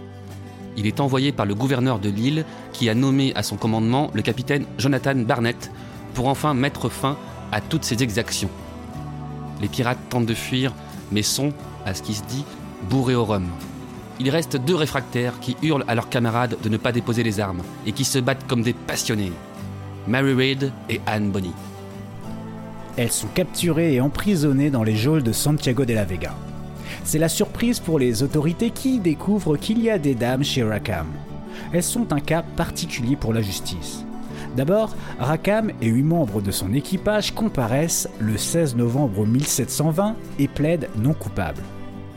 Il 0.78 0.86
est 0.86 1.00
envoyé 1.00 1.30
par 1.30 1.44
le 1.44 1.54
gouverneur 1.54 1.98
de 1.98 2.08
l'île 2.08 2.46
qui 2.72 2.88
a 2.88 2.94
nommé 2.94 3.34
à 3.34 3.42
son 3.42 3.56
commandement 3.56 4.10
le 4.14 4.22
capitaine 4.22 4.64
Jonathan 4.78 5.14
Barnett 5.14 5.70
pour 6.14 6.28
enfin 6.28 6.54
mettre 6.54 6.88
fin 6.88 7.18
à 7.52 7.60
toutes 7.60 7.84
ces 7.84 8.02
exactions. 8.02 8.50
Les 9.60 9.68
pirates 9.68 10.08
tentent 10.08 10.26
de 10.26 10.34
fuir, 10.34 10.72
mais 11.12 11.22
sont, 11.22 11.52
à 11.84 11.92
ce 11.92 12.02
qui 12.02 12.14
se 12.14 12.24
dit, 12.24 12.44
bourrés 12.88 13.14
au 13.14 13.26
rhum. 13.26 13.46
Il 14.20 14.30
reste 14.30 14.56
deux 14.56 14.74
réfractaires 14.74 15.38
qui 15.40 15.54
hurlent 15.62 15.84
à 15.86 15.94
leurs 15.94 16.08
camarades 16.08 16.56
de 16.62 16.68
ne 16.70 16.78
pas 16.78 16.92
déposer 16.92 17.22
les 17.22 17.40
armes 17.40 17.62
et 17.86 17.92
qui 17.92 18.04
se 18.04 18.18
battent 18.18 18.46
comme 18.46 18.62
des 18.62 18.72
passionnés. 18.72 19.32
Mary 20.06 20.32
Reid 20.32 20.72
et 20.88 21.00
Anne 21.06 21.30
Bonny. 21.30 21.52
Elles 22.98 23.12
sont 23.12 23.28
capturées 23.28 23.94
et 23.94 24.00
emprisonnées 24.00 24.70
dans 24.70 24.82
les 24.82 24.96
geôles 24.96 25.22
de 25.22 25.30
Santiago 25.30 25.84
de 25.84 25.94
la 25.94 26.04
Vega. 26.04 26.34
C'est 27.04 27.20
la 27.20 27.28
surprise 27.28 27.78
pour 27.78 28.00
les 28.00 28.24
autorités 28.24 28.70
qui 28.70 28.98
découvrent 28.98 29.56
qu'il 29.56 29.80
y 29.80 29.88
a 29.88 29.98
des 29.98 30.16
dames 30.16 30.42
chez 30.42 30.64
Rackham. 30.64 31.06
Elles 31.72 31.84
sont 31.84 32.12
un 32.12 32.18
cas 32.18 32.42
particulier 32.56 33.14
pour 33.14 33.32
la 33.32 33.40
justice. 33.40 34.04
D'abord, 34.56 34.96
Rackham 35.20 35.70
et 35.80 35.86
huit 35.86 36.02
membres 36.02 36.42
de 36.42 36.50
son 36.50 36.74
équipage 36.74 37.32
comparaissent 37.32 38.08
le 38.18 38.36
16 38.36 38.74
novembre 38.74 39.24
1720 39.24 40.16
et 40.40 40.48
plaident 40.48 40.88
non 40.96 41.14
coupables. 41.14 41.62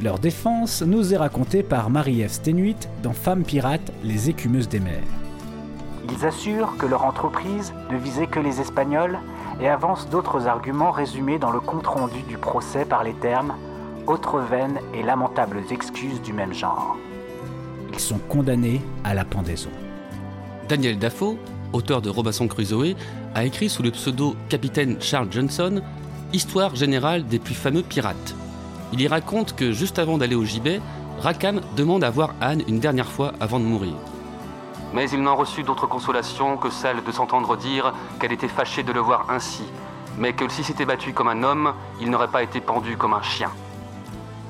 Leur 0.01 0.17
défense 0.17 0.81
nous 0.81 1.13
est 1.13 1.17
racontée 1.17 1.61
par 1.61 1.91
Marie-Ève 1.91 2.31
Stenuit 2.31 2.89
dans 3.03 3.13
Femmes 3.13 3.43
pirates, 3.43 3.91
les 4.03 4.31
écumeuses 4.31 4.69
des 4.69 4.79
mers. 4.79 5.03
Ils 6.09 6.25
assurent 6.25 6.75
que 6.79 6.87
leur 6.87 7.05
entreprise 7.05 7.71
ne 7.91 7.97
visait 7.97 8.25
que 8.25 8.39
les 8.39 8.59
Espagnols 8.59 9.19
et 9.61 9.67
avancent 9.67 10.09
d'autres 10.09 10.47
arguments 10.47 10.91
résumés 10.91 11.39
dans 11.39 11.51
le 11.51 11.59
compte-rendu 11.59 12.23
du 12.23 12.37
procès 12.37 12.85
par 12.85 13.03
les 13.03 13.13
termes 13.13 13.53
autres 14.07 14.39
vaines 14.39 14.79
et 14.93 15.03
lamentables 15.03 15.61
excuses 15.69 16.21
du 16.21 16.33
même 16.33 16.53
genre. 16.53 16.97
Ils 17.93 17.99
sont 17.99 18.17
condamnés 18.17 18.81
à 19.03 19.13
la 19.13 19.23
pendaison. 19.23 19.69
Daniel 20.67 20.97
Dafoe, 20.97 21.37
auteur 21.73 22.01
de 22.01 22.09
Robinson 22.09 22.47
Crusoe, 22.47 22.95
a 23.35 23.45
écrit 23.45 23.69
sous 23.69 23.83
le 23.83 23.91
pseudo 23.91 24.35
Capitaine 24.49 24.97
Charles 24.99 25.27
Johnson 25.31 25.81
Histoire 26.33 26.75
générale 26.75 27.25
des 27.25 27.39
plus 27.39 27.53
fameux 27.53 27.83
pirates. 27.83 28.35
Il 28.93 29.01
y 29.01 29.07
raconte 29.07 29.53
que 29.53 29.73
juste 29.73 29.99
avant 29.99 30.17
d'aller 30.17 30.35
au 30.35 30.45
gibet, 30.45 30.79
Rackham 31.19 31.59
demande 31.75 32.05
à 32.05 32.09
voir 32.09 32.33
Anne 32.39 32.63
une 32.69 32.79
dernière 32.79 33.09
fois 33.09 33.33
avant 33.41 33.59
de 33.59 33.65
mourir. 33.65 33.93
Mais 34.93 35.09
il 35.09 35.21
n'en 35.21 35.35
reçut 35.35 35.63
d'autre 35.63 35.87
consolation 35.87 36.57
que 36.57 36.69
celle 36.69 37.03
de 37.03 37.11
s'entendre 37.11 37.55
dire 37.55 37.93
qu'elle 38.19 38.33
était 38.33 38.47
fâchée 38.47 38.83
de 38.83 38.91
le 38.91 38.99
voir 38.99 39.27
ainsi, 39.29 39.63
mais 40.17 40.33
que 40.33 40.49
s'il 40.49 40.65
s'était 40.65 40.85
battu 40.85 41.13
comme 41.13 41.29
un 41.29 41.43
homme, 41.43 41.73
il 42.01 42.09
n'aurait 42.09 42.27
pas 42.27 42.43
été 42.43 42.59
pendu 42.59 42.97
comme 42.97 43.13
un 43.13 43.21
chien. 43.21 43.51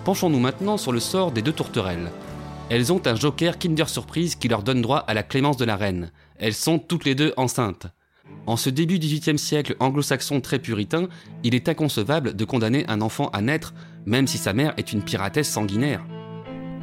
Penchons-nous 0.03 0.39
maintenant 0.39 0.77
sur 0.77 0.91
le 0.91 0.99
sort 0.99 1.31
des 1.31 1.43
deux 1.43 1.53
tourterelles. 1.53 2.11
Elles 2.69 2.91
ont 2.91 3.01
un 3.05 3.15
joker 3.15 3.59
Kinder 3.59 3.87
Surprise 3.87 4.35
qui 4.35 4.47
leur 4.47 4.63
donne 4.63 4.81
droit 4.81 4.99
à 4.99 5.13
la 5.13 5.23
clémence 5.23 5.57
de 5.57 5.65
la 5.65 5.75
reine. 5.75 6.11
Elles 6.39 6.53
sont 6.53 6.79
toutes 6.79 7.05
les 7.05 7.15
deux 7.15 7.33
enceintes. 7.37 7.87
En 8.47 8.57
ce 8.57 8.69
début 8.69 8.97
XVIIIe 8.97 9.37
siècle 9.37 9.75
anglo-saxon 9.79 10.41
très 10.41 10.57
puritain, 10.57 11.07
il 11.43 11.53
est 11.53 11.69
inconcevable 11.69 12.35
de 12.35 12.45
condamner 12.45 12.85
un 12.87 13.01
enfant 13.01 13.29
à 13.33 13.41
naître, 13.41 13.73
même 14.05 14.25
si 14.25 14.37
sa 14.37 14.53
mère 14.53 14.73
est 14.77 14.93
une 14.93 15.03
piratesse 15.03 15.49
sanguinaire. 15.49 16.03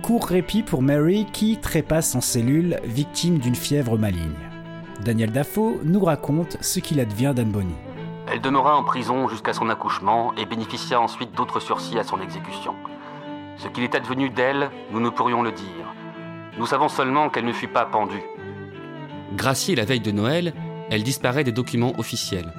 Court 0.02 0.26
répit 0.26 0.62
pour 0.62 0.82
Mary 0.82 1.26
qui 1.32 1.58
trépasse 1.58 2.14
en 2.14 2.20
cellule, 2.20 2.78
victime 2.84 3.38
d'une 3.38 3.54
fièvre 3.54 3.98
maligne. 3.98 4.34
Daniel 5.04 5.30
Dafoe 5.30 5.80
nous 5.84 6.00
raconte 6.00 6.56
ce 6.60 6.80
qu'il 6.80 7.00
advient 7.00 7.32
d'Anne 7.34 7.50
Bonny. 7.50 7.74
Elle 8.30 8.40
demeura 8.40 8.76
en 8.76 8.84
prison 8.84 9.28
jusqu'à 9.28 9.52
son 9.52 9.68
accouchement 9.68 10.34
et 10.36 10.46
bénéficia 10.46 11.00
ensuite 11.00 11.34
d'autres 11.34 11.60
sursis 11.60 11.98
à 11.98 12.04
son 12.04 12.20
exécution. 12.20 12.74
Ce 13.56 13.68
qu'il 13.68 13.84
est 13.84 13.94
advenu 13.94 14.30
d'elle, 14.30 14.70
nous 14.92 15.00
ne 15.00 15.10
pourrions 15.10 15.42
le 15.42 15.52
dire. 15.52 15.94
Nous 16.58 16.66
savons 16.66 16.88
seulement 16.88 17.28
qu'elle 17.28 17.46
ne 17.46 17.52
fut 17.52 17.68
pas 17.68 17.84
pendue. 17.84 18.22
Graciée 19.36 19.76
la 19.76 19.84
veille 19.84 20.00
de 20.00 20.10
Noël, 20.10 20.54
elle 20.90 21.02
disparaît 21.02 21.44
des 21.44 21.52
documents 21.52 21.92
officiels. 21.98 22.52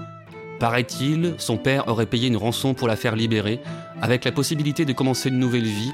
Paraît-il, 0.60 1.36
son 1.38 1.58
père 1.58 1.88
aurait 1.88 2.06
payé 2.06 2.28
une 2.28 2.38
rançon 2.38 2.74
pour 2.74 2.88
la 2.88 2.98
faire 2.98 3.16
libérer, 3.16 3.62
avec 4.02 4.26
la 4.26 4.32
possibilité 4.32 4.86
de 4.86 4.94
commencer 4.94 5.30
une 5.30 5.40
nouvelle 5.40 5.64
vie, 5.64 5.94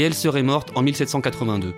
et 0.00 0.04
elle 0.04 0.14
serait 0.14 0.42
morte 0.42 0.70
en 0.76 0.82
1782. 0.82 1.74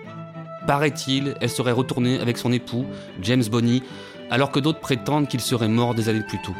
Paraît-il, 0.69 1.35
elle 1.41 1.49
serait 1.49 1.73
retournée 1.73 2.21
avec 2.21 2.39
son 2.39 2.53
époux, 2.53 2.87
James 3.21 3.43
Bonney, 3.51 3.83
alors 4.31 4.53
que 4.53 4.61
d'autres 4.61 4.79
prétendent 4.79 5.27
qu'il 5.27 5.41
serait 5.41 5.67
mort 5.67 5.97
des 5.97 6.09
années 6.09 6.23
plus 6.23 6.41
tôt. 6.41 6.55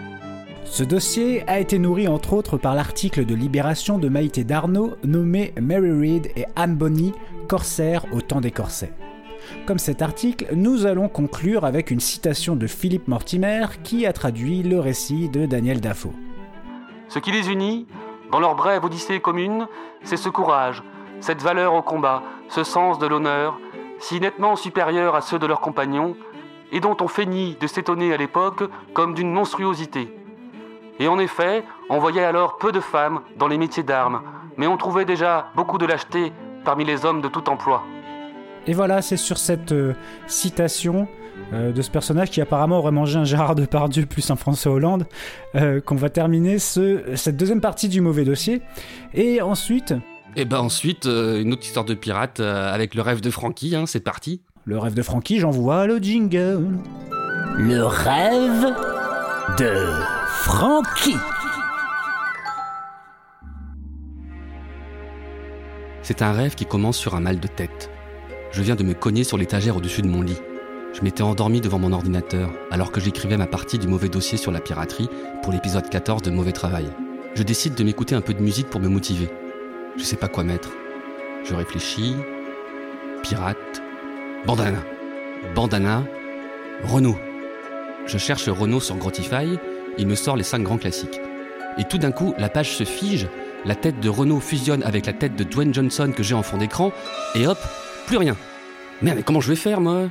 Ce 0.65 0.83
dossier 0.83 1.49
a 1.49 1.61
été 1.61 1.79
nourri 1.79 2.09
entre 2.09 2.33
autres 2.33 2.59
par 2.59 2.75
l'article 2.75 3.25
de 3.25 3.37
Libération 3.37 3.99
de 3.99 4.09
Maïté 4.09 4.43
Darnaud 4.43 4.95
nommé 5.05 5.55
Mary 5.61 5.93
Read 5.93 6.33
et 6.35 6.47
Anne 6.57 6.75
Bonny, 6.75 7.13
corsaires 7.47 8.07
au 8.13 8.21
temps 8.21 8.41
des 8.41 8.51
corsets. 8.51 8.93
Comme 9.65 9.79
cet 9.79 10.03
article, 10.03 10.49
nous 10.57 10.87
allons 10.87 11.09
conclure 11.09 11.65
avec 11.65 11.93
une 11.93 12.01
citation 12.01 12.57
de 12.57 12.67
Philippe 12.67 13.07
Mortimer 13.07 13.67
qui 13.85 14.05
a 14.05 14.13
traduit 14.13 14.65
le 14.65 14.81
récit 14.81 15.29
de 15.29 15.47
Daniel 15.47 15.81
Dafoe. 15.81 16.13
Ce 17.09 17.21
qui 17.21 17.31
les 17.31 17.51
unit, 17.51 17.87
dans 18.33 18.41
leur 18.41 18.57
brève 18.57 18.85
odyssée 18.85 19.21
commune, 19.21 19.69
c'est 20.03 20.17
ce 20.17 20.29
courage, 20.29 20.83
cette 21.23 21.41
valeur 21.41 21.75
au 21.75 21.83
combat, 21.83 22.23
ce 22.49 22.65
sens 22.65 22.99
de 22.99 23.07
l'honneur, 23.07 23.59
si 23.99 24.21
nettement 24.21 24.57
supérieur 24.57 25.15
à 25.15 25.21
ceux 25.21 25.39
de 25.39 25.47
leurs 25.47 25.61
compagnons, 25.61 26.17
et 26.73 26.81
dont 26.81 26.97
on 27.01 27.09
feignit 27.09 27.61
de 27.61 27.67
s'étonner 27.67 28.13
à 28.13 28.17
l'époque 28.17 28.65
comme 28.93 29.15
d'une 29.15 29.33
monstruosité. 29.33 30.13
Et 30.99 31.07
en 31.07 31.19
effet, 31.19 31.65
on 31.89 31.99
voyait 31.99 32.25
alors 32.25 32.59
peu 32.59 32.73
de 32.73 32.81
femmes 32.81 33.21
dans 33.37 33.47
les 33.47 33.57
métiers 33.57 33.85
d'armes, 33.85 34.23
mais 34.57 34.67
on 34.67 34.77
trouvait 34.77 35.05
déjà 35.05 35.51
beaucoup 35.55 35.79
de 35.79 35.87
lâcheté 35.87 36.33
parmi 36.65 36.85
les 36.85 37.05
hommes 37.07 37.21
de 37.21 37.29
tout 37.29 37.49
emploi. 37.49 37.85
Et 38.67 38.75
voilà, 38.75 39.01
c'est 39.01 39.17
sur 39.17 39.39
cette 39.39 39.73
euh, 39.73 39.95
citation 40.27 41.09
euh, 41.53 41.73
de 41.73 41.83
ce 41.83 41.91
personnage 41.91 42.31
qui 42.31 42.41
apparemment 42.41 42.79
aurait 42.79 42.93
mangé 42.93 43.19
un 43.19 43.25
Gérard 43.25 43.55
Depardieu 43.55 44.07
plus 44.07 44.31
un 44.31 44.37
François 44.37 44.73
Hollande 44.73 45.07
euh, 45.55 45.81
qu'on 45.81 45.97
va 45.97 46.11
terminer 46.11 46.59
ce, 46.59 47.17
cette 47.17 47.37
deuxième 47.37 47.61
partie 47.61 47.89
du 47.89 48.01
mauvais 48.01 48.25
dossier. 48.25 48.61
Et 49.15 49.41
ensuite... 49.41 49.95
Et 50.35 50.45
ben 50.47 50.61
ensuite, 50.61 51.05
une 51.05 51.53
autre 51.53 51.65
histoire 51.65 51.85
de 51.85 51.95
pirate 51.95 52.41
avec 52.41 52.95
le 52.95 53.03
rêve 53.03 53.21
de 53.21 53.31
Frankie, 53.31 53.77
hein, 53.77 53.85
c'est 53.87 54.01
parti. 54.01 54.41
Le 54.65 54.79
rêve 54.79 54.95
de 54.95 55.03
Frankie, 55.03 55.39
j'envoie 55.39 55.87
le 55.87 55.99
jingle. 55.99 56.79
Le 57.59 57.85
rêve 57.85 58.73
de 59.59 59.75
Frankie. 60.27 61.17
C'est 66.03 66.23
un 66.23 66.33
rêve 66.33 66.55
qui 66.55 66.65
commence 66.65 66.97
sur 66.97 67.15
un 67.15 67.21
mal 67.21 67.39
de 67.39 67.49
tête. 67.49 67.91
Je 68.53 68.63
viens 68.63 68.75
de 68.75 68.85
me 68.85 68.95
cogner 68.95 69.25
sur 69.25 69.37
l'étagère 69.37 69.77
au-dessus 69.77 70.03
de 70.03 70.09
mon 70.09 70.23
lit. 70.23 70.39
Je 70.95 71.03
m'étais 71.03 71.23
endormi 71.23 71.61
devant 71.61 71.79
mon 71.79 71.93
ordinateur 71.93 72.51
alors 72.71 72.91
que 72.91 73.01
j'écrivais 73.01 73.37
ma 73.37 73.47
partie 73.47 73.79
du 73.79 73.87
mauvais 73.87 74.09
dossier 74.09 74.39
sur 74.39 74.51
la 74.51 74.61
piraterie 74.61 75.09
pour 75.43 75.53
l'épisode 75.53 75.89
14 75.89 76.23
de 76.23 76.31
Mauvais 76.31 76.53
Travail. 76.53 76.89
Je 77.35 77.43
décide 77.43 77.75
de 77.75 77.85
m'écouter 77.85 78.15
un 78.15 78.21
peu 78.21 78.35
de 78.35 78.43
musique 78.43 78.69
pour 78.69 78.81
me 78.81 78.89
motiver. 78.89 79.29
Je 79.97 80.05
sais 80.05 80.17
pas 80.17 80.29
quoi 80.29 80.43
mettre. 80.43 80.71
Je 81.45 81.55
réfléchis. 81.55 82.17
Pirate. 83.23 83.83
Bandana. 84.47 84.83
Bandana. 85.55 86.03
Renault. 86.85 87.19
Je 88.07 88.19
cherche 88.19 88.49
Renault 88.49 88.81
sur 88.81 88.97
Grotify, 88.97 89.59
il 89.99 90.07
me 90.07 90.15
sort 90.15 90.37
les 90.37 90.43
5 90.43 90.63
grands 90.63 90.79
classiques. 90.79 91.21
Et 91.79 91.85
tout 91.85 91.99
d'un 91.99 92.11
coup, 92.11 92.35
la 92.39 92.49
page 92.49 92.77
se 92.77 92.85
fige, 92.85 93.29
la 93.65 93.75
tête 93.75 94.01
de 94.01 94.09
Renault 94.09 94.41
fusionne 94.41 94.83
avec 94.83 95.07
la 95.07 95.13
tête 95.13 95.37
de 95.37 95.45
Dwayne 95.45 95.73
Johnson 95.73 96.13
que 96.15 96.23
j'ai 96.23 96.35
en 96.35 96.43
fond 96.43 96.57
d'écran, 96.57 96.93
et 97.35 97.47
hop, 97.47 97.59
plus 98.07 98.17
rien. 98.17 98.37
Mais 99.03 99.23
comment 99.23 99.41
je 99.41 99.49
vais 99.49 99.57
faire, 99.57 99.81
moi? 99.81 100.09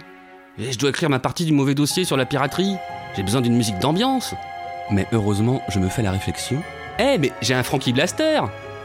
Et 0.57 0.71
je 0.71 0.79
dois 0.79 0.89
écrire 0.89 1.09
ma 1.09 1.19
partie 1.19 1.45
du 1.45 1.53
mauvais 1.53 1.75
dossier 1.75 2.05
sur 2.05 2.17
la 2.17 2.25
piraterie 2.25 2.75
J'ai 3.15 3.23
besoin 3.23 3.41
d'une 3.41 3.55
musique 3.55 3.79
d'ambiance 3.79 4.33
Mais 4.91 5.07
heureusement, 5.11 5.61
je 5.69 5.79
me 5.79 5.87
fais 5.87 6.01
la 6.01 6.11
réflexion. 6.11 6.61
Eh, 6.99 7.17
mais 7.17 7.31
j'ai 7.41 7.53
un 7.53 7.63
Frankie 7.63 7.93
Blaster 7.93 8.41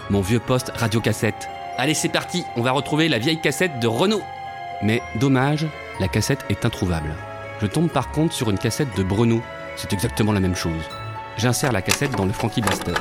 Mon 0.08 0.20
vieux 0.20 0.38
poste 0.38 0.70
radiocassette. 0.74 1.48
Allez, 1.78 1.94
c'est 1.94 2.08
parti, 2.08 2.44
on 2.56 2.62
va 2.62 2.70
retrouver 2.70 3.08
la 3.08 3.18
vieille 3.18 3.40
cassette 3.40 3.80
de 3.80 3.88
Renault. 3.88 4.22
Mais 4.82 5.02
dommage, 5.16 5.66
la 5.98 6.08
cassette 6.08 6.44
est 6.48 6.64
introuvable. 6.64 7.12
Je 7.60 7.66
tombe 7.66 7.88
par 7.90 8.12
contre 8.12 8.32
sur 8.32 8.50
une 8.50 8.58
cassette 8.58 8.96
de 8.96 9.02
Bruno. 9.02 9.42
C'est 9.74 9.92
exactement 9.92 10.32
la 10.32 10.40
même 10.40 10.54
chose. 10.54 10.82
J'insère 11.36 11.72
la 11.72 11.82
cassette 11.82 12.12
dans 12.12 12.24
le 12.24 12.32
Frankie 12.32 12.60
Blaster. 12.60 12.94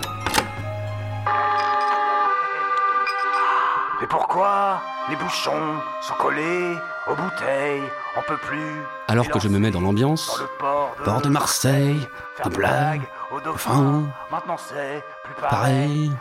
Mais 4.02 4.08
pourquoi 4.08 4.82
les 5.10 5.16
bouchons 5.16 5.80
sont 6.02 6.14
collés 6.16 6.76
aux 7.08 7.16
bouteilles 7.16 7.84
On 8.18 8.22
peut 8.28 8.38
plus. 8.38 8.82
Alors 9.08 9.30
que 9.30 9.40
je 9.40 9.48
me 9.48 9.60
mets 9.60 9.72
dans 9.72 9.82
l'ambiance, 9.82 10.42
port 10.60 11.22
de 11.22 11.30
Marseille, 11.30 12.08
de 12.44 12.50
blague, 12.50 13.04
enfin, 13.48 14.04
maintenant 14.32 14.58
c'est 14.58 15.04
pareil. 15.50 16.12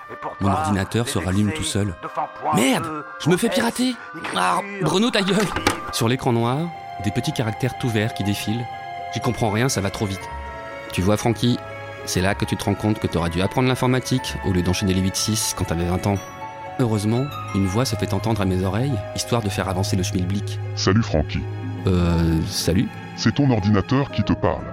Mon 0.40 0.50
ordinateur 0.50 1.08
se 1.08 1.18
rallume 1.18 1.52
tout 1.52 1.62
seul. 1.62 1.94
Merde, 2.54 3.04
je 3.20 3.30
me 3.30 3.36
fais 3.36 3.48
pirater. 3.48 3.94
Ah, 4.36 4.60
Bruno 4.82 5.10
ta 5.10 5.22
gueule. 5.22 5.46
Sur 5.92 6.08
l'écran 6.08 6.32
noir, 6.32 6.58
des 7.04 7.10
petits 7.10 7.32
caractères 7.32 7.78
tout 7.78 7.88
verts 7.88 8.14
qui 8.14 8.24
défilent. 8.24 8.66
J'y 9.12 9.20
comprends 9.20 9.50
rien, 9.50 9.68
ça 9.68 9.80
va 9.80 9.90
trop 9.90 10.06
vite. 10.06 10.28
Tu 10.92 11.02
vois, 11.02 11.16
Francky, 11.16 11.58
c'est 12.04 12.20
là 12.20 12.34
que 12.34 12.44
tu 12.44 12.56
te 12.56 12.64
rends 12.64 12.74
compte 12.74 12.98
que 12.98 13.06
t'auras 13.06 13.28
dû 13.28 13.40
apprendre 13.42 13.68
l'informatique 13.68 14.34
au 14.44 14.52
lieu 14.52 14.62
d'enchaîner 14.62 14.94
les 14.94 15.02
8-6 15.02 15.54
quand 15.56 15.64
t'avais 15.64 15.84
20 15.84 16.06
ans. 16.06 16.18
Heureusement, 16.80 17.26
une 17.54 17.66
voix 17.66 17.84
se 17.84 17.94
fait 17.94 18.12
entendre 18.12 18.40
à 18.40 18.44
mes 18.44 18.64
oreilles, 18.64 18.98
histoire 19.14 19.42
de 19.42 19.48
faire 19.48 19.68
avancer 19.68 19.96
le 19.96 20.02
schmilblick. 20.02 20.58
Salut 20.74 21.02
Francky. 21.02 21.40
Euh, 21.86 22.40
salut 22.48 22.88
C'est 23.16 23.34
ton 23.34 23.50
ordinateur 23.50 24.10
qui 24.10 24.24
te 24.24 24.32
parle. 24.32 24.64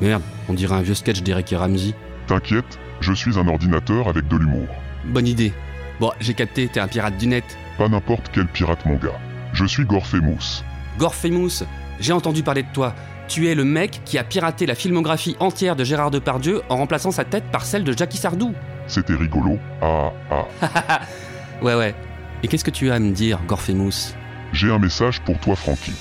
Merde, 0.00 0.22
on 0.48 0.54
dirait 0.54 0.76
un 0.76 0.82
vieux 0.82 0.94
sketch 0.94 1.22
d'Eric 1.22 1.52
et 1.52 1.56
Ramsey. 1.56 1.94
T'inquiète, 2.28 2.78
je 3.00 3.12
suis 3.12 3.38
un 3.38 3.46
ordinateur 3.48 4.08
avec 4.08 4.28
de 4.28 4.36
l'humour. 4.36 4.68
Bonne 5.04 5.26
idée. 5.26 5.52
Bon, 6.00 6.12
j'ai 6.20 6.34
capté, 6.34 6.68
t'es 6.68 6.80
un 6.80 6.88
pirate 6.88 7.16
du 7.16 7.26
net. 7.26 7.44
Pas 7.76 7.88
n'importe 7.88 8.30
quel 8.32 8.46
pirate, 8.46 8.84
mon 8.86 8.96
gars. 8.96 9.18
Je 9.52 9.64
suis 9.64 9.84
Gorfemous. 9.84 10.62
Gorfemous, 10.98 11.64
j'ai 12.00 12.12
entendu 12.12 12.42
parler 12.42 12.62
de 12.62 12.72
toi. 12.72 12.94
Tu 13.28 13.48
es 13.48 13.54
le 13.54 13.64
mec 13.64 14.00
qui 14.04 14.16
a 14.18 14.24
piraté 14.24 14.64
la 14.66 14.74
filmographie 14.74 15.36
entière 15.38 15.76
de 15.76 15.84
Gérard 15.84 16.10
Depardieu 16.10 16.62
en 16.68 16.76
remplaçant 16.76 17.10
sa 17.10 17.24
tête 17.24 17.44
par 17.52 17.64
celle 17.64 17.84
de 17.84 17.96
Jackie 17.96 18.16
Sardou. 18.16 18.54
C'était 18.86 19.14
rigolo. 19.14 19.58
Ah, 19.82 20.12
ah. 20.30 21.00
ouais, 21.62 21.74
ouais. 21.74 21.94
Et 22.42 22.48
qu'est-ce 22.48 22.64
que 22.64 22.70
tu 22.70 22.90
as 22.90 22.94
à 22.94 22.98
me 22.98 23.12
dire, 23.12 23.40
Gorfemous 23.46 24.14
J'ai 24.52 24.70
un 24.70 24.78
message 24.78 25.20
pour 25.20 25.38
toi, 25.38 25.56
Francky. 25.56 25.92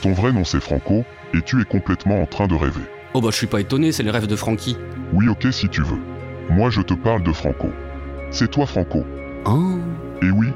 Ton 0.00 0.12
vrai 0.12 0.32
nom 0.32 0.44
c'est 0.44 0.60
Franco, 0.60 1.04
et 1.34 1.42
tu 1.42 1.60
es 1.60 1.64
complètement 1.64 2.20
en 2.20 2.26
train 2.26 2.48
de 2.48 2.54
rêver. 2.54 2.82
Oh 3.14 3.20
bah 3.20 3.28
je 3.30 3.36
suis 3.36 3.46
pas 3.46 3.60
étonné, 3.60 3.92
c'est 3.92 4.02
le 4.02 4.10
rêve 4.10 4.26
de 4.26 4.36
Francky. 4.36 4.76
Oui, 5.12 5.28
ok 5.28 5.46
si 5.52 5.68
tu 5.68 5.82
veux. 5.82 6.00
Moi 6.52 6.68
je 6.68 6.82
te 6.82 6.92
parle 6.92 7.22
de 7.22 7.32
Franco. 7.32 7.70
C'est 8.30 8.50
toi, 8.50 8.66
Franco. 8.66 9.06
Oh. 9.46 9.78
Et 10.20 10.30
oui, 10.30 10.48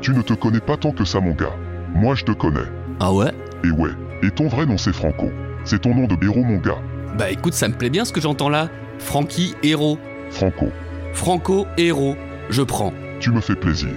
tu 0.00 0.12
ne 0.12 0.22
te 0.22 0.32
connais 0.32 0.60
pas 0.60 0.76
tant 0.76 0.92
que 0.92 1.04
ça, 1.04 1.18
mon 1.20 1.32
gars. 1.32 1.56
Moi 1.92 2.14
je 2.14 2.24
te 2.24 2.30
connais. 2.30 2.68
Ah 3.00 3.12
ouais? 3.12 3.32
Et 3.64 3.70
ouais. 3.70 3.90
Et 4.22 4.30
ton 4.30 4.46
vrai 4.46 4.64
nom 4.64 4.78
c'est 4.78 4.92
Franco. 4.92 5.28
C'est 5.64 5.80
ton 5.80 5.92
nom 5.92 6.06
de 6.06 6.16
héros, 6.24 6.44
mon 6.44 6.58
gars. 6.58 6.78
Bah 7.18 7.32
écoute, 7.32 7.54
ça 7.54 7.66
me 7.66 7.74
plaît 7.74 7.90
bien 7.90 8.04
ce 8.04 8.12
que 8.12 8.20
j'entends 8.20 8.48
là. 8.48 8.68
Francky 9.00 9.56
Héros. 9.64 9.98
Franco. 10.30 10.68
Franco 11.14 11.66
Héros. 11.76 12.14
Je 12.48 12.62
prends. 12.62 12.92
Tu 13.18 13.32
me 13.32 13.40
fais 13.40 13.56
plaisir. 13.56 13.90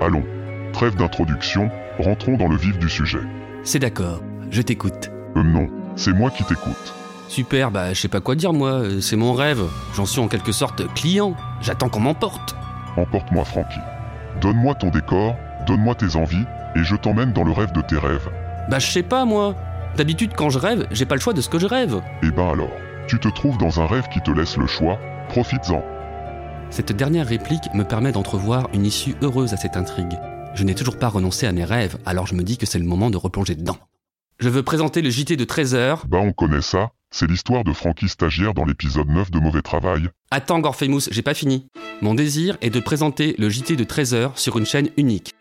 Allons, 0.00 0.24
trêve 0.72 0.96
d'introduction, 0.96 1.70
rentrons 1.98 2.38
dans 2.38 2.48
le 2.48 2.56
vif 2.56 2.78
du 2.78 2.88
sujet. 2.88 3.20
C'est 3.64 3.80
d'accord, 3.80 4.22
je 4.50 4.62
t'écoute. 4.62 5.10
Euh 5.36 5.42
non, 5.42 5.68
c'est 5.94 6.14
moi 6.14 6.30
qui 6.30 6.42
t'écoute. 6.44 6.95
Super, 7.28 7.70
bah 7.70 7.92
je 7.92 8.00
sais 8.00 8.08
pas 8.08 8.20
quoi 8.20 8.34
dire 8.34 8.52
moi, 8.52 8.82
c'est 9.00 9.16
mon 9.16 9.32
rêve. 9.32 9.62
J'en 9.94 10.06
suis 10.06 10.20
en 10.20 10.28
quelque 10.28 10.52
sorte 10.52 10.86
client. 10.94 11.34
J'attends 11.60 11.88
qu'on 11.88 12.00
m'emporte. 12.00 12.56
Emporte-moi, 12.96 13.44
Francky. 13.44 13.78
Donne-moi 14.40 14.74
ton 14.74 14.90
décor, 14.90 15.34
donne-moi 15.66 15.94
tes 15.94 16.16
envies, 16.16 16.44
et 16.74 16.84
je 16.84 16.96
t'emmène 16.96 17.32
dans 17.32 17.44
le 17.44 17.52
rêve 17.52 17.72
de 17.72 17.80
tes 17.82 17.98
rêves. 17.98 18.28
Bah 18.70 18.78
je 18.78 18.90
sais 18.90 19.02
pas 19.02 19.24
moi. 19.24 19.54
D'habitude 19.96 20.32
quand 20.36 20.50
je 20.50 20.58
rêve, 20.58 20.86
j'ai 20.90 21.06
pas 21.06 21.14
le 21.14 21.20
choix 21.20 21.32
de 21.32 21.40
ce 21.40 21.48
que 21.48 21.58
je 21.58 21.66
rêve. 21.66 22.00
Eh 22.22 22.30
ben 22.30 22.50
alors, 22.50 22.70
tu 23.08 23.18
te 23.18 23.28
trouves 23.28 23.56
dans 23.58 23.80
un 23.80 23.86
rêve 23.86 24.08
qui 24.12 24.20
te 24.20 24.30
laisse 24.30 24.56
le 24.56 24.66
choix, 24.66 24.98
profites-en. 25.28 25.82
Cette 26.70 26.92
dernière 26.92 27.26
réplique 27.26 27.72
me 27.74 27.84
permet 27.84 28.12
d'entrevoir 28.12 28.68
une 28.74 28.84
issue 28.84 29.14
heureuse 29.22 29.54
à 29.54 29.56
cette 29.56 29.76
intrigue. 29.76 30.18
Je 30.54 30.64
n'ai 30.64 30.74
toujours 30.74 30.98
pas 30.98 31.08
renoncé 31.08 31.46
à 31.46 31.52
mes 31.52 31.64
rêves, 31.64 31.96
alors 32.04 32.26
je 32.26 32.34
me 32.34 32.42
dis 32.42 32.58
que 32.58 32.66
c'est 32.66 32.78
le 32.78 32.84
moment 32.84 33.10
de 33.10 33.16
replonger 33.16 33.54
dedans. 33.54 33.78
Je 34.38 34.48
veux 34.50 34.62
présenter 34.62 35.00
le 35.00 35.08
JT 35.08 35.36
de 35.36 35.44
13h. 35.44 36.00
Bah 36.08 36.18
on 36.20 36.32
connaît 36.32 36.60
ça, 36.60 36.90
C'est 37.18 37.30
l'histoire 37.30 37.64
de 37.64 37.72
Frankie 37.72 38.10
stagiaire 38.10 38.52
dans 38.52 38.66
l'épisode 38.66 39.08
9 39.08 39.30
de 39.30 39.38
Mauvais 39.38 39.62
Travail. 39.62 40.10
Attends, 40.30 40.58
Gorfemous, 40.58 41.08
j'ai 41.10 41.22
pas 41.22 41.32
fini. 41.32 41.66
Mon 42.02 42.12
désir 42.12 42.58
est 42.60 42.68
de 42.68 42.78
présenter 42.78 43.34
le 43.38 43.48
JT 43.48 43.74
de 43.74 43.84
13h 43.84 44.36
sur 44.36 44.58
une 44.58 44.66
chaîne 44.66 44.90
unique. 44.98 45.32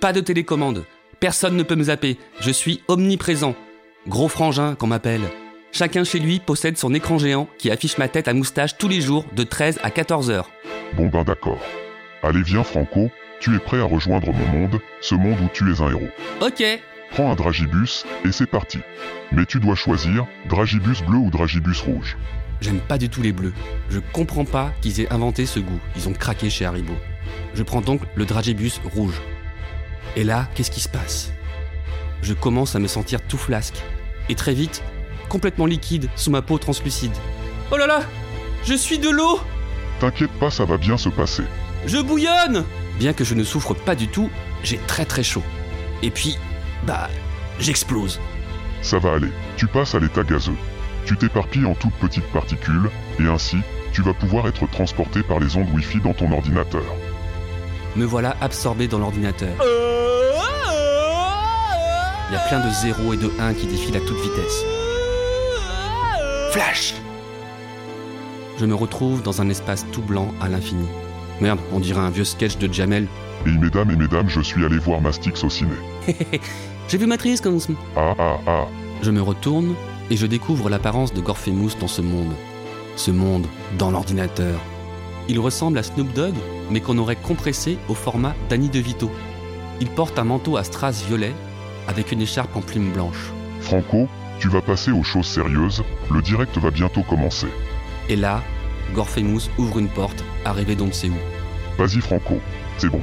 Pas 0.00 0.14
de 0.14 0.20
télécommande. 0.20 0.86
Personne 1.20 1.54
ne 1.54 1.62
peut 1.62 1.76
me 1.76 1.82
zapper. 1.82 2.16
Je 2.40 2.50
suis 2.50 2.82
omniprésent. 2.88 3.54
Gros 4.06 4.28
frangin 4.28 4.74
qu'on 4.74 4.86
m'appelle. 4.86 5.20
Chacun 5.70 6.02
chez 6.02 6.18
lui 6.18 6.40
possède 6.40 6.78
son 6.78 6.94
écran 6.94 7.18
géant 7.18 7.46
qui 7.58 7.70
affiche 7.70 7.98
ma 7.98 8.08
tête 8.08 8.28
à 8.28 8.32
moustache 8.32 8.78
tous 8.78 8.88
les 8.88 9.02
jours 9.02 9.26
de 9.36 9.42
13 9.42 9.80
à 9.82 9.90
14 9.90 10.30
heures. 10.30 10.48
Bon 10.96 11.08
ben 11.08 11.24
d'accord. 11.24 11.60
Allez 12.22 12.42
viens 12.42 12.64
Franco, 12.64 13.10
tu 13.38 13.54
es 13.54 13.58
prêt 13.58 13.80
à 13.80 13.84
rejoindre 13.84 14.32
mon 14.32 14.46
monde, 14.46 14.80
ce 15.02 15.14
monde 15.14 15.36
où 15.42 15.48
tu 15.52 15.70
es 15.70 15.82
un 15.82 15.90
héros. 15.90 16.08
Ok. 16.40 16.64
Prends 17.10 17.32
un 17.32 17.34
dragibus 17.34 18.04
et 18.24 18.32
c'est 18.32 18.46
parti. 18.46 18.78
Mais 19.32 19.46
tu 19.46 19.60
dois 19.60 19.74
choisir 19.74 20.26
dragibus 20.48 21.02
bleu 21.02 21.18
ou 21.18 21.30
dragibus 21.30 21.80
rouge. 21.80 22.16
J'aime 22.60 22.80
pas 22.80 22.98
du 22.98 23.08
tout 23.08 23.22
les 23.22 23.32
bleus. 23.32 23.54
Je 23.88 24.00
comprends 24.12 24.44
pas 24.44 24.72
qu'ils 24.80 25.00
aient 25.00 25.12
inventé 25.12 25.46
ce 25.46 25.60
goût. 25.60 25.80
Ils 25.96 26.08
ont 26.08 26.12
craqué 26.12 26.50
chez 26.50 26.64
Haribo. 26.64 26.94
Je 27.54 27.62
prends 27.62 27.80
donc 27.80 28.02
le 28.14 28.24
dragibus 28.24 28.80
rouge. 28.94 29.20
Et 30.16 30.24
là, 30.24 30.48
qu'est-ce 30.54 30.70
qui 30.70 30.80
se 30.80 30.88
passe? 30.88 31.32
Je 32.22 32.34
commence 32.34 32.74
à 32.74 32.78
me 32.80 32.88
sentir 32.88 33.20
tout 33.22 33.38
flasque. 33.38 33.82
Et 34.28 34.34
très 34.34 34.54
vite, 34.54 34.82
complètement 35.28 35.66
liquide 35.66 36.08
sous 36.16 36.30
ma 36.30 36.42
peau 36.42 36.58
translucide. 36.58 37.14
Oh 37.70 37.76
là 37.76 37.86
là 37.86 38.00
Je 38.64 38.74
suis 38.74 38.98
de 38.98 39.08
l'eau 39.08 39.40
T'inquiète 40.00 40.32
pas, 40.32 40.50
ça 40.50 40.64
va 40.64 40.76
bien 40.76 40.96
se 40.96 41.08
passer. 41.08 41.44
Je 41.86 41.98
bouillonne 41.98 42.64
Bien 42.98 43.12
que 43.12 43.24
je 43.24 43.34
ne 43.34 43.44
souffre 43.44 43.74
pas 43.74 43.94
du 43.94 44.08
tout, 44.08 44.30
j'ai 44.64 44.78
très 44.78 45.04
très 45.04 45.22
chaud. 45.22 45.44
Et 46.02 46.10
puis, 46.10 46.36
bah, 46.86 47.08
j'explose. 47.58 48.20
Ça 48.82 48.98
va 48.98 49.14
aller, 49.14 49.30
tu 49.56 49.66
passes 49.66 49.94
à 49.94 49.98
l'état 49.98 50.22
gazeux. 50.22 50.56
Tu 51.04 51.16
t'éparpilles 51.16 51.66
en 51.66 51.74
toutes 51.74 51.94
petites 51.94 52.30
particules, 52.32 52.90
et 53.18 53.26
ainsi, 53.26 53.56
tu 53.92 54.02
vas 54.02 54.14
pouvoir 54.14 54.46
être 54.46 54.70
transporté 54.70 55.22
par 55.22 55.40
les 55.40 55.56
ondes 55.56 55.68
Wi-Fi 55.72 56.00
dans 56.00 56.12
ton 56.12 56.30
ordinateur. 56.32 56.84
Me 57.96 58.04
voilà 58.04 58.36
absorbé 58.40 58.86
dans 58.86 58.98
l'ordinateur. 58.98 59.54
Il 62.30 62.34
y 62.34 62.36
a 62.36 62.40
plein 62.48 62.60
de 62.64 62.70
0 62.70 63.14
et 63.14 63.16
de 63.16 63.30
1 63.40 63.54
qui 63.54 63.66
défilent 63.66 63.96
à 63.96 64.00
toute 64.00 64.20
vitesse. 64.20 64.62
Flash 66.52 66.94
Je 68.58 68.66
me 68.66 68.74
retrouve 68.74 69.22
dans 69.22 69.40
un 69.40 69.48
espace 69.48 69.86
tout 69.92 70.02
blanc 70.02 70.34
à 70.40 70.48
l'infini. 70.48 70.86
Merde, 71.40 71.58
on 71.72 71.80
dirait 71.80 72.00
un 72.00 72.10
vieux 72.10 72.24
sketch 72.24 72.58
de 72.58 72.72
Jamel. 72.72 73.06
Et 73.48 73.56
mesdames 73.56 73.90
et 73.90 73.96
mesdames, 73.96 74.28
je 74.28 74.42
suis 74.42 74.62
allé 74.62 74.76
voir 74.76 75.00
Mastix 75.00 75.42
au 75.42 75.48
ciné. 75.48 75.72
J'ai 76.88 76.98
vu 76.98 77.06
Matrice 77.06 77.40
comme 77.40 77.58
Ah 77.96 78.14
ah 78.18 78.38
ah 78.46 78.66
Je 79.02 79.10
me 79.10 79.22
retourne 79.22 79.74
et 80.10 80.16
je 80.16 80.26
découvre 80.26 80.68
l'apparence 80.68 81.14
de 81.14 81.22
Gorfemous 81.22 81.70
dans 81.80 81.88
ce 81.88 82.02
monde. 82.02 82.32
Ce 82.96 83.10
monde 83.10 83.46
dans 83.78 83.90
l'ordinateur. 83.90 84.60
Il 85.30 85.40
ressemble 85.40 85.78
à 85.78 85.82
Snoop 85.82 86.12
Dogg, 86.12 86.34
mais 86.70 86.80
qu'on 86.80 86.98
aurait 86.98 87.16
compressé 87.16 87.78
au 87.88 87.94
format 87.94 88.34
Danny 88.50 88.68
DeVito. 88.68 89.10
Il 89.80 89.88
porte 89.88 90.18
un 90.18 90.24
manteau 90.24 90.58
à 90.58 90.64
strass 90.64 91.06
violet 91.06 91.32
avec 91.86 92.12
une 92.12 92.20
écharpe 92.20 92.54
en 92.54 92.60
plume 92.60 92.92
blanche. 92.92 93.32
Franco, 93.60 94.08
tu 94.40 94.48
vas 94.48 94.60
passer 94.60 94.90
aux 94.90 95.02
choses 95.02 95.26
sérieuses, 95.26 95.82
le 96.10 96.20
direct 96.20 96.58
va 96.58 96.70
bientôt 96.70 97.02
commencer. 97.02 97.48
Et 98.10 98.16
là, 98.16 98.42
Gorfemous 98.94 99.48
ouvre 99.56 99.78
une 99.78 99.88
porte, 99.88 100.22
arrivé 100.44 100.74
d'on 100.74 100.86
ne 100.86 100.92
sait 100.92 101.08
où. 101.08 101.78
Vas-y 101.78 102.00
Franco, 102.00 102.40
c'est 102.76 102.90
bon. 102.90 103.00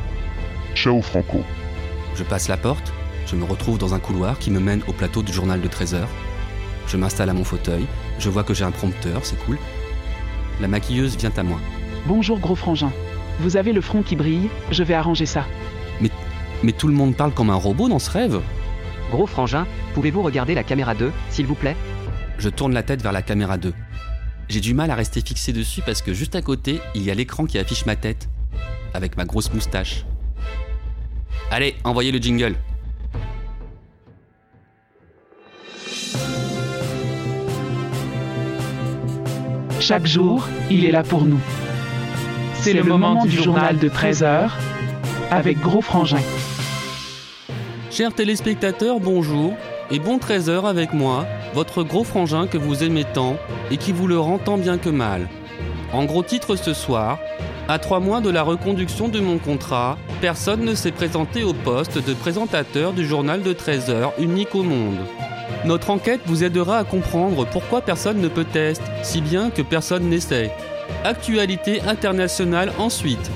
Ciao 0.75 1.01
Franco. 1.01 1.41
Je 2.15 2.23
passe 2.23 2.49
la 2.49 2.57
porte, 2.57 2.93
je 3.25 3.37
me 3.37 3.45
retrouve 3.45 3.77
dans 3.77 3.93
un 3.93 3.99
couloir 3.99 4.37
qui 4.37 4.51
me 4.51 4.59
mène 4.59 4.83
au 4.87 4.91
plateau 4.91 5.23
du 5.23 5.31
journal 5.31 5.61
de 5.61 5.67
13h. 5.69 6.05
Je 6.87 6.97
m'installe 6.97 7.29
à 7.29 7.33
mon 7.33 7.45
fauteuil, 7.45 7.85
je 8.19 8.29
vois 8.29 8.43
que 8.43 8.53
j'ai 8.53 8.65
un 8.65 8.71
prompteur, 8.71 9.25
c'est 9.25 9.39
cool. 9.45 9.57
La 10.59 10.67
maquilleuse 10.67 11.17
vient 11.17 11.31
à 11.37 11.43
moi. 11.43 11.59
Bonjour 12.05 12.39
gros 12.39 12.55
frangin. 12.55 12.91
Vous 13.39 13.55
avez 13.55 13.71
le 13.71 13.79
front 13.79 14.03
qui 14.03 14.17
brille, 14.17 14.49
je 14.69 14.83
vais 14.83 14.93
arranger 14.93 15.25
ça. 15.25 15.45
Mais, 16.01 16.11
mais 16.61 16.73
tout 16.73 16.89
le 16.89 16.93
monde 16.93 17.15
parle 17.15 17.31
comme 17.31 17.49
un 17.49 17.55
robot 17.55 17.87
dans 17.87 17.99
ce 17.99 18.11
rêve. 18.11 18.41
Gros 19.11 19.27
frangin, 19.27 19.65
pouvez-vous 19.93 20.23
regarder 20.23 20.55
la 20.55 20.63
caméra 20.63 20.93
2, 20.93 21.11
s'il 21.29 21.45
vous 21.45 21.55
plaît? 21.55 21.77
Je 22.37 22.49
tourne 22.49 22.73
la 22.73 22.83
tête 22.83 23.01
vers 23.01 23.13
la 23.13 23.21
caméra 23.21 23.57
2. 23.57 23.73
J'ai 24.49 24.59
du 24.59 24.73
mal 24.73 24.91
à 24.91 24.95
rester 24.95 25.21
fixé 25.21 25.53
dessus 25.53 25.81
parce 25.85 26.01
que 26.01 26.13
juste 26.13 26.35
à 26.35 26.41
côté, 26.41 26.81
il 26.95 27.03
y 27.03 27.11
a 27.11 27.13
l'écran 27.13 27.45
qui 27.45 27.57
affiche 27.57 27.85
ma 27.85 27.95
tête, 27.95 28.29
avec 28.93 29.15
ma 29.15 29.23
grosse 29.23 29.53
moustache. 29.53 30.05
Allez, 31.51 31.75
envoyez 31.83 32.11
le 32.11 32.19
jingle. 32.19 32.55
Chaque 39.79 40.07
jour, 40.07 40.47
il 40.71 40.83
est 40.85 40.91
là 40.91 41.03
pour 41.03 41.25
nous. 41.25 41.39
C'est 42.55 42.73
le 42.73 42.83
moment 42.83 43.23
du 43.23 43.29
journal 43.29 43.77
de 43.77 43.87
13h 43.87 44.49
avec 45.29 45.59
Gros 45.59 45.81
Frangin. 45.81 46.21
Chers 47.91 48.13
téléspectateurs, 48.13 48.99
bonjour 48.99 49.53
et 49.91 49.99
bon 49.99 50.17
13h 50.17 50.65
avec 50.65 50.93
moi, 50.93 51.27
votre 51.53 51.83
gros 51.83 52.03
frangin 52.03 52.47
que 52.47 52.57
vous 52.57 52.83
aimez 52.83 53.05
tant 53.05 53.37
et 53.71 53.77
qui 53.77 53.91
vous 53.91 54.07
le 54.07 54.19
rend 54.19 54.39
tant 54.39 54.57
bien 54.57 54.77
que 54.77 54.89
mal. 54.89 55.29
En 55.95 56.03
gros 56.03 56.23
titre 56.23 56.57
ce 56.57 56.73
soir, 56.73 57.19
à 57.69 57.79
trois 57.79 58.01
mois 58.01 58.19
de 58.19 58.29
la 58.29 58.43
reconduction 58.43 59.07
de 59.07 59.21
mon 59.21 59.37
contrat, 59.37 59.97
personne 60.19 60.65
ne 60.65 60.75
s'est 60.75 60.91
présenté 60.91 61.45
au 61.45 61.53
poste 61.53 62.05
de 62.05 62.13
présentateur 62.13 62.91
du 62.91 63.07
journal 63.07 63.41
de 63.41 63.53
13h 63.53 64.11
unique 64.19 64.55
au 64.55 64.63
monde. 64.63 64.97
Notre 65.63 65.91
enquête 65.91 66.19
vous 66.25 66.43
aidera 66.43 66.79
à 66.79 66.83
comprendre 66.83 67.47
pourquoi 67.47 67.79
personne 67.79 68.19
ne 68.19 68.27
peut 68.27 68.43
tester, 68.43 68.83
si 69.03 69.21
bien 69.21 69.49
que 69.49 69.61
personne 69.61 70.09
n'essaie. 70.09 70.51
Actualité 71.05 71.79
internationale 71.83 72.73
ensuite. 72.77 73.31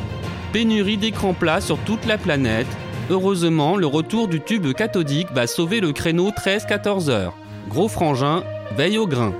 Pénurie 0.52 0.98
d'écrans 0.98 1.34
plats 1.34 1.62
sur 1.62 1.78
toute 1.78 2.06
la 2.06 2.18
planète. 2.18 2.68
Heureusement, 3.10 3.78
le 3.78 3.88
retour 3.88 4.28
du 4.28 4.42
tube 4.42 4.74
cathodique 4.74 5.32
va 5.32 5.48
sauver 5.48 5.80
le 5.80 5.94
créneau 5.94 6.32
13-14 6.32 7.10
heures. 7.10 7.38
Gros 7.70 7.88
frangin, 7.88 8.44
veille 8.76 8.98
au 8.98 9.08
grain. 9.08 9.34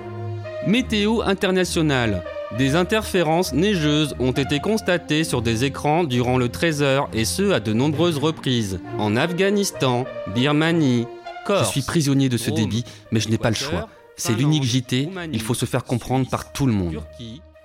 Météo 0.66 1.22
internationale. 1.22 2.24
Des 2.58 2.76
interférences 2.76 3.54
neigeuses 3.54 4.16
ont 4.20 4.32
été 4.32 4.60
constatées 4.60 5.24
sur 5.24 5.44
des 5.44 5.66
écrans 5.66 6.04
durant 6.04 6.38
le 6.38 6.50
13 6.50 6.82
heures 6.82 7.10
et 7.14 7.24
ce 7.24 7.52
à 7.52 7.60
de 7.60 7.74
nombreuses 7.74 8.18
reprises. 8.18 8.80
En 8.98 9.16
Afghanistan, 9.16 10.06
Birmanie, 10.34 11.06
Corse. 11.46 11.68
Je 11.68 11.72
suis 11.72 11.82
prisonnier 11.84 12.28
de 12.28 12.38
ce 12.38 12.50
débit, 12.50 12.86
mais 13.12 13.20
je 13.20 13.30
n'ai 13.30 13.38
pas 13.38 13.50
le 13.50 13.56
choix. 13.56 13.88
C'est 14.18 14.34
l'unique 14.34 14.64
JT, 14.64 15.10
il 15.32 15.42
faut 15.42 15.54
se 15.54 15.66
faire 15.66 15.84
comprendre 15.84 16.28
par 16.28 16.52
tout 16.52 16.66
le 16.66 16.74
monde. 16.74 17.02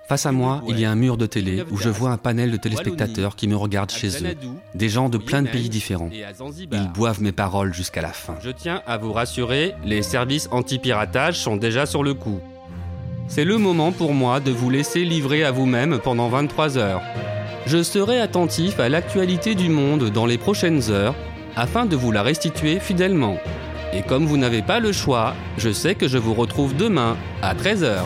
Face 0.07 0.26
à 0.26 0.32
moi, 0.32 0.62
il 0.68 0.78
y 0.78 0.85
a 0.85 0.91
un 0.91 0.97
mur 0.97 1.16
de 1.16 1.24
télé 1.24 1.64
où 1.70 1.78
je 1.78 1.89
vois 1.89 2.11
un 2.11 2.18
panel 2.18 2.51
de 2.51 2.59
téléspectateurs 2.59 3.37
qui 3.37 3.49
me 3.49 3.57
regardent 3.57 3.91
chez 3.91 4.09
eux. 4.22 4.37
Des 4.74 4.91
gens 4.91 5.09
de 5.09 5.16
plein 5.16 5.41
de 5.41 5.49
pays 5.49 5.70
différents. 5.70 6.11
Ils 6.12 6.93
boivent 6.93 7.22
mes 7.22 7.32
paroles 7.32 7.72
jusqu'à 7.72 8.03
la 8.03 8.12
fin. 8.12 8.37
Je 8.43 8.51
tiens 8.51 8.82
à 8.87 8.99
vous 8.99 9.14
rassurer, 9.14 9.72
les 9.82 10.03
services 10.03 10.47
anti-piratage 10.51 11.39
sont 11.39 11.57
déjà 11.57 11.87
sur 11.87 12.03
le 12.03 12.12
coup. 12.12 12.39
C'est 13.27 13.45
le 13.45 13.59
moment 13.59 13.91
pour 13.91 14.12
moi 14.12 14.41
de 14.41 14.51
vous 14.51 14.70
laisser 14.70 15.05
livrer 15.05 15.45
à 15.45 15.51
vous-même 15.51 15.99
pendant 15.99 16.29
23 16.29 16.79
heures. 16.79 17.03
Je 17.66 17.83
serai 17.83 18.20
attentif 18.20 18.79
à 18.79 18.89
l'actualité 18.89 19.55
du 19.55 19.68
monde 19.68 20.11
dans 20.11 20.27
les 20.27 20.39
prochaines 20.39 20.91
heures 20.91 21.14
afin 21.57 21.87
de 21.87 21.97
vous 21.97 22.12
la 22.12 22.22
restituer 22.22 22.79
fidèlement. 22.79 23.39
Et 23.93 24.03
comme 24.03 24.27
vous 24.27 24.37
n'avez 24.37 24.62
pas 24.62 24.81
le 24.81 24.93
choix, 24.93 25.35
je 25.57 25.72
sais 25.72 25.95
que 25.95 26.09
je 26.09 26.18
vous 26.18 26.35
retrouve 26.35 26.77
demain 26.77 27.16
à 27.43 27.55
13h. 27.55 28.03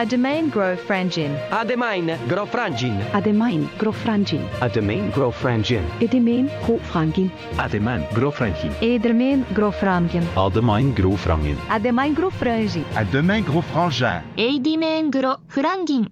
Ademain 0.00 0.48
Grove 0.48 0.80
Frangin. 0.86 1.36
Ademain, 1.52 2.16
Gros 2.26 2.48
Frangin. 2.48 2.96
Ademain, 3.12 3.68
Gros 3.76 3.94
Frangin. 3.94 4.40
Ademain, 4.62 5.10
Gros 5.10 5.34
Frangin. 5.36 5.82
Edemain, 6.00 6.48
Gros 6.64 6.80
Frangin. 6.90 7.30
Ademain, 7.58 8.00
Gros 8.14 8.34
Frangin. 8.34 8.72
Edemain, 8.80 9.44
Gros 9.52 9.74
Frangin. 9.74 10.24
Ademain, 10.36 10.94
Gros 10.94 11.20
Frangin. 11.20 11.56
Ademain, 11.68 12.14
Gros 12.14 12.32
Frangin. 12.32 12.84
Ademain, 12.96 13.44
Gros 13.44 13.64
Frangin. 13.66 14.22
Edemain, 14.38 15.10
Gros 15.10 15.36
Frangin. 15.48 16.08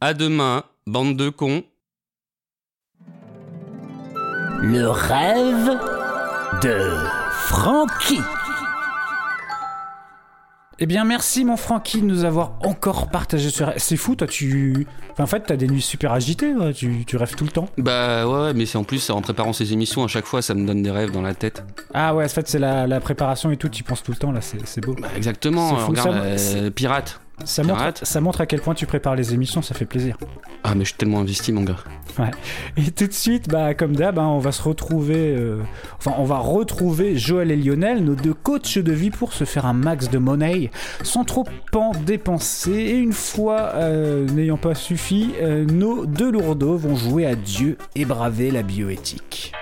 À 0.00 0.12
demain, 0.12 0.64
bande 0.84 1.16
de 1.16 1.30
cons. 1.30 1.62
Le 4.60 4.88
rêve 4.90 5.78
de 6.62 6.78
Frankie. 7.30 8.24
Eh 10.80 10.86
bien, 10.86 11.04
merci 11.04 11.44
mon 11.44 11.56
Francky 11.56 12.00
de 12.00 12.06
nous 12.06 12.22
avoir 12.22 12.52
encore 12.62 13.08
partagé 13.08 13.50
ce 13.50 13.64
rêve. 13.64 13.74
C'est 13.78 13.96
fou, 13.96 14.14
toi, 14.14 14.28
tu. 14.28 14.86
Enfin, 15.10 15.24
en 15.24 15.26
fait, 15.26 15.40
t'as 15.44 15.56
des 15.56 15.66
nuits 15.66 15.82
super 15.82 16.12
agitées, 16.12 16.54
ouais. 16.54 16.72
tu, 16.72 17.04
tu 17.04 17.16
rêves 17.16 17.34
tout 17.34 17.42
le 17.42 17.50
temps. 17.50 17.68
Bah 17.78 18.28
ouais, 18.28 18.54
mais 18.54 18.64
c'est 18.64 18.78
en 18.78 18.84
plus 18.84 19.10
en 19.10 19.20
préparant 19.20 19.52
ces 19.52 19.72
émissions, 19.72 20.04
à 20.04 20.06
chaque 20.06 20.26
fois, 20.26 20.40
ça 20.40 20.54
me 20.54 20.64
donne 20.64 20.82
des 20.82 20.92
rêves 20.92 21.10
dans 21.10 21.22
la 21.22 21.34
tête. 21.34 21.64
Ah 21.94 22.14
ouais, 22.14 22.24
en 22.24 22.28
fait, 22.28 22.46
c'est 22.46 22.60
la, 22.60 22.86
la 22.86 23.00
préparation 23.00 23.50
et 23.50 23.56
tout, 23.56 23.68
tu 23.68 23.80
y 23.80 23.82
penses 23.82 24.04
tout 24.04 24.12
le 24.12 24.18
temps, 24.18 24.30
là, 24.30 24.40
c'est 24.40 24.80
beau. 24.80 24.94
Bah 25.00 25.08
exactement, 25.16 25.74
regarde, 25.74 26.38
ça, 26.38 26.58
euh, 26.58 26.70
pirate. 26.70 27.20
Ça 27.44 27.62
montre, 27.62 28.06
ça 28.06 28.20
montre 28.20 28.40
à 28.40 28.46
quel 28.46 28.60
point 28.60 28.74
tu 28.74 28.84
prépares 28.86 29.16
les 29.16 29.32
émissions, 29.32 29.62
ça 29.62 29.74
fait 29.74 29.84
plaisir. 29.86 30.16
Ah, 30.64 30.74
mais 30.74 30.84
je 30.84 30.88
suis 30.90 30.98
tellement 30.98 31.20
investi, 31.20 31.52
mon 31.52 31.62
gars. 31.62 31.76
Ouais. 32.18 32.30
Et 32.76 32.90
tout 32.90 33.06
de 33.06 33.12
suite, 33.12 33.48
bah, 33.48 33.74
comme 33.74 33.94
d'hab, 33.94 34.18
hein, 34.18 34.26
on 34.26 34.38
va 34.40 34.52
se 34.52 34.60
retrouver. 34.62 35.34
euh, 35.36 35.62
Enfin, 35.98 36.14
on 36.18 36.24
va 36.24 36.38
retrouver 36.38 37.16
Joël 37.16 37.50
et 37.50 37.56
Lionel, 37.56 38.04
nos 38.04 38.16
deux 38.16 38.34
coachs 38.34 38.78
de 38.78 38.92
vie, 38.92 39.10
pour 39.10 39.32
se 39.32 39.44
faire 39.44 39.66
un 39.66 39.72
max 39.72 40.10
de 40.10 40.18
monnaie 40.18 40.70
sans 41.02 41.24
trop 41.24 41.46
en 41.74 41.92
dépenser. 41.92 42.72
Et 42.72 42.98
une 42.98 43.12
fois 43.12 43.72
euh, 43.76 44.26
n'ayant 44.26 44.56
pas 44.58 44.74
suffi, 44.74 45.32
euh, 45.40 45.64
nos 45.64 46.06
deux 46.06 46.30
lourdeaux 46.30 46.76
vont 46.76 46.96
jouer 46.96 47.24
à 47.24 47.34
Dieu 47.36 47.78
et 47.94 48.04
braver 48.04 48.50
la 48.50 48.62
bioéthique. 48.62 49.52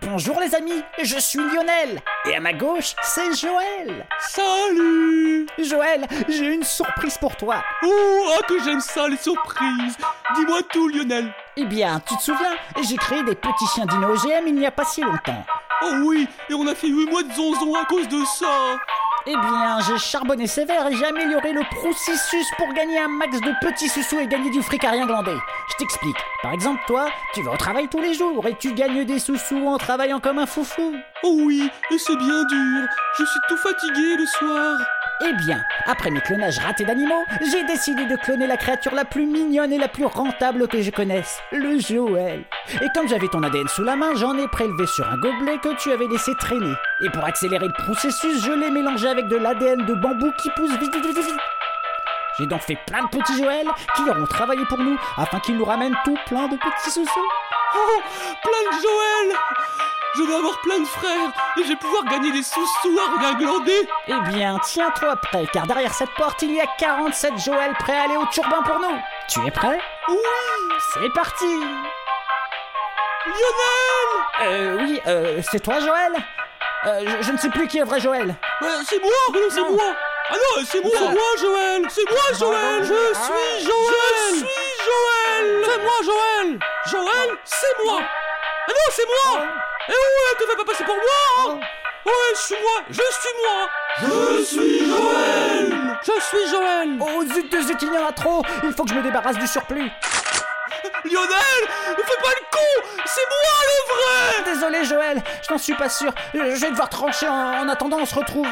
Bonjour 0.00 0.40
les 0.40 0.54
amis, 0.54 0.82
je 1.02 1.18
suis 1.18 1.38
Lionel 1.38 2.00
et 2.24 2.34
à 2.34 2.40
ma 2.40 2.54
gauche 2.54 2.94
c'est 3.02 3.34
Joël. 3.34 4.06
Salut 4.20 5.46
Joël, 5.58 6.06
j'ai 6.28 6.46
une 6.46 6.62
surprise 6.62 7.18
pour 7.18 7.36
toi. 7.36 7.62
Oh, 7.84 8.24
ah 8.34 8.40
que 8.48 8.62
j'aime 8.64 8.80
ça 8.80 9.06
les 9.08 9.18
surprises 9.18 9.98
Dis-moi 10.34 10.60
tout 10.72 10.88
Lionel 10.88 11.30
Eh 11.58 11.66
bien, 11.66 12.00
tu 12.00 12.16
te 12.16 12.22
souviens, 12.22 12.54
j'ai 12.82 12.96
créé 12.96 13.22
des 13.24 13.34
petits 13.34 13.66
chiens 13.74 13.84
dino 13.84 14.14
OGM 14.14 14.46
il 14.46 14.54
n'y 14.54 14.66
a 14.66 14.70
pas 14.70 14.86
si 14.86 15.02
longtemps. 15.02 15.44
Oh 15.82 15.92
oui, 16.04 16.26
et 16.48 16.54
on 16.54 16.66
a 16.66 16.74
fait 16.74 16.88
8 16.88 17.10
mois 17.10 17.22
de 17.22 17.32
zonzon 17.32 17.74
à 17.74 17.84
cause 17.84 18.08
de 18.08 18.24
ça 18.24 18.78
Eh 19.24 19.36
bien, 19.36 19.78
j'ai 19.86 19.98
charbonné 19.98 20.48
sévère 20.48 20.88
et 20.88 20.96
j'ai 20.96 21.04
amélioré 21.04 21.52
le 21.52 21.62
processus 21.76 22.46
pour 22.56 22.72
gagner 22.72 22.98
un 22.98 23.06
max 23.06 23.40
de 23.40 23.52
petits 23.60 23.88
sous-sous 23.88 24.18
et 24.18 24.26
gagner 24.26 24.50
du 24.50 24.60
fric 24.62 24.82
à 24.82 24.90
rien 24.90 25.06
glander. 25.06 25.36
Je 25.70 25.76
t'explique. 25.76 26.16
Par 26.42 26.52
exemple, 26.52 26.80
toi, 26.88 27.06
tu 27.32 27.42
vas 27.42 27.52
au 27.52 27.56
travail 27.56 27.86
tous 27.88 28.00
les 28.00 28.14
jours 28.14 28.44
et 28.48 28.56
tu 28.56 28.74
gagnes 28.74 29.04
des 29.04 29.20
sous-sous 29.20 29.64
en 29.64 29.78
travaillant 29.78 30.18
comme 30.18 30.40
un 30.40 30.46
foufou. 30.46 30.96
Oh 31.22 31.36
oui, 31.44 31.70
et 31.92 31.98
c'est 31.98 32.16
bien 32.16 32.44
dur. 32.46 32.88
Je 33.16 33.24
suis 33.24 33.40
tout 33.48 33.56
fatigué 33.58 34.16
le 34.16 34.26
soir. 34.26 34.78
Eh 35.24 35.32
bien, 35.34 35.62
après 35.86 36.10
mes 36.10 36.20
clonages 36.20 36.58
ratés 36.58 36.84
d'animaux, 36.84 37.24
j'ai 37.48 37.64
décidé 37.64 38.06
de 38.06 38.16
cloner 38.16 38.46
la 38.48 38.56
créature 38.56 38.92
la 38.92 39.04
plus 39.04 39.24
mignonne 39.24 39.72
et 39.72 39.78
la 39.78 39.86
plus 39.86 40.04
rentable 40.04 40.66
que 40.66 40.82
je 40.82 40.90
connaisse, 40.90 41.38
le 41.52 41.78
Joël. 41.78 42.44
Et 42.80 42.88
comme 42.92 43.08
j'avais 43.08 43.28
ton 43.28 43.42
ADN 43.42 43.68
sous 43.68 43.84
la 43.84 43.94
main, 43.94 44.14
j'en 44.16 44.36
ai 44.36 44.48
prélevé 44.48 44.84
sur 44.86 45.08
un 45.08 45.16
gobelet 45.18 45.58
que 45.58 45.76
tu 45.76 45.92
avais 45.92 46.08
laissé 46.08 46.32
traîner. 46.40 46.72
Et 47.04 47.10
pour 47.10 47.24
accélérer 47.24 47.68
le 47.68 47.84
processus, 47.84 48.44
je 48.44 48.50
l'ai 48.50 48.70
mélangé 48.70 49.08
avec 49.08 49.28
de 49.28 49.36
l'ADN 49.36 49.86
de 49.86 49.94
bambou 49.94 50.32
qui 50.38 50.50
pousse 50.56 50.72
vite, 50.78 50.92
vite, 50.92 51.06
vite, 51.06 51.24
vite. 51.24 51.40
J'ai 52.38 52.46
donc 52.46 52.62
fait 52.62 52.78
plein 52.86 53.04
de 53.04 53.08
petits 53.08 53.36
Joël 53.36 53.66
qui 53.94 54.02
auront 54.02 54.26
travaillé 54.26 54.64
pour 54.64 54.78
nous 54.78 54.98
afin 55.18 55.38
qu'ils 55.38 55.56
nous 55.56 55.64
ramènent 55.64 55.96
tout 56.04 56.16
plein 56.26 56.48
de 56.48 56.56
petits 56.56 56.90
sous-sous. 56.90 57.28
Oh, 57.76 58.00
plein 58.42 58.76
de 58.76 58.82
Joël 58.82 59.38
Je 60.14 60.22
vais 60.22 60.34
avoir 60.34 60.60
plein 60.60 60.78
de 60.80 60.84
frères 60.86 61.32
et 61.58 61.62
je 61.62 61.68
vais 61.68 61.76
pouvoir 61.76 62.04
gagner 62.04 62.32
des 62.32 62.42
sous-sous 62.42 62.98
à 62.98 63.18
rien 63.18 63.34
glander. 63.34 63.88
Eh 64.08 64.20
bien, 64.30 64.58
tiens-toi 64.62 65.16
prêt, 65.16 65.46
car 65.52 65.66
derrière 65.66 65.94
cette 65.94 66.12
porte, 66.14 66.42
il 66.42 66.54
y 66.54 66.60
a 66.60 66.66
47 66.78 67.32
Joël 67.38 67.72
prêts 67.78 67.96
à 67.96 68.02
aller 68.02 68.16
au 68.18 68.26
turbin 68.26 68.62
pour 68.62 68.78
nous. 68.78 68.98
Tu 69.28 69.40
es 69.46 69.50
prêt? 69.50 69.80
Oui. 70.08 70.16
C'est 70.92 71.12
parti. 71.14 71.46
Lionel! 73.24 74.08
Euh, 74.42 74.76
oui, 74.80 75.00
euh, 75.06 75.40
c'est 75.50 75.60
toi 75.60 75.78
Joël? 75.80 76.12
Euh, 76.84 77.04
je, 77.06 77.26
je 77.26 77.32
ne 77.32 77.38
sais 77.38 77.48
plus 77.48 77.66
qui 77.68 77.78
est 77.78 77.84
vrai 77.84 78.00
Joël. 78.00 78.34
Euh, 78.62 78.82
c'est 78.86 79.00
moi 79.00 79.10
C'est 79.50 79.60
moi. 79.60 79.94
Ah 80.30 80.34
non, 80.34 80.64
c'est 80.66 80.82
moi 80.82 81.10
moi 81.10 81.22
Joël. 81.38 81.86
C'est 81.88 82.10
moi 82.10 82.32
Joël. 82.38 82.82
Je 82.82 83.14
suis 83.14 83.64
Joël. 83.64 84.34
Je 84.34 84.36
suis 84.36 84.46
Joël. 84.84 85.64
C'est 85.64 85.82
moi 85.82 85.92
Joël. 86.04 86.58
Joël, 86.86 87.38
c'est 87.44 87.84
moi. 87.84 88.00
Ah 88.02 88.70
non, 88.70 88.90
c'est 88.90 89.06
moi 89.06 89.61
Eh 89.88 89.92
ouais, 89.92 90.38
te 90.38 90.50
fais 90.50 90.56
pas 90.56 90.64
passer 90.64 90.84
pour 90.84 90.94
moi 90.94 91.02
hein 91.54 91.60
Ouais, 92.04 92.12
je 92.34 92.40
suis 92.40 92.54
moi 92.60 92.82
Je 92.88 92.94
suis 92.94 93.34
moi. 93.44 93.68
Je 94.00 94.42
suis 94.44 94.88
Joël. 94.88 95.98
Je 96.02 96.20
suis 96.20 96.50
Joël. 96.50 96.98
Oh 97.00 97.24
zut 97.32 97.52
de 97.52 97.60
zut, 97.60 97.82
il 97.82 97.92
y 97.94 97.98
en 97.98 98.06
a 98.06 98.12
trop. 98.12 98.42
Il 98.64 98.72
faut 98.72 98.84
que 98.84 98.90
je 98.90 98.94
me 98.94 99.02
débarrasse 99.02 99.38
du 99.38 99.46
surplus. 99.46 99.90
Lionel 101.04 101.62
Fais 101.96 102.22
pas 102.22 102.30
le 102.30 102.44
con 102.50 102.88
C'est 103.06 103.20
moi 103.20 103.58
le 103.70 103.94
vrai. 103.94 104.52
Désolé 104.54 104.84
Joël, 104.84 105.22
je 105.46 105.52
n'en 105.52 105.58
suis 105.58 105.74
pas 105.74 105.88
sûr. 105.88 106.12
Je 106.34 106.38
vais 106.40 106.70
devoir 106.70 106.88
trancher 106.88 107.28
en, 107.28 107.60
en 107.64 107.68
attendant, 107.68 107.98
on 108.00 108.06
se 108.06 108.14
retrouve 108.14 108.48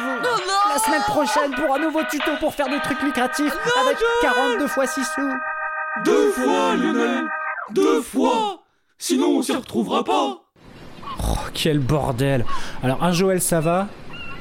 la 0.69 0.79
semaine 0.79 1.03
prochaine 1.03 1.53
pour 1.55 1.75
un 1.75 1.79
nouveau 1.79 2.03
tuto 2.03 2.31
pour 2.39 2.53
faire 2.53 2.69
des 2.69 2.79
trucs 2.79 3.01
lucratifs 3.01 3.53
avec 3.81 3.97
42 4.21 4.67
fois 4.67 4.87
6 4.87 5.03
sous. 5.15 5.33
Deux 6.05 6.31
fois, 6.31 6.75
Lionel. 6.75 7.25
Deux 7.71 8.01
fois. 8.01 8.59
Sinon, 8.97 9.37
on 9.37 9.41
s'y 9.41 9.53
retrouvera 9.53 10.03
pas 10.03 10.40
Oh, 11.23 11.35
quel 11.53 11.79
bordel 11.79 12.45
Alors, 12.83 13.03
un 13.03 13.11
Joël, 13.11 13.41
ça 13.41 13.59
va, 13.61 13.87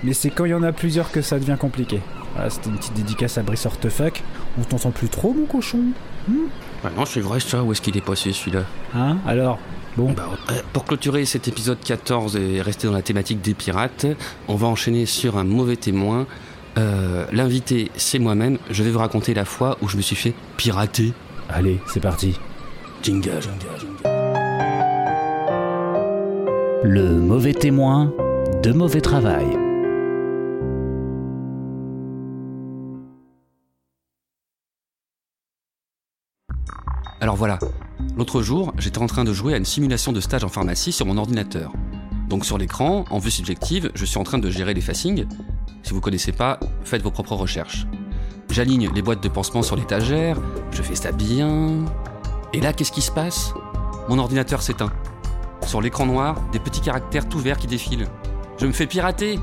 mais 0.03 0.13
c'est 0.13 0.31
quand 0.31 0.45
il 0.45 0.51
y 0.51 0.55
en 0.55 0.63
a 0.63 0.73
plusieurs 0.73 1.11
que 1.11 1.23
ça 1.23 1.39
devient 1.39 1.57
compliqué. 1.59 2.01
Voilà, 2.35 2.51
c'était 2.51 2.71
une 2.71 2.77
petite 2.77 2.95
dédicace 2.95 3.39
à 3.39 3.43
Brice 3.43 3.67
Hortefuck. 3.67 4.23
On 4.59 4.63
t'entend 4.63 4.91
plus 4.91 5.09
trop, 5.09 5.33
mon 5.35 5.47
cochon 5.47 5.81
Bah 6.83 6.91
non, 6.97 7.05
c'est 7.05 7.21
vrai 7.21 7.41
ça, 7.41 7.63
où 7.63 7.73
est-ce 7.73 7.81
qu'il 7.83 7.97
est 7.97 8.05
passé 8.05 8.33
celui-là? 8.33 8.65
Hein? 8.95 9.19
Alors 9.27 9.59
Bon. 9.97 10.13
Bah, 10.13 10.29
euh, 10.51 10.61
pour 10.73 10.85
clôturer 10.85 11.25
cet 11.25 11.49
épisode 11.49 11.79
14 11.85 12.37
et 12.37 12.63
rester 12.63 12.87
dans 12.87 12.93
la 12.93 13.03
thématique 13.03 13.41
des 13.41 13.55
pirates, 13.55 14.07
on 14.47 14.55
va 14.55 14.69
enchaîner 14.69 15.05
sur 15.05 15.37
un 15.37 15.45
mauvais 15.45 15.77
témoin. 15.77 16.27
Euh, 16.79 17.27
L'invité, 17.33 17.91
c'est 17.97 18.21
moi-même. 18.21 18.59
Je 18.71 18.85
vais 18.85 18.91
vous 18.91 19.01
raconter 19.01 19.35
la 19.35 19.45
fois 19.45 19.77
où 19.83 19.89
je 19.89 19.97
me 19.97 20.03
suis 20.03 20.17
fait 20.17 20.35
pirater. 20.57 21.13
Allez, 21.49 21.81
c'est 21.89 22.01
parti. 22.01 22.39
Jingle. 23.03 23.41
Le 26.83 27.21
mauvais 27.21 27.53
témoin 27.53 28.11
de 28.63 28.73
mauvais 28.73 29.03
travail. 29.03 29.45
Alors 37.21 37.37
voilà, 37.37 37.59
l'autre 38.17 38.41
jour, 38.41 38.73
j'étais 38.79 38.97
en 38.97 39.07
train 39.07 39.25
de 39.25 39.33
jouer 39.35 39.53
à 39.53 39.59
une 39.59 39.67
simulation 39.67 40.13
de 40.13 40.21
stage 40.21 40.43
en 40.43 40.49
pharmacie 40.49 40.91
sur 40.91 41.05
mon 41.05 41.19
ordinateur. 41.19 41.71
Donc 42.31 42.47
sur 42.47 42.57
l'écran, 42.57 43.05
en 43.11 43.19
vue 43.19 43.31
subjective, 43.31 43.91
je 43.95 44.07
suis 44.07 44.17
en 44.17 44.25
train 44.25 44.39
de 44.39 44.49
gérer 44.49 44.73
les 44.73 44.81
facings. 44.81 45.27
Si 45.83 45.93
vous 45.93 46.01
connaissez 46.01 46.33
pas, 46.33 46.59
faites 46.85 47.03
vos 47.03 47.11
propres 47.11 47.35
recherches. 47.35 47.87
J'aligne 48.49 48.91
les 48.95 49.03
boîtes 49.03 49.23
de 49.23 49.29
pansement 49.29 49.61
sur 49.61 49.77
l'étagère, 49.77 50.39
je 50.71 50.81
fais 50.81 50.95
ça 50.95 51.13
bien. 51.13 51.85
Et 52.55 52.61
là, 52.63 52.73
qu'est-ce 52.73 52.93
qui 52.93 53.03
se 53.03 53.13
passe? 53.13 53.53
Mon 54.09 54.19
ordinateur 54.19 54.63
s'éteint. 54.63 54.91
Sur 55.71 55.81
l'écran 55.81 56.05
noir, 56.05 56.35
des 56.51 56.59
petits 56.59 56.81
caractères 56.81 57.29
tout 57.29 57.39
verts 57.39 57.57
qui 57.57 57.69
défilent. 57.69 58.09
Je 58.59 58.67
me 58.67 58.73
fais 58.73 58.89
pirater 58.89 59.39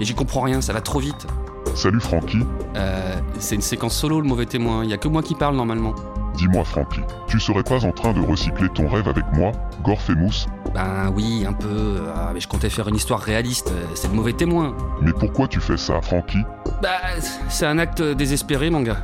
Et 0.00 0.04
j'y 0.04 0.14
comprends 0.14 0.42
rien, 0.42 0.60
ça 0.60 0.72
va 0.72 0.80
trop 0.80 1.00
vite. 1.00 1.26
Salut 1.74 1.98
Francky, 1.98 2.38
Euh, 2.76 3.16
c'est 3.40 3.56
une 3.56 3.60
séquence 3.60 3.96
solo, 3.96 4.20
le 4.20 4.28
mauvais 4.28 4.46
témoin. 4.46 4.84
Il 4.84 4.90
y 4.90 4.92
a 4.92 4.98
que 4.98 5.08
moi 5.08 5.20
qui 5.20 5.34
parle 5.34 5.56
normalement. 5.56 5.92
dis-moi 6.36 6.62
Francky, 6.62 7.00
tu 7.26 7.40
serais 7.40 7.64
pas 7.64 7.84
en 7.84 7.90
train 7.90 8.12
de 8.12 8.20
recycler 8.20 8.68
ton 8.68 8.86
rêve 8.88 9.08
avec 9.08 9.24
moi, 9.32 9.50
Gorfemus 9.82 10.46
Ben 10.72 11.10
oui, 11.12 11.44
un 11.44 11.52
peu. 11.52 12.02
Ah, 12.14 12.30
mais 12.32 12.38
je 12.38 12.46
comptais 12.46 12.70
faire 12.70 12.86
une 12.86 12.94
histoire 12.94 13.18
réaliste. 13.18 13.72
C'est 13.96 14.06
le 14.06 14.14
mauvais 14.14 14.32
témoin. 14.32 14.76
Mais 15.02 15.12
pourquoi 15.12 15.48
tu 15.48 15.58
fais 15.58 15.76
ça, 15.76 16.00
Francky 16.02 16.38
Bah, 16.82 17.00
c'est 17.48 17.66
un 17.66 17.78
acte 17.80 18.00
désespéré, 18.00 18.70
mon 18.70 18.82
gars. 18.82 18.98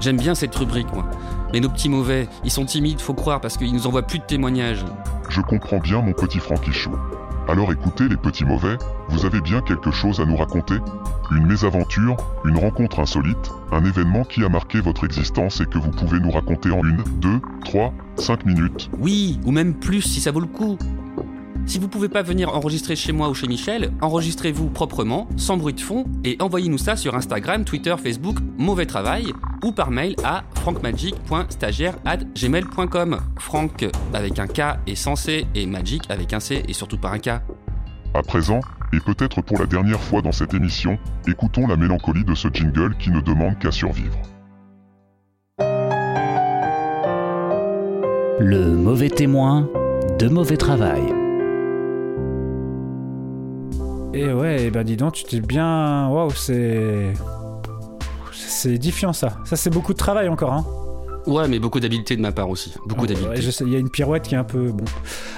J'aime 0.00 0.16
bien 0.16 0.34
cette 0.34 0.56
rubrique, 0.56 0.92
moi. 0.92 1.04
Mais 1.52 1.60
nos 1.60 1.68
petits 1.68 1.88
mauvais, 1.88 2.28
ils 2.42 2.50
sont 2.50 2.64
timides, 2.64 3.00
faut 3.00 3.14
croire, 3.14 3.40
parce 3.40 3.56
qu'ils 3.56 3.72
nous 3.72 3.86
envoient 3.86 4.02
plus 4.02 4.18
de 4.18 4.24
témoignages. 4.24 4.84
Je 5.36 5.42
comprends 5.42 5.80
bien 5.80 6.00
mon 6.00 6.14
petit 6.14 6.38
Francky 6.38 6.72
Chou. 6.72 6.92
Alors 7.46 7.70
écoutez 7.70 8.08
les 8.08 8.16
petits 8.16 8.46
mauvais, 8.46 8.78
vous 9.10 9.26
avez 9.26 9.42
bien 9.42 9.60
quelque 9.60 9.90
chose 9.90 10.18
à 10.18 10.24
nous 10.24 10.34
raconter? 10.34 10.76
Une 11.30 11.46
mésaventure, 11.46 12.16
une 12.46 12.56
rencontre 12.56 13.00
insolite, 13.00 13.52
un 13.70 13.84
événement 13.84 14.24
qui 14.24 14.42
a 14.46 14.48
marqué 14.48 14.80
votre 14.80 15.04
existence 15.04 15.60
et 15.60 15.66
que 15.66 15.76
vous 15.76 15.90
pouvez 15.90 16.20
nous 16.20 16.30
raconter 16.30 16.70
en 16.70 16.82
une, 16.82 17.04
deux, 17.20 17.38
trois, 17.66 17.92
cinq 18.16 18.46
minutes. 18.46 18.88
Oui, 18.98 19.38
ou 19.44 19.52
même 19.52 19.74
plus 19.74 20.00
si 20.00 20.22
ça 20.22 20.30
vaut 20.30 20.40
le 20.40 20.46
coup. 20.46 20.78
Si 21.66 21.78
vous 21.80 21.88
pouvez 21.88 22.08
pas 22.08 22.22
venir 22.22 22.54
enregistrer 22.54 22.94
chez 22.94 23.10
moi 23.10 23.28
ou 23.28 23.34
chez 23.34 23.48
Michel, 23.48 23.90
enregistrez-vous 24.00 24.70
proprement, 24.70 25.26
sans 25.36 25.56
bruit 25.56 25.74
de 25.74 25.80
fond, 25.80 26.04
et 26.24 26.36
envoyez-nous 26.40 26.78
ça 26.78 26.94
sur 26.94 27.16
Instagram, 27.16 27.64
Twitter, 27.64 27.96
Facebook, 28.00 28.36
Mauvais 28.56 28.86
Travail, 28.86 29.32
ou 29.64 29.72
par 29.72 29.90
mail 29.90 30.14
à 30.22 30.44
francmagic.stagiaire@gmail.com. 30.54 33.18
Franck 33.38 33.84
avec 34.14 34.38
un 34.38 34.46
K 34.46 34.78
et 34.86 34.94
sans 34.94 35.16
C, 35.16 35.44
et 35.56 35.66
Magic 35.66 36.04
avec 36.08 36.32
un 36.32 36.40
C 36.40 36.62
et 36.68 36.72
surtout 36.72 36.98
par 36.98 37.12
un 37.12 37.18
K. 37.18 37.30
À 38.14 38.22
présent, 38.22 38.60
et 38.92 39.00
peut-être 39.00 39.42
pour 39.42 39.58
la 39.58 39.66
dernière 39.66 40.00
fois 40.00 40.22
dans 40.22 40.30
cette 40.30 40.54
émission, 40.54 40.96
écoutons 41.26 41.66
la 41.66 41.74
mélancolie 41.76 42.24
de 42.24 42.36
ce 42.36 42.46
jingle 42.52 42.94
qui 42.96 43.10
ne 43.10 43.20
demande 43.20 43.58
qu'à 43.58 43.72
survivre. 43.72 44.20
Le 48.38 48.76
mauvais 48.76 49.10
témoin 49.10 49.68
de 50.20 50.28
mauvais 50.28 50.56
travail. 50.56 51.02
Et 54.16 54.32
ouais, 54.32 54.70
ben 54.70 54.82
dis 54.82 54.96
donc, 54.96 55.12
tu 55.12 55.24
t'es 55.24 55.40
bien. 55.40 56.08
Waouh, 56.08 56.30
c'est. 56.30 57.12
C'est 58.32 58.70
édifiant 58.70 59.12
ça. 59.12 59.36
Ça, 59.44 59.56
c'est 59.56 59.68
beaucoup 59.68 59.92
de 59.92 59.98
travail 59.98 60.28
encore, 60.28 60.54
hein. 60.54 60.64
Ouais, 61.26 61.48
mais 61.48 61.58
beaucoup 61.58 61.80
d'habileté 61.80 62.16
de 62.16 62.22
ma 62.22 62.32
part 62.32 62.48
aussi. 62.48 62.72
Beaucoup 62.86 63.06
d'habileté. 63.06 63.46
Ouais, 63.46 63.66
il 63.66 63.72
y 63.72 63.76
a 63.76 63.78
une 63.78 63.90
pirouette 63.90 64.22
qui 64.22 64.34
est 64.34 64.38
un 64.38 64.44
peu 64.44 64.70
bon. 64.70 64.84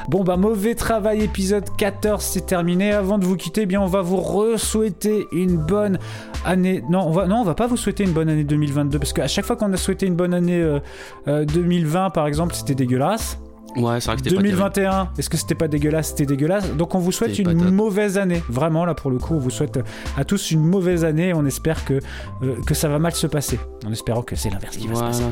Bon 0.09 0.23
bah 0.23 0.37
mauvais 0.37 0.75
travail 0.75 1.23
épisode 1.23 1.65
14 1.77 2.23
c'est 2.23 2.45
terminé. 2.47 2.93
Avant 2.93 3.19
de 3.19 3.25
vous 3.25 3.37
quitter, 3.37 3.63
eh 3.63 3.67
bien 3.67 3.81
on 3.81 3.87
va 3.87 4.03
vous 4.03 4.19
re-souhaiter 4.19 5.27
une 5.33 5.57
bonne 5.57 5.99
année. 6.45 6.85
Non, 6.91 7.07
on 7.07 7.11
va 7.11 7.27
non, 7.27 7.37
on 7.37 7.45
va 7.45 7.55
pas 7.55 7.67
vous 7.67 7.79
souhaiter 7.79 8.05
une 8.05 8.13
bonne 8.13 8.29
année 8.29 8.45
2022 8.45 8.99
parce 8.99 9.15
qu'à 9.15 9.29
chaque 9.29 9.47
fois 9.47 9.57
qu'on 9.57 9.73
a 9.73 9.79
souhaité 9.79 10.07
une 10.07 10.15
bonne 10.15 10.35
année 10.35 10.61
euh, 10.61 10.79
euh, 11.27 11.47
2020 11.47 12.11
par 12.11 12.27
exemple, 12.27 12.55
c'était 12.55 12.75
dégueulasse. 12.75 13.39
Ouais, 13.77 14.01
c'est 14.01 14.07
vrai 14.07 14.17
que 14.17 14.23
c'était 14.25 14.37
pas 14.37 14.43
terrible. 14.43 14.59
2021, 14.59 15.09
est-ce 15.19 15.31
que 15.31 15.37
c'était 15.37 15.55
pas 15.55 15.69
dégueulasse? 15.69 16.09
C'était 16.09 16.27
dégueulasse. 16.27 16.71
Donc 16.75 16.95
on 16.95 16.99
vous 16.99 17.13
souhaite 17.13 17.39
une 17.39 17.71
mauvaise 17.71 18.19
année. 18.19 18.43
Vraiment, 18.49 18.85
là 18.85 18.95
pour 18.95 19.11
le 19.11 19.19
coup, 19.19 19.35
on 19.35 19.39
vous 19.39 19.51
souhaite 19.51 19.79
à 20.17 20.25
tous 20.25 20.51
une 20.51 20.65
mauvaise 20.65 21.05
année. 21.05 21.33
On 21.35 21.45
espère 21.47 21.85
que, 21.85 22.01
euh, 22.43 22.57
que 22.67 22.75
ça 22.75 22.89
va 22.89 22.99
mal 22.99 23.15
se 23.15 23.27
passer. 23.27 23.59
En 23.87 23.93
espérant 23.93 24.23
que 24.23 24.37
c'est 24.37 24.51
l'inverse 24.51 24.77
qui 24.77 24.89
va 24.89 24.95
se 24.95 25.01
passer. 25.01 25.25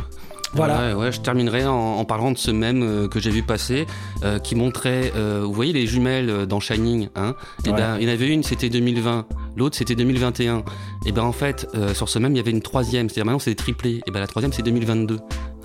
Voilà. 0.56 0.88
Ouais, 0.96 1.04
ouais, 1.04 1.12
je 1.12 1.20
terminerai 1.20 1.66
en, 1.66 1.74
en 1.74 2.04
parlant 2.04 2.32
de 2.32 2.38
ce 2.38 2.50
même 2.50 2.82
euh, 2.82 3.08
que 3.08 3.20
j'ai 3.20 3.30
vu 3.30 3.42
passer, 3.42 3.86
euh, 4.24 4.38
qui 4.38 4.54
montrait, 4.54 5.12
euh, 5.16 5.42
vous 5.44 5.52
voyez 5.52 5.72
les 5.72 5.86
jumelles 5.86 6.30
euh, 6.30 6.46
dans 6.46 6.60
Shining, 6.60 7.08
hein 7.14 7.34
Et 7.64 7.70
Ouais. 7.70 7.76
ben, 7.76 7.96
il 8.00 8.06
y 8.06 8.10
en 8.10 8.12
avait 8.12 8.28
une, 8.28 8.42
c'était 8.42 8.68
2020, 8.68 9.26
l'autre 9.56 9.76
c'était 9.76 9.94
2021. 9.94 10.64
Et 11.06 11.12
ben 11.12 11.22
en 11.22 11.32
fait, 11.32 11.68
euh, 11.74 11.94
sur 11.94 12.08
ce 12.08 12.18
même, 12.18 12.32
il 12.32 12.36
y 12.36 12.40
avait 12.40 12.50
une 12.50 12.62
troisième, 12.62 13.08
c'est-à-dire 13.08 13.26
maintenant 13.26 13.38
c'est 13.38 13.50
des 13.50 13.56
triplés. 13.56 14.00
Et 14.06 14.10
ben 14.10 14.20
la 14.20 14.26
troisième 14.26 14.52
c'est 14.52 14.62
2022. 14.62 15.18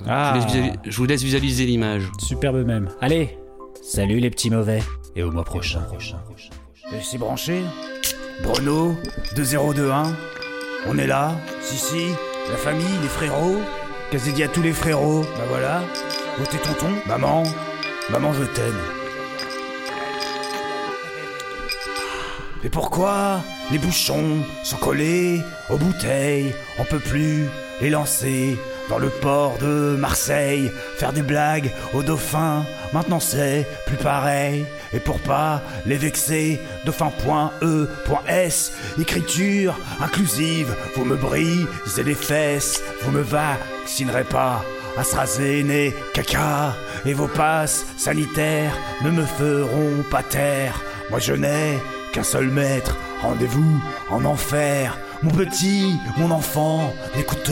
Ah. 0.07 0.33
Je, 0.35 0.39
vous 0.39 0.45
laisse 0.45 0.53
visuali- 0.55 0.79
je 0.85 0.97
vous 0.97 1.05
laisse 1.05 1.23
visualiser 1.23 1.65
l'image. 1.65 2.03
Superbe 2.19 2.65
même. 2.65 2.89
Allez, 3.01 3.37
salut 3.81 4.19
les 4.19 4.29
petits 4.29 4.49
mauvais. 4.49 4.81
Et 5.15 5.23
au 5.23 5.31
mois 5.31 5.43
prochain. 5.43 5.81
C'est 7.01 7.17
branché 7.17 7.61
Bruno, 8.43 8.95
2021. 9.35 10.03
On 10.87 10.97
est 10.97 11.07
là 11.07 11.31
Si, 11.61 11.75
si. 11.77 12.05
La 12.49 12.57
famille, 12.57 12.85
les 13.01 13.07
frérots. 13.07 13.61
Qu'est-ce 14.11 14.29
dit 14.31 14.43
à 14.43 14.49
tous 14.49 14.61
les 14.61 14.73
frérots 14.73 15.21
Bah 15.37 15.45
voilà. 15.47 15.83
Votez 16.37 16.57
tonton. 16.57 16.91
Maman. 17.05 17.43
Maman, 18.09 18.33
je 18.33 18.43
t'aime. 18.43 18.81
Mais 22.61 22.69
pourquoi 22.69 23.41
les 23.71 23.77
bouchons 23.77 24.39
sont 24.65 24.75
collés 24.75 25.41
aux 25.69 25.77
bouteilles 25.77 26.53
On 26.77 26.83
peut 26.83 26.99
plus 26.99 27.45
les 27.79 27.89
lancer 27.89 28.57
dans 28.89 28.99
le 28.99 29.07
port 29.07 29.57
de 29.59 29.95
Marseille, 29.97 30.69
faire 30.97 31.13
des 31.13 31.21
blagues 31.21 31.71
aux 31.93 32.03
dauphins. 32.03 32.65
Maintenant 32.91 33.21
c'est 33.21 33.65
plus 33.85 33.95
pareil. 33.95 34.65
Et 34.91 34.99
pour 34.99 35.19
pas 35.19 35.61
les 35.85 35.95
vexer, 35.95 36.59
dauphin.e.s, 36.85 38.73
écriture 38.99 39.79
inclusive, 40.01 40.75
vous 40.97 41.05
me 41.05 41.15
brisez 41.15 42.03
les 42.03 42.13
fesses, 42.13 42.83
vous 43.03 43.11
me 43.11 43.23
vaccinerez 43.81 44.23
pas. 44.23 44.63
AstraZeneca, 44.97 45.95
caca, 46.13 46.75
et 47.05 47.13
vos 47.13 47.27
passes 47.27 47.85
sanitaires 47.97 48.75
ne 49.03 49.11
me 49.11 49.23
feront 49.23 50.03
pas 50.09 50.23
taire. 50.23 50.81
Moi 51.09 51.19
je 51.19 51.33
n'ai 51.33 51.79
qu'un 52.11 52.23
seul 52.23 52.47
maître, 52.49 52.97
rendez-vous 53.21 53.81
en 54.09 54.25
enfer. 54.25 54.97
Mon 55.23 55.31
petit, 55.31 55.93
mon 56.17 56.31
enfant, 56.31 56.93
n'écoute 57.15 57.51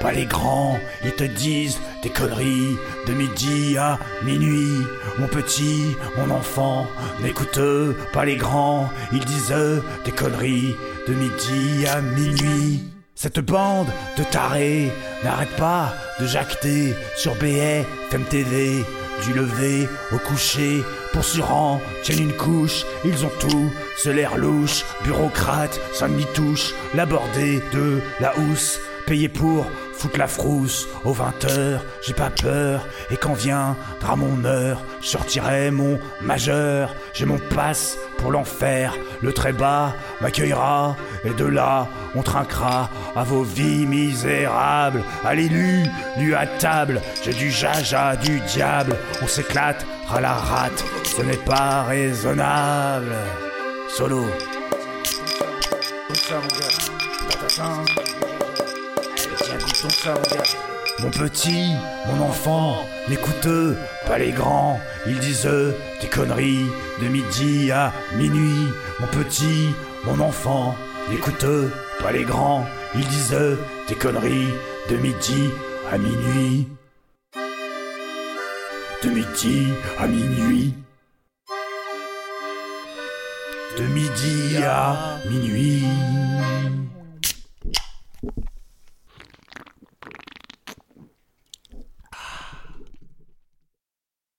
pas 0.00 0.12
les 0.12 0.26
grands, 0.26 0.78
ils 1.02 1.12
te 1.12 1.24
disent 1.24 1.78
des 2.02 2.10
conneries 2.10 2.76
de 3.06 3.14
midi 3.14 3.78
à 3.78 3.98
minuit. 4.22 4.86
Mon 5.18 5.26
petit, 5.26 5.96
mon 6.18 6.30
enfant, 6.30 6.86
n'écoute 7.22 7.58
pas 8.12 8.26
les 8.26 8.36
grands, 8.36 8.90
ils 9.12 9.24
disent 9.24 9.54
des 10.04 10.12
conneries 10.12 10.76
de 11.08 11.14
midi 11.14 11.86
à 11.86 12.00
minuit. 12.02 12.95
Cette 13.18 13.40
bande 13.40 13.88
de 14.18 14.24
tarés 14.24 14.92
n'arrête 15.24 15.56
pas 15.56 15.94
de 16.20 16.26
jacter 16.26 16.94
sur 17.16 17.34
BFM 17.36 18.24
TV. 18.28 18.84
Du 19.24 19.32
lever 19.32 19.88
au 20.12 20.18
coucher, 20.18 20.82
pour 21.14 21.24
surant, 21.24 21.80
tiennent 22.02 22.24
une 22.28 22.36
couche, 22.36 22.84
ils 23.06 23.24
ont 23.24 23.32
tout, 23.40 23.72
ce 23.96 24.10
l'air 24.10 24.36
louche, 24.36 24.84
bureaucrate, 25.02 25.80
sans 25.94 26.08
demi-touche, 26.08 26.74
l'abordé 26.94 27.62
de 27.72 28.02
la 28.20 28.36
housse, 28.38 28.78
payé 29.06 29.30
pour 29.30 29.64
foutre 29.96 30.18
la 30.18 30.26
frousse, 30.26 30.86
aux 31.04 31.12
20 31.12 31.44
heures, 31.46 31.84
j'ai 32.02 32.14
pas 32.14 32.30
peur, 32.30 32.86
et 33.10 33.16
quand 33.16 33.32
viendra 33.32 34.16
mon 34.16 34.44
heure, 34.44 34.82
je 35.00 35.08
sortirai 35.08 35.70
mon 35.70 35.98
majeur, 36.20 36.94
j'ai 37.14 37.24
mon 37.24 37.38
passe 37.38 37.96
pour 38.18 38.30
l'enfer, 38.30 38.94
le 39.22 39.32
très 39.32 39.52
bas 39.52 39.94
m'accueillera, 40.20 40.96
et 41.24 41.30
de 41.30 41.44
là, 41.44 41.88
on 42.14 42.22
trinquera 42.22 42.90
à 43.14 43.24
vos 43.24 43.42
vies 43.42 43.86
misérables, 43.86 45.02
à 45.24 45.34
l'élu, 45.34 45.84
lu 46.18 46.34
à 46.34 46.46
table, 46.46 47.00
j'ai 47.24 47.32
du 47.32 47.50
jaja 47.50 48.16
du 48.16 48.40
diable, 48.40 48.96
on 49.22 49.26
s'éclate 49.26 49.86
à 50.14 50.20
la 50.20 50.34
rate, 50.34 50.84
ce 51.04 51.22
n'est 51.22 51.36
pas 51.36 51.84
raisonnable. 51.84 53.14
Solo. 53.88 54.26
Mon 61.00 61.10
petit, 61.10 61.72
mon 62.06 62.24
enfant, 62.24 62.84
n'écoute 63.08 63.48
pas 64.06 64.18
les 64.18 64.32
grands, 64.32 64.80
ils 65.06 65.18
disent 65.18 65.48
des 66.00 66.08
conneries 66.08 66.66
de 67.00 67.08
midi 67.08 67.70
à 67.70 67.92
minuit. 68.16 68.68
Mon 68.98 69.06
petit, 69.08 69.68
mon 70.04 70.20
enfant, 70.20 70.74
n'écoute 71.10 71.46
pas 72.00 72.12
les 72.12 72.24
grands, 72.24 72.66
ils 72.94 73.06
disent 73.06 73.36
des 73.88 73.94
conneries 73.94 74.52
de 74.90 74.96
midi 74.96 75.50
à 75.92 75.98
minuit. 75.98 76.68
De 79.02 79.10
midi 79.10 79.68
à 79.98 80.06
minuit. 80.06 80.74
De 83.78 83.84
midi 83.84 84.56
à 84.64 85.18
minuit. 85.28 85.84